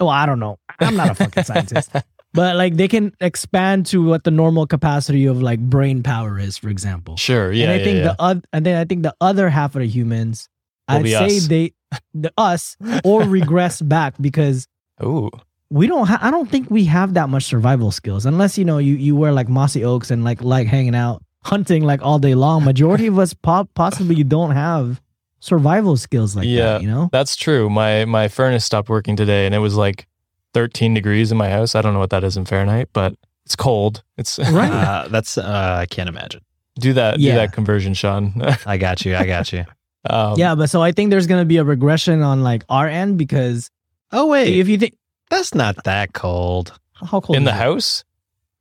Well, 0.00 0.10
I 0.10 0.26
don't 0.26 0.38
know. 0.40 0.58
I'm 0.80 0.96
not 0.96 1.10
a 1.10 1.14
fucking 1.14 1.44
scientist, 1.44 1.90
but 2.32 2.56
like 2.56 2.76
they 2.76 2.88
can 2.88 3.12
expand 3.20 3.86
to 3.86 4.04
what 4.04 4.24
the 4.24 4.30
normal 4.30 4.66
capacity 4.66 5.26
of 5.26 5.42
like 5.42 5.60
brain 5.60 6.02
power 6.02 6.38
is, 6.38 6.58
for 6.58 6.68
example. 6.68 7.16
Sure. 7.16 7.52
Yeah. 7.52 7.64
and 7.64 7.72
I 7.72 7.76
yeah, 7.76 7.84
think 7.84 7.96
yeah. 7.98 8.02
the 8.04 8.16
other, 8.18 8.42
and 8.52 8.66
then 8.66 8.76
I 8.76 8.84
think 8.84 9.02
the 9.02 9.14
other 9.20 9.48
half 9.48 9.74
of 9.74 9.80
the 9.80 9.88
humans, 9.88 10.48
Will 10.88 10.96
I'd 10.96 11.06
say 11.06 11.36
us. 11.38 11.46
they, 11.48 11.72
the 12.14 12.32
us, 12.38 12.76
or 13.04 13.22
regress 13.24 13.80
back 13.80 14.14
because 14.20 14.66
Ooh. 15.02 15.30
we 15.70 15.86
don't 15.86 16.06
ha- 16.06 16.20
I 16.22 16.30
don't 16.30 16.50
think 16.50 16.70
we 16.70 16.84
have 16.84 17.14
that 17.14 17.28
much 17.28 17.44
survival 17.44 17.90
skills 17.90 18.26
unless 18.26 18.56
you 18.58 18.64
know 18.64 18.78
you 18.78 18.94
you 18.94 19.16
wear 19.16 19.32
like 19.32 19.48
mossy 19.48 19.84
oaks 19.84 20.10
and 20.10 20.24
like 20.24 20.42
like 20.42 20.66
hanging 20.66 20.94
out 20.94 21.22
hunting 21.44 21.82
like 21.82 22.02
all 22.02 22.18
day 22.18 22.34
long. 22.34 22.64
Majority 22.64 23.06
of 23.06 23.18
us 23.18 23.32
po- 23.34 23.68
possibly 23.74 24.22
don't 24.22 24.50
have 24.52 25.00
survival 25.40 25.96
skills 25.96 26.34
like 26.36 26.46
Yeah. 26.46 26.64
that. 26.74 26.82
You 26.82 26.88
know, 26.88 27.08
That's 27.12 27.36
true. 27.36 27.68
My 27.70 28.04
my 28.04 28.28
furnace 28.28 28.64
stopped 28.64 28.88
working 28.88 29.16
today, 29.16 29.46
and 29.46 29.54
it 29.54 29.58
was 29.58 29.74
like 29.76 30.06
13 30.54 30.94
degrees 30.94 31.30
in 31.32 31.38
my 31.38 31.48
house. 31.50 31.74
I 31.74 31.82
don't 31.82 31.92
know 31.94 32.00
what 32.00 32.10
that 32.10 32.24
is 32.24 32.36
in 32.36 32.44
Fahrenheit, 32.44 32.88
but 32.92 33.14
it's 33.44 33.56
cold. 33.56 34.02
It's 34.16 34.38
Right. 34.50 34.70
Uh, 34.70 35.08
that's 35.08 35.38
uh, 35.38 35.76
I 35.80 35.86
can't 35.86 36.08
imagine. 36.08 36.40
do 36.78 36.92
that. 36.94 37.18
Yeah. 37.20 37.32
Do 37.32 37.38
that 37.38 37.52
conversion, 37.52 37.94
Sean. 37.94 38.34
I 38.66 38.76
got 38.78 39.04
you. 39.04 39.16
I 39.16 39.26
got 39.26 39.52
you. 39.52 39.64
um, 40.08 40.34
yeah. 40.38 40.54
But 40.54 40.70
so 40.70 40.82
I 40.82 40.92
think 40.92 41.10
there's 41.10 41.26
gonna 41.26 41.44
be 41.44 41.56
a 41.58 41.64
regression 41.64 42.22
on 42.22 42.42
like 42.42 42.64
our 42.68 42.86
end 42.88 43.18
because 43.18 43.70
Oh 44.12 44.26
wait, 44.26 44.58
if 44.58 44.68
you 44.68 44.78
think 44.78 44.94
that's 45.30 45.54
not 45.54 45.84
that 45.84 46.12
cold. 46.14 46.72
how 46.94 47.20
cold 47.20 47.36
In 47.36 47.42
is 47.42 47.48
the 47.48 47.54
it? 47.54 47.58
house. 47.58 48.04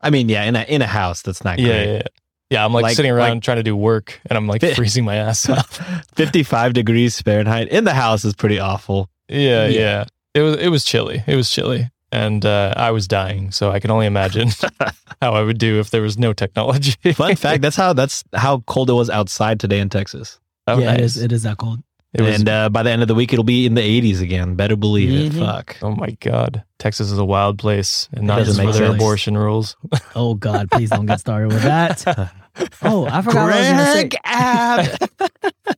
I 0.01 0.09
mean, 0.09 0.29
yeah, 0.29 0.43
in 0.43 0.55
a 0.55 0.63
in 0.63 0.81
a 0.81 0.87
house 0.87 1.21
that's 1.21 1.43
not 1.43 1.57
Yeah, 1.59 1.67
great. 1.67 1.85
yeah. 1.85 1.93
Yeah. 1.93 2.01
Yeah, 2.49 2.63
I'm 2.63 2.71
like, 2.73 2.83
Like- 2.83 2.95
sitting 2.95 3.11
around 3.11 3.29
like- 3.35 3.43
trying 3.43 3.57
to 3.57 3.63
do 3.63 3.75
work, 3.75 4.21
and 4.29 4.37
I'm 4.37 4.47
like 4.47 4.61
Fi- 4.61 4.73
freezing 4.73 5.03
my 5.05 5.15
ass 5.15 5.49
off. 5.49 5.79
55 6.15 6.73
degrees 6.73 7.21
Fahrenheit 7.21 7.67
in 7.69 7.83
the 7.83 7.93
house 7.93 8.23
is 8.23 8.33
pretty 8.35 8.59
awful. 8.59 9.09
Yeah, 9.27 9.67
Yeah. 9.67 9.79
yeah. 9.79 10.05
It 10.33 10.41
was 10.41 10.55
it 10.57 10.69
was 10.69 10.83
chilly. 10.83 11.23
It 11.27 11.35
was 11.35 11.49
chilly, 11.49 11.89
and 12.11 12.45
uh, 12.45 12.73
I 12.77 12.91
was 12.91 13.07
dying. 13.07 13.51
So 13.51 13.71
I 13.71 13.79
can 13.79 13.89
only 13.91 14.05
imagine 14.05 14.49
how 15.21 15.33
I 15.33 15.41
would 15.41 15.57
do 15.57 15.79
if 15.79 15.89
there 15.89 16.01
was 16.03 16.17
no 16.17 16.31
technology. 16.31 16.93
Fun 17.13 17.35
fact, 17.35 17.61
that's 17.63 17.75
how 17.75 17.93
that's 17.93 18.23
how 18.33 18.59
cold 18.67 18.89
it 18.89 18.93
was 18.93 19.09
outside 19.09 19.59
today 19.59 19.79
in 19.79 19.89
Texas. 19.89 20.39
Oh, 20.67 20.77
yeah, 20.79 20.93
it 20.93 20.97
nice. 21.01 21.15
is. 21.15 21.23
It 21.23 21.31
is 21.31 21.43
that 21.43 21.57
cold. 21.57 21.79
It 22.17 22.21
was- 22.23 22.35
and 22.39 22.49
uh, 22.49 22.69
by 22.69 22.83
the 22.83 22.89
end 22.91 23.01
of 23.03 23.07
the 23.07 23.15
week 23.15 23.31
it'll 23.31 23.45
be 23.45 23.65
in 23.65 23.75
the 23.75 23.81
80s 24.01 24.21
again. 24.21 24.55
Better 24.55 24.75
believe 24.75 25.11
it. 25.11 25.37
Mhm. 25.37 25.45
Fuck. 25.45 25.77
oh 25.81 25.91
my 25.95 26.11
god, 26.19 26.63
Texas 26.79 27.11
is 27.11 27.17
a 27.19 27.25
wild 27.25 27.59
place, 27.59 28.09
and 28.11 28.25
not 28.27 28.39
doesn't 28.39 28.55
just 28.65 28.77
for 28.77 28.83
their 28.83 28.91
abortion 28.93 29.37
rules. 29.37 29.75
Oh 30.15 30.33
God, 30.33 30.69
please 30.71 30.89
don't 30.89 31.05
get 31.05 31.19
started 31.19 31.49
with 31.53 31.61
that. 31.63 32.31
Oh, 32.81 33.05
I 33.05 33.21
forgot 33.21 33.43
what 33.45 33.53
I 33.53 33.59
was 33.59 34.09
gonna 34.17 34.89
say. 34.89 35.77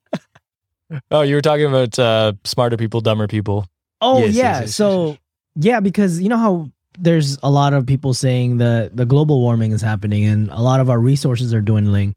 oh, 1.12 1.22
you 1.22 1.36
were 1.36 1.42
talking 1.42 1.66
about 1.66 2.00
uh, 2.00 2.32
smarter 2.46 2.78
people, 2.78 3.02
dumber 3.02 3.28
people. 3.28 3.66
Oh 4.02 4.20
Yes, 4.20 4.28
yes, 4.28 4.36
yeah. 4.36 4.60
yes, 4.62 4.76
so 4.76 5.08
yes, 5.10 5.18
yeah, 5.56 5.80
because 5.82 6.22
you 6.22 6.30
know 6.30 6.38
how 6.38 6.72
there's 6.98 7.38
a 7.44 7.50
lot 7.52 7.74
of 7.74 7.86
people 7.86 8.14
saying 8.14 8.60
that 8.60 8.96
the 8.96 9.06
global 9.06 9.42
warming 9.42 9.74
is 9.74 9.82
happening 9.82 10.24
and 10.24 10.50
a 10.52 10.62
lot 10.62 10.80
of 10.80 10.90
our 10.90 11.00
resources 11.00 11.54
are 11.54 11.62
dwindling. 11.62 12.16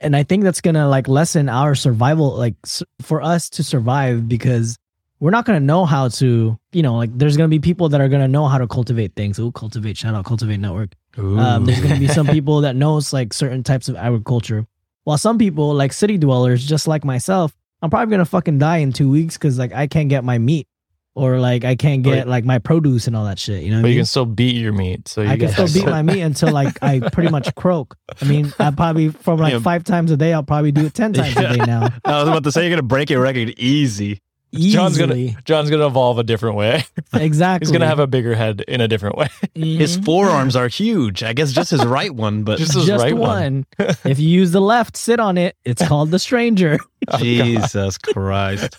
And 0.00 0.14
I 0.16 0.22
think 0.22 0.44
that's 0.44 0.60
gonna 0.60 0.88
like 0.88 1.08
lessen 1.08 1.48
our 1.48 1.74
survival, 1.74 2.36
like 2.36 2.54
s- 2.64 2.82
for 3.02 3.22
us 3.22 3.48
to 3.50 3.64
survive, 3.64 4.28
because 4.28 4.76
we're 5.20 5.30
not 5.30 5.44
gonna 5.44 5.60
know 5.60 5.84
how 5.84 6.08
to, 6.08 6.58
you 6.72 6.82
know, 6.82 6.96
like 6.96 7.10
there's 7.16 7.36
gonna 7.36 7.48
be 7.48 7.58
people 7.58 7.88
that 7.90 8.00
are 8.00 8.08
gonna 8.08 8.28
know 8.28 8.46
how 8.46 8.58
to 8.58 8.66
cultivate 8.66 9.14
things. 9.16 9.38
Oh, 9.38 9.52
cultivate, 9.52 9.96
shout 9.96 10.14
out, 10.14 10.24
cultivate 10.24 10.58
network. 10.60 10.94
Um, 11.18 11.64
there's 11.66 11.80
gonna 11.80 11.98
be 11.98 12.08
some 12.08 12.26
people 12.36 12.60
that 12.62 12.76
knows 12.76 13.12
like 13.12 13.32
certain 13.32 13.62
types 13.62 13.88
of 13.88 13.96
agriculture, 13.96 14.66
while 15.04 15.18
some 15.18 15.38
people 15.38 15.74
like 15.74 15.92
city 15.92 16.16
dwellers, 16.18 16.64
just 16.64 16.86
like 16.88 17.04
myself, 17.04 17.54
I'm 17.82 17.90
probably 17.90 18.10
gonna 18.12 18.24
fucking 18.24 18.58
die 18.58 18.78
in 18.78 18.92
two 18.92 19.10
weeks 19.10 19.36
because 19.36 19.58
like 19.58 19.72
I 19.72 19.86
can't 19.86 20.08
get 20.08 20.24
my 20.24 20.38
meat, 20.38 20.68
or 21.14 21.38
like 21.40 21.64
I 21.64 21.74
can't 21.76 22.02
get 22.02 22.28
like 22.28 22.44
my 22.44 22.58
produce 22.58 23.06
and 23.06 23.16
all 23.16 23.24
that 23.24 23.38
shit. 23.38 23.62
You 23.64 23.70
know, 23.70 23.82
But 23.82 23.88
you 23.88 23.94
mean? 23.94 23.98
can 24.00 24.06
still 24.06 24.26
beat 24.26 24.54
your 24.56 24.72
meat. 24.72 25.08
So 25.08 25.22
you 25.22 25.28
I 25.30 25.36
can 25.36 25.48
still 25.50 25.66
beat 25.72 25.86
my 25.90 26.02
meat 26.02 26.20
until 26.22 26.52
like 26.52 26.80
I 26.82 27.00
pretty 27.12 27.30
much 27.30 27.54
croak. 27.56 27.96
I 28.20 28.24
mean, 28.26 28.52
I 28.58 28.70
probably 28.70 29.08
from 29.10 29.38
like 29.40 29.52
Yeah. 29.52 29.58
five 29.60 29.84
times 29.84 30.10
a 30.10 30.16
day, 30.16 30.32
I'll 30.32 30.42
probably 30.42 30.72
do 30.72 30.86
it 30.86 30.94
ten 30.94 31.12
times 31.12 31.36
a 31.36 31.56
day 31.56 31.64
now. 31.64 31.88
I 32.04 32.18
was 32.20 32.28
about 32.28 32.44
to 32.44 32.52
say 32.52 32.62
you're 32.62 32.70
gonna 32.70 32.82
break 32.82 33.10
your 33.10 33.20
record 33.22 33.50
easy. 33.58 34.20
John's 34.52 34.98
gonna- 34.98 35.30
John's 35.44 35.70
gonna 35.70 35.86
evolve 35.86 36.18
a 36.18 36.24
different 36.24 36.56
way. 36.56 36.84
exactly. 37.14 37.64
He's 37.66 37.72
gonna 37.72 37.86
have 37.86 37.98
a 38.00 38.06
bigger 38.06 38.34
head 38.34 38.62
in 38.66 38.80
a 38.80 38.88
different 38.88 39.16
way. 39.16 39.28
His 39.54 39.98
Mhm. 39.98 40.04
forearms 40.04 40.56
are 40.56 40.66
huge. 40.68 41.22
I 41.22 41.32
guess 41.32 41.52
just 41.52 41.70
his 41.70 41.84
right 41.84 42.12
one, 42.14 42.42
but 42.42 42.58
Just 42.58 42.74
his 42.74 42.84
just 42.86 43.02
right 43.04 43.16
one. 43.16 43.64
one. 43.78 43.96
if 44.04 44.18
you 44.18 44.28
use 44.28 44.50
the 44.50 44.60
left, 44.60 44.96
sit 44.96 45.20
on 45.20 45.38
it. 45.38 45.56
It's 45.64 45.86
called 45.86 46.10
the 46.10 46.18
stranger. 46.18 46.78
Oh, 47.12 47.16
Jesus 47.16 47.96
Christ. 47.96 48.76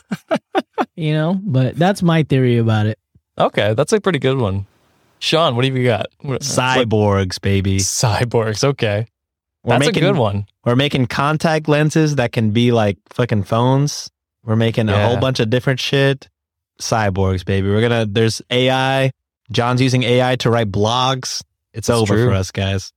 You 0.95 1.13
know, 1.13 1.39
but 1.43 1.75
that's 1.75 2.03
my 2.03 2.21
theory 2.21 2.59
about 2.59 2.85
it. 2.85 2.99
Okay, 3.39 3.73
that's 3.73 3.91
a 3.93 3.99
pretty 3.99 4.19
good 4.19 4.37
one. 4.37 4.67
Sean, 5.19 5.55
what 5.55 5.65
have 5.65 5.75
you 5.75 5.83
got? 5.85 6.05
Cyborgs, 6.23 7.41
baby. 7.41 7.77
cyborgs. 7.77 8.63
Okay, 8.63 9.07
We're 9.63 9.79
that's 9.79 9.87
making 9.87 10.03
a 10.03 10.07
good 10.11 10.17
one. 10.17 10.45
we're 10.65 10.75
making 10.75 11.07
contact 11.07 11.67
lenses 11.67 12.15
that 12.17 12.31
can 12.31 12.51
be 12.51 12.71
like 12.71 12.97
fucking 13.09 13.43
phones. 13.43 14.09
We're 14.43 14.55
making 14.55 14.89
a 14.89 15.07
whole 15.07 15.17
bunch 15.17 15.39
of 15.39 15.49
different 15.49 15.79
shit. 15.79 16.29
Cyborgs, 16.79 17.45
baby. 17.45 17.69
We're 17.69 17.81
gonna 17.81 18.05
there's 18.07 18.41
AI. 18.49 19.11
John's 19.51 19.81
using 19.81 20.03
AI 20.03 20.35
to 20.37 20.49
write 20.49 20.71
blogs. 20.71 21.43
It's 21.73 21.87
That's 21.87 21.99
over 21.99 22.15
true. 22.15 22.27
for 22.29 22.33
us, 22.33 22.51
guys. 22.51 22.91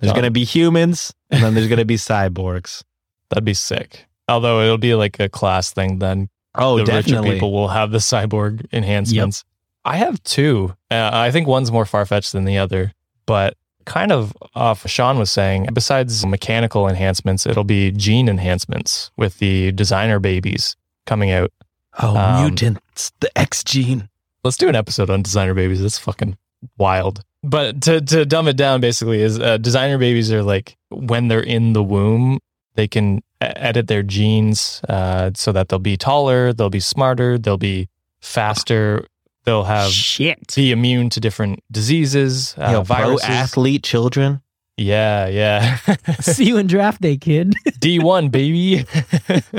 There's 0.00 0.10
John. 0.12 0.16
gonna 0.22 0.30
be 0.30 0.44
humans, 0.44 1.12
and 1.30 1.42
then 1.42 1.54
there's 1.54 1.68
gonna 1.68 1.84
be 1.84 1.96
cyborgs. 1.96 2.82
That'd 3.28 3.44
be 3.44 3.54
sick. 3.54 4.06
Although 4.28 4.62
it'll 4.62 4.78
be 4.78 4.94
like 4.94 5.20
a 5.20 5.28
class 5.28 5.72
thing 5.72 5.98
then. 5.98 6.28
Oh, 6.54 6.78
the 6.78 6.84
definitely. 6.84 7.32
people 7.32 7.52
will 7.52 7.68
have 7.68 7.90
the 7.90 7.98
cyborg 7.98 8.66
enhancements. 8.72 9.44
I 9.84 9.96
have 9.96 10.22
two. 10.22 10.74
Uh, 10.90 11.10
I 11.12 11.30
think 11.30 11.46
one's 11.46 11.70
more 11.70 11.84
far 11.84 12.06
fetched 12.06 12.32
than 12.32 12.44
the 12.46 12.56
other, 12.58 12.92
but 13.26 13.56
kind 13.84 14.10
of 14.10 14.32
off 14.54 14.88
Sean 14.88 15.18
was 15.18 15.30
saying. 15.30 15.68
Besides 15.74 16.24
mechanical 16.24 16.88
enhancements, 16.88 17.44
it'll 17.44 17.62
be 17.62 17.92
gene 17.92 18.28
enhancements 18.28 19.10
with 19.16 19.38
the 19.38 19.70
designer 19.72 20.18
babies 20.18 20.76
coming 21.06 21.30
out. 21.30 21.50
Oh, 21.98 22.16
Um, 22.16 22.42
mutants, 22.42 23.12
the 23.20 23.36
X 23.38 23.64
gene. 23.64 24.08
Let's 24.44 24.56
do 24.58 24.68
an 24.68 24.76
episode 24.76 25.08
on 25.10 25.22
designer 25.22 25.54
babies. 25.54 25.80
It's 25.82 25.98
fucking 25.98 26.36
wild. 26.78 27.22
But 27.42 27.80
to 27.82 28.00
to 28.00 28.26
dumb 28.26 28.48
it 28.48 28.56
down, 28.56 28.80
basically, 28.80 29.22
is 29.22 29.38
uh, 29.38 29.56
designer 29.58 29.98
babies 29.98 30.32
are 30.32 30.42
like 30.42 30.76
when 30.90 31.28
they're 31.28 31.40
in 31.40 31.72
the 31.72 31.82
womb, 31.82 32.38
they 32.74 32.86
can 32.88 33.22
edit 33.40 33.86
their 33.86 34.02
genes 34.02 34.80
uh, 34.88 35.30
so 35.34 35.52
that 35.52 35.68
they'll 35.68 35.78
be 35.78 35.96
taller, 35.96 36.52
they'll 36.52 36.70
be 36.70 36.80
smarter, 36.80 37.38
they'll 37.38 37.56
be 37.58 37.88
faster, 38.20 39.06
they'll 39.44 39.64
have 39.64 39.90
Shit. 39.90 40.54
be 40.56 40.72
immune 40.72 41.10
to 41.10 41.20
different 41.20 41.62
diseases, 41.70 42.54
uh, 42.58 42.70
Yo, 42.72 42.84
pro 42.84 43.18
athlete 43.20 43.82
children. 43.84 44.40
Yeah, 44.76 45.26
yeah. 45.28 45.76
See 46.20 46.44
you 46.44 46.56
in 46.58 46.66
draft 46.66 47.00
day, 47.00 47.16
kid. 47.16 47.54
D1 47.80 48.30
baby. 48.30 48.84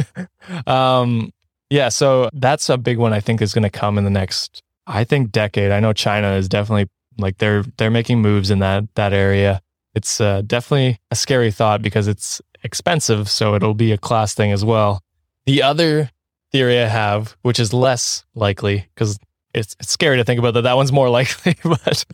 um 0.68 1.32
yeah, 1.70 1.90
so 1.90 2.30
that's 2.34 2.70
a 2.70 2.78
big 2.78 2.98
one 2.98 3.14
I 3.14 3.20
think 3.20 3.42
is 3.42 3.54
going 3.54 3.64
to 3.64 3.70
come 3.70 3.98
in 3.98 4.04
the 4.04 4.10
next 4.10 4.64
I 4.88 5.04
think 5.04 5.32
decade. 5.32 5.72
I 5.72 5.80
know 5.80 5.94
China 5.94 6.34
is 6.34 6.48
definitely 6.48 6.90
like 7.18 7.38
they're 7.38 7.64
they're 7.78 7.92
making 7.92 8.22
moves 8.22 8.50
in 8.50 8.60
that 8.60 8.86
that 8.96 9.14
area. 9.14 9.62
It's 9.94 10.22
uh, 10.22 10.42
definitely 10.46 11.00
a 11.12 11.16
scary 11.16 11.52
thought 11.52 11.82
because 11.82 12.08
it's 12.08 12.42
expensive, 12.64 13.30
so 13.30 13.56
it'll 13.56 13.74
be 13.74 13.92
a 13.92 13.98
class 13.98 14.34
thing 14.34 14.52
as 14.52 14.64
well. 14.64 15.02
The 15.46 15.64
other 15.64 16.12
theory 16.52 16.80
I 16.80 16.88
have, 16.88 17.36
which 17.42 17.60
is 17.60 17.74
less 17.74 18.24
likely 18.36 18.88
because 18.94 19.20
it's, 19.54 19.76
it's 19.80 19.92
scary 19.92 20.18
to 20.18 20.24
think 20.24 20.40
about 20.40 20.54
that. 20.54 20.62
That 20.62 20.76
one's 20.76 20.92
more 20.92 21.10
likely, 21.20 21.56
but 21.64 22.06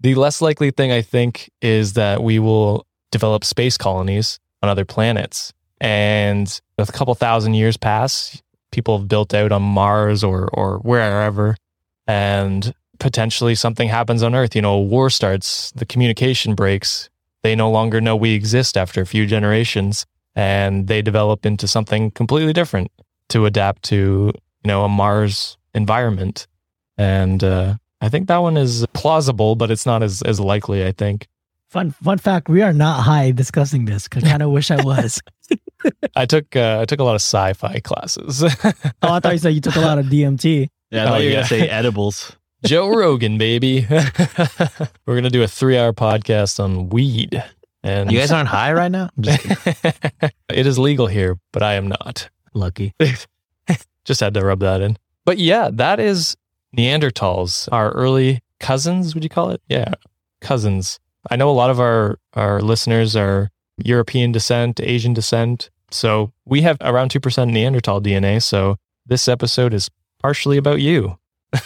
the 0.00 0.14
less 0.14 0.40
likely 0.40 0.70
thing 0.70 0.92
I 0.92 1.02
think 1.02 1.50
is 1.60 1.94
that 1.94 2.22
we 2.22 2.38
will 2.38 2.86
develop 3.10 3.44
space 3.44 3.76
colonies 3.76 4.38
on 4.62 4.68
other 4.68 4.84
planets. 4.84 5.52
And 5.80 6.60
a 6.78 6.86
couple 6.86 7.14
thousand 7.14 7.54
years 7.54 7.76
pass, 7.76 8.42
people 8.72 8.98
have 8.98 9.08
built 9.08 9.34
out 9.34 9.52
on 9.52 9.62
Mars 9.62 10.22
or 10.22 10.48
or 10.52 10.78
wherever, 10.78 11.56
and 12.06 12.74
potentially 12.98 13.54
something 13.54 13.88
happens 13.88 14.22
on 14.22 14.34
Earth. 14.34 14.54
You 14.54 14.62
know, 14.62 14.74
a 14.74 14.82
war 14.82 15.10
starts, 15.10 15.72
the 15.72 15.86
communication 15.86 16.54
breaks. 16.54 17.08
They 17.42 17.54
no 17.54 17.70
longer 17.70 18.00
know 18.00 18.16
we 18.16 18.34
exist 18.34 18.76
after 18.76 19.00
a 19.00 19.06
few 19.06 19.26
generations, 19.26 20.06
and 20.34 20.86
they 20.88 21.02
develop 21.02 21.46
into 21.46 21.68
something 21.68 22.10
completely 22.10 22.52
different 22.52 22.90
to 23.28 23.46
adapt 23.46 23.82
to 23.84 24.32
you 24.64 24.68
know 24.68 24.84
a 24.84 24.88
Mars 24.88 25.56
environment. 25.74 26.46
And 26.98 27.44
uh, 27.44 27.76
I 28.00 28.08
think 28.08 28.28
that 28.28 28.38
one 28.38 28.56
is 28.56 28.86
plausible, 28.94 29.54
but 29.54 29.70
it's 29.70 29.86
not 29.86 30.02
as 30.02 30.22
as 30.22 30.40
likely. 30.40 30.84
I 30.86 30.92
think. 30.92 31.28
Fun 31.68 31.90
fun 31.90 32.18
fact: 32.18 32.48
we 32.48 32.62
are 32.62 32.72
not 32.72 33.02
high 33.02 33.30
discussing 33.30 33.84
this. 33.84 34.08
I 34.14 34.20
kind 34.20 34.42
of 34.42 34.50
wish 34.50 34.70
I 34.70 34.82
was. 34.82 35.20
I 36.14 36.26
took 36.26 36.54
uh, 36.56 36.78
I 36.80 36.84
took 36.84 37.00
a 37.00 37.04
lot 37.04 37.14
of 37.14 37.20
sci-fi 37.22 37.80
classes. 37.80 38.42
oh, 38.64 38.72
I 39.02 39.20
thought 39.20 39.32
you 39.32 39.38
said 39.38 39.54
you 39.54 39.60
took 39.60 39.76
a 39.76 39.80
lot 39.80 39.98
of 39.98 40.06
DMT. 40.06 40.68
Yeah, 40.90 41.02
I 41.02 41.06
thought 41.06 41.14
Oh, 41.14 41.18
you 41.20 41.24
were 41.26 41.30
yeah. 41.30 41.36
gonna 41.36 41.46
say 41.46 41.68
edibles. 41.68 42.36
Joe 42.64 42.88
Rogan, 42.88 43.38
baby. 43.38 43.86
We're 45.06 45.14
gonna 45.14 45.30
do 45.30 45.42
a 45.42 45.48
three-hour 45.48 45.92
podcast 45.92 46.58
on 46.58 46.88
weed, 46.88 47.42
and 47.82 48.10
You 48.10 48.18
guys 48.18 48.32
aren't 48.32 48.48
high 48.48 48.72
right 48.72 48.90
now? 48.90 49.10
I'm 49.16 49.22
just 49.22 49.46
it 50.48 50.66
is 50.66 50.78
legal 50.78 51.06
here, 51.06 51.38
but 51.52 51.62
I 51.62 51.74
am 51.74 51.88
not. 51.88 52.28
lucky. 52.54 52.94
Just 54.04 54.20
had 54.20 54.34
to 54.34 54.44
rub 54.44 54.60
that 54.60 54.80
in. 54.80 54.96
But 55.24 55.38
yeah, 55.38 55.68
that 55.72 55.98
is 56.00 56.36
Neanderthals, 56.76 57.68
our 57.72 57.90
early 57.92 58.40
cousins. 58.60 59.14
Would 59.14 59.24
you 59.24 59.30
call 59.30 59.50
it? 59.50 59.60
Yeah, 59.68 59.94
cousins. 60.40 60.98
I 61.30 61.36
know 61.36 61.50
a 61.50 61.52
lot 61.52 61.70
of 61.70 61.80
our 61.80 62.18
our 62.34 62.60
listeners 62.62 63.16
are 63.16 63.50
European 63.78 64.32
descent, 64.32 64.80
Asian 64.80 65.12
descent. 65.12 65.70
So 65.96 66.32
we 66.44 66.62
have 66.62 66.76
around 66.80 67.10
two 67.10 67.20
percent 67.20 67.50
Neanderthal 67.50 68.00
DNA. 68.00 68.42
So 68.42 68.76
this 69.06 69.26
episode 69.28 69.72
is 69.74 69.90
partially 70.22 70.56
about 70.58 70.80
you. 70.80 71.18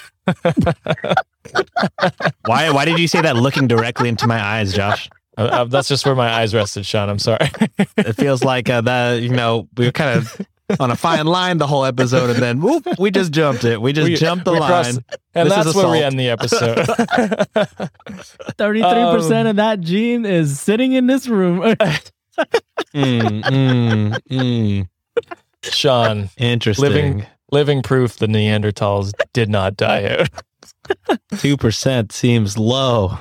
Why? 2.46 2.70
Why 2.70 2.84
did 2.84 2.98
you 2.98 3.08
say 3.08 3.20
that 3.22 3.36
looking 3.36 3.66
directly 3.66 4.08
into 4.08 4.26
my 4.26 4.40
eyes, 4.42 4.72
Josh? 4.72 5.08
Uh, 5.38 5.42
uh, 5.42 5.64
that's 5.64 5.88
just 5.88 6.04
where 6.04 6.14
my 6.14 6.28
eyes 6.30 6.54
rested, 6.54 6.84
Sean. 6.86 7.08
I'm 7.08 7.18
sorry. 7.18 7.48
It 7.96 8.14
feels 8.16 8.42
like 8.44 8.68
uh, 8.70 8.80
that. 8.82 9.22
You 9.22 9.30
know, 9.30 9.68
we 9.76 9.86
were 9.86 9.92
kind 9.92 10.18
of 10.18 10.40
on 10.78 10.90
a 10.90 10.96
fine 10.96 11.26
line 11.26 11.58
the 11.58 11.66
whole 11.66 11.84
episode, 11.84 12.30
and 12.30 12.38
then 12.40 12.60
whoop, 12.60 12.86
we 12.98 13.10
just 13.10 13.32
jumped 13.32 13.64
it. 13.64 13.80
We 13.80 13.92
just 13.92 14.08
We- 14.08 14.16
jumped 14.16 14.44
the 14.44 14.52
line. 14.52 14.68
crossed- 14.68 15.00
and 15.34 15.48
This 15.50 15.58
is 15.58 15.64
that's 15.64 15.76
where 15.76 15.90
we 15.90 16.02
end 16.02 16.18
the 16.18 16.28
episode. 16.28 16.86
Thirty-three 18.58 19.12
percent 19.12 19.46
Um, 19.46 19.50
of 19.50 19.56
that 19.56 19.80
gene 19.80 20.24
is 20.26 20.60
sitting 20.60 20.92
in 20.92 21.06
this 21.06 21.26
room. 21.28 21.74
Mm, 22.94 23.42
mm, 23.44 24.18
mm. 24.30 24.88
Sean, 25.62 26.28
Interesting. 26.36 26.88
Living- 26.92 27.26
living 27.52 27.82
proof 27.82 28.16
the 28.16 28.26
Neanderthals 28.26 29.12
did 29.32 29.48
not 29.48 29.76
die 29.76 30.06
out. 30.18 30.28
two 31.38 31.56
percent 31.56 32.10
seems 32.12 32.58
low. 32.58 33.16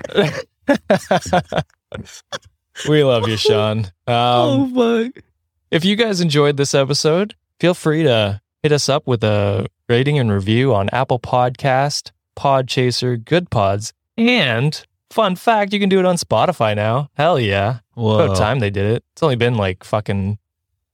we 2.88 3.03
love 3.03 3.28
you, 3.28 3.38
Sean. 3.38 3.80
Um, 3.80 3.91
oh 4.07 4.72
fuck! 5.05 5.24
If 5.72 5.86
you 5.86 5.95
guys 5.95 6.22
enjoyed 6.22 6.57
this 6.57 6.74
episode, 6.74 7.36
feel 7.59 7.74
free 7.74 8.03
to 8.03 8.41
hit 8.63 8.72
us 8.72 8.89
up 8.89 9.05
with 9.07 9.24
a 9.24 9.67
rating 9.88 10.17
and 10.20 10.32
review 10.32 10.74
on 10.74 10.89
Apple 10.89 11.20
Podcast, 11.20 12.11
Podchaser, 12.38 13.17
Goodpods, 13.24 13.91
and 14.17 14.84
fun 15.12 15.36
fact, 15.36 15.74
you 15.74 15.80
can 15.80 15.89
do 15.89 15.99
it 15.99 16.05
on 16.05 16.16
Spotify 16.16 16.76
now. 16.76 17.10
Hell 17.16 17.39
yeah. 17.39 17.80
Whoa. 17.95 18.20
About 18.26 18.38
time 18.38 18.60
they 18.60 18.70
did 18.70 18.86
it. 18.95 19.03
It's 19.14 19.24
only 19.24 19.36
been 19.36 19.55
like 19.55 19.84
fucking 19.84 20.38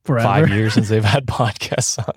Forever. 0.06 0.24
five 0.28 0.50
years 0.50 0.74
since 0.76 0.90
they've 0.90 1.04
had 1.04 1.26
podcasts 1.26 1.98
on. 2.06 2.16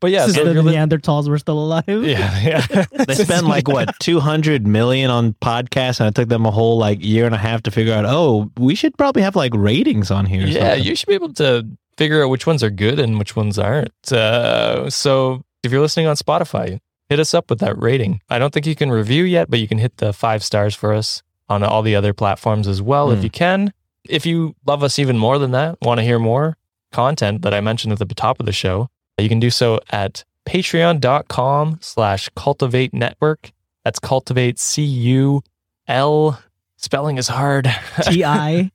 But 0.00 0.10
yeah, 0.10 0.26
so 0.26 0.44
the 0.44 0.58
if 0.58 0.64
li- 0.64 0.74
Neanderthals 0.74 1.28
were 1.28 1.38
still 1.38 1.58
alive. 1.58 1.84
yeah, 1.88 2.38
yeah. 2.40 2.84
They 3.06 3.14
spent 3.14 3.46
like 3.46 3.68
what 3.68 3.94
two 4.00 4.18
hundred 4.20 4.66
million 4.66 5.08
on 5.10 5.34
podcasts, 5.34 6.00
and 6.00 6.08
it 6.08 6.14
took 6.16 6.28
them 6.28 6.44
a 6.46 6.50
whole 6.50 6.78
like 6.78 7.02
year 7.02 7.26
and 7.26 7.34
a 7.34 7.38
half 7.38 7.62
to 7.62 7.70
figure 7.70 7.94
out. 7.94 8.04
Oh, 8.06 8.50
we 8.58 8.74
should 8.74 8.96
probably 8.98 9.22
have 9.22 9.36
like 9.36 9.52
ratings 9.54 10.10
on 10.10 10.26
here. 10.26 10.44
or 10.44 10.48
Yeah, 10.48 10.70
something. 10.70 10.84
you 10.84 10.96
should 10.96 11.06
be 11.08 11.14
able 11.14 11.32
to 11.34 11.66
figure 11.96 12.22
out 12.24 12.28
which 12.28 12.46
ones 12.46 12.62
are 12.64 12.70
good 12.70 12.98
and 12.98 13.18
which 13.18 13.36
ones 13.36 13.56
aren't. 13.58 14.12
Uh, 14.12 14.90
so 14.90 15.44
if 15.62 15.70
you're 15.72 15.80
listening 15.80 16.06
on 16.08 16.16
Spotify, 16.16 16.80
hit 17.08 17.20
us 17.20 17.32
up 17.32 17.48
with 17.48 17.60
that 17.60 17.80
rating. 17.80 18.20
I 18.28 18.38
don't 18.40 18.52
think 18.52 18.66
you 18.66 18.74
can 18.74 18.90
review 18.90 19.22
yet, 19.24 19.48
but 19.48 19.60
you 19.60 19.68
can 19.68 19.78
hit 19.78 19.96
the 19.98 20.12
five 20.12 20.42
stars 20.44 20.74
for 20.74 20.92
us 20.92 21.22
on 21.48 21.62
all 21.62 21.82
the 21.82 21.94
other 21.96 22.12
platforms 22.12 22.68
as 22.68 22.80
well 22.82 23.10
if 23.10 23.18
Hmm. 23.18 23.24
you 23.24 23.30
can. 23.30 23.72
If 24.08 24.24
you 24.26 24.54
love 24.66 24.82
us 24.82 24.98
even 24.98 25.18
more 25.18 25.38
than 25.38 25.50
that, 25.52 25.76
want 25.82 25.98
to 25.98 26.04
hear 26.04 26.18
more 26.18 26.56
content 26.92 27.42
that 27.42 27.52
I 27.54 27.60
mentioned 27.60 27.92
at 27.92 27.98
the 27.98 28.06
top 28.06 28.40
of 28.40 28.46
the 28.46 28.52
show, 28.52 28.88
you 29.18 29.28
can 29.28 29.40
do 29.40 29.50
so 29.50 29.80
at 29.90 30.24
patreon.com 30.46 31.78
slash 31.82 32.28
Cultiv8 32.30 32.92
network. 32.92 33.50
That's 33.84 33.98
cultivate 33.98 34.58
C 34.58 34.82
U 34.82 35.42
L. 35.86 36.40
Spelling 36.76 37.18
is 37.18 37.28
hard. 37.28 37.70
T 38.02 38.24
I 38.24 38.70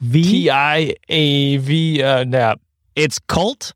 V. 0.00 0.22
T 0.22 0.50
I 0.50 0.94
A 1.08 1.56
V. 1.58 2.02
Uh, 2.02 2.24
nah, 2.24 2.54
it's 2.94 3.18
cult 3.18 3.72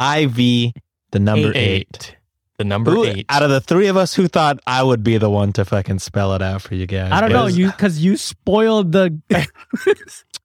IV 0.00 0.36
the 0.36 1.18
number 1.18 1.52
eight. 1.54 2.16
The 2.58 2.64
number 2.64 2.90
Who- 2.90 3.04
eight. 3.04 3.26
out 3.28 3.42
of 3.42 3.50
the 3.50 3.60
three 3.60 3.86
of 3.86 3.96
us, 3.96 4.14
who 4.14 4.26
thought 4.28 4.58
I 4.66 4.82
would 4.82 5.02
be 5.04 5.16
the 5.16 5.30
one 5.30 5.52
to 5.54 5.64
fucking 5.64 6.00
spell 6.00 6.34
it 6.34 6.42
out 6.42 6.60
for 6.60 6.74
you 6.74 6.86
guys? 6.86 7.12
I 7.12 7.20
don't 7.20 7.30
know 7.32 7.46
you 7.46 7.66
because 7.70 8.02
you 8.04 8.16
spoiled 8.16 8.92
the. 8.92 9.18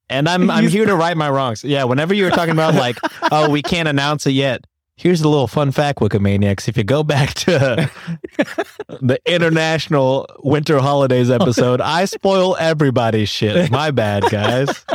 And 0.10 0.30
I'm 0.30 0.52
I'm 0.52 0.68
here 0.68 0.86
to 0.86 0.96
right 0.96 1.18
my 1.18 1.28
wrongs. 1.30 1.64
Yeah, 1.64 1.86
whenever 1.86 2.14
you 2.14 2.26
were 2.26 2.30
talking 2.30 2.52
about 2.52 2.76
like, 2.76 2.98
oh, 3.32 3.50
we 3.50 3.64
can't 3.64 3.88
announce 3.88 4.28
it 4.28 4.32
yet. 4.34 4.64
Here's 4.96 5.22
a 5.22 5.28
little 5.30 5.48
fun 5.48 5.72
fact, 5.72 6.00
Wikimaniacs. 6.00 6.68
If 6.68 6.78
you 6.78 6.84
go 6.84 7.02
back 7.02 7.34
to 7.36 7.90
the 9.02 9.18
international 9.26 10.28
winter 10.44 10.78
holidays 10.80 11.32
episode, 11.32 11.82
I 11.82 12.06
spoil 12.06 12.56
everybody's 12.60 13.30
shit. 13.30 13.72
My 13.72 13.90
bad, 13.90 14.26
guys. 14.30 14.86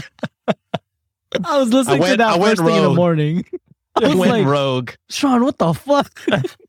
I 1.45 1.59
was 1.59 1.73
listening 1.73 1.97
I 1.97 2.01
went- 2.01 2.13
to 2.13 2.17
that 2.19 2.29
I 2.35 2.37
went 2.37 2.59
first 2.59 2.69
thing 2.69 2.77
in 2.77 2.83
the 2.85 2.95
morning. 2.95 3.45
I 3.97 4.05
I 4.05 4.09
was 4.11 4.17
went 4.19 4.31
like, 4.33 4.47
rogue. 4.47 4.91
Sean, 5.09 5.43
what 5.43 5.59
the 5.59 5.73
fuck? 5.75 6.21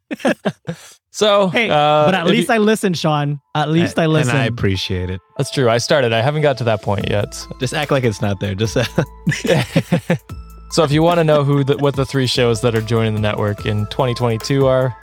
so, 1.11 1.47
Hey, 1.49 1.69
uh, 1.69 2.05
but 2.05 2.15
at 2.15 2.25
least 2.27 2.49
you- 2.49 2.55
I 2.55 2.57
listened, 2.57 2.97
Sean. 2.97 3.39
At 3.55 3.69
least 3.69 3.99
I 3.99 4.05
listened. 4.07 4.31
And 4.37 4.43
I 4.43 4.45
appreciate 4.45 5.09
it. 5.09 5.19
that's 5.37 5.51
true. 5.51 5.69
I 5.69 5.77
started. 5.77 6.13
I 6.13 6.21
haven't 6.21 6.41
got 6.41 6.57
to 6.59 6.63
that 6.65 6.81
point 6.81 7.09
yet. 7.09 7.45
Just 7.59 7.73
act 7.73 7.91
like 7.91 8.03
it's 8.03 8.21
not 8.21 8.39
there. 8.39 8.55
Just 8.55 8.73
so, 10.71 10.83
if 10.83 10.91
you 10.91 11.01
want 11.03 11.19
to 11.19 11.23
know 11.23 11.43
who 11.43 11.63
the, 11.63 11.77
what 11.77 11.95
the 11.95 12.05
three 12.05 12.27
shows 12.27 12.61
that 12.61 12.75
are 12.75 12.81
joining 12.81 13.13
the 13.13 13.21
network 13.21 13.65
in 13.65 13.85
2022 13.87 14.65
are, 14.67 14.95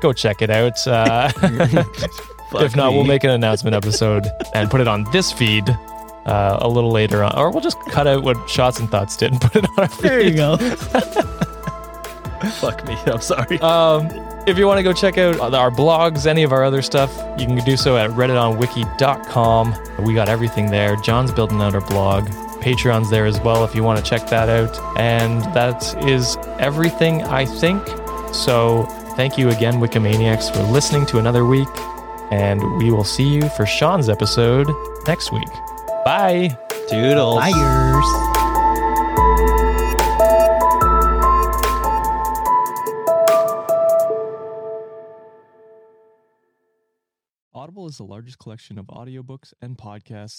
go 0.00 0.12
check 0.12 0.42
it 0.42 0.50
out. 0.50 0.86
Uh, 0.86 1.30
if 2.54 2.74
not, 2.76 2.92
we'll 2.92 3.04
make 3.04 3.24
an 3.24 3.30
announcement 3.30 3.74
episode 3.76 4.26
and 4.54 4.70
put 4.70 4.80
it 4.80 4.88
on 4.88 5.04
this 5.12 5.32
feed. 5.32 5.68
Uh, 6.26 6.58
a 6.60 6.68
little 6.68 6.90
later 6.90 7.24
on, 7.24 7.34
or 7.38 7.50
we'll 7.50 7.62
just 7.62 7.78
cut 7.90 8.06
out 8.06 8.22
what 8.22 8.36
shots 8.50 8.78
and 8.80 8.90
thoughts 8.90 9.16
did 9.16 9.32
and 9.32 9.40
put 9.40 9.56
it 9.56 9.64
on 9.70 9.78
our 9.78 9.88
feed. 9.88 10.02
there 10.02 10.20
you 10.20 10.34
go. 10.34 10.58
fuck 12.50 12.86
me. 12.86 12.94
I'm 13.06 13.20
sorry. 13.22 13.58
Um, 13.60 14.08
if 14.48 14.56
you 14.56 14.66
want 14.66 14.78
to 14.78 14.82
go 14.82 14.92
check 14.94 15.18
out 15.18 15.54
our 15.54 15.70
blogs, 15.70 16.26
any 16.26 16.42
of 16.42 16.52
our 16.52 16.64
other 16.64 16.80
stuff, 16.80 17.14
you 17.38 17.46
can 17.46 17.56
do 17.64 17.76
so 17.76 17.96
at 17.98 18.10
redditonwiki.com. 18.10 19.74
We 20.04 20.14
got 20.14 20.28
everything 20.28 20.70
there. 20.70 20.96
John's 20.96 21.30
building 21.30 21.60
out 21.60 21.74
our 21.74 21.86
blog. 21.86 22.28
Patreon's 22.62 23.10
there 23.10 23.26
as 23.26 23.38
well 23.40 23.64
if 23.64 23.74
you 23.74 23.84
want 23.84 24.02
to 24.02 24.04
check 24.04 24.28
that 24.30 24.48
out. 24.48 24.76
And 24.98 25.42
that 25.54 25.94
is 26.04 26.36
everything, 26.58 27.22
I 27.24 27.44
think. 27.44 27.86
So 28.34 28.86
thank 29.16 29.36
you 29.36 29.50
again, 29.50 29.74
Wikimaniacs, 29.74 30.52
for 30.52 30.62
listening 30.72 31.04
to 31.06 31.18
another 31.18 31.44
week. 31.44 31.68
And 32.30 32.60
we 32.78 32.90
will 32.90 33.04
see 33.04 33.28
you 33.28 33.48
for 33.50 33.66
Sean's 33.66 34.08
episode 34.08 34.68
next 35.06 35.30
week. 35.32 35.48
Bye. 36.04 36.56
Doodles. 36.90 37.36
Liars. 37.36 38.37
Audible 47.68 47.86
is 47.86 47.98
the 47.98 48.04
largest 48.04 48.38
collection 48.38 48.78
of 48.78 48.86
audiobooks 48.86 49.52
and 49.60 49.76
podcasts 49.76 50.36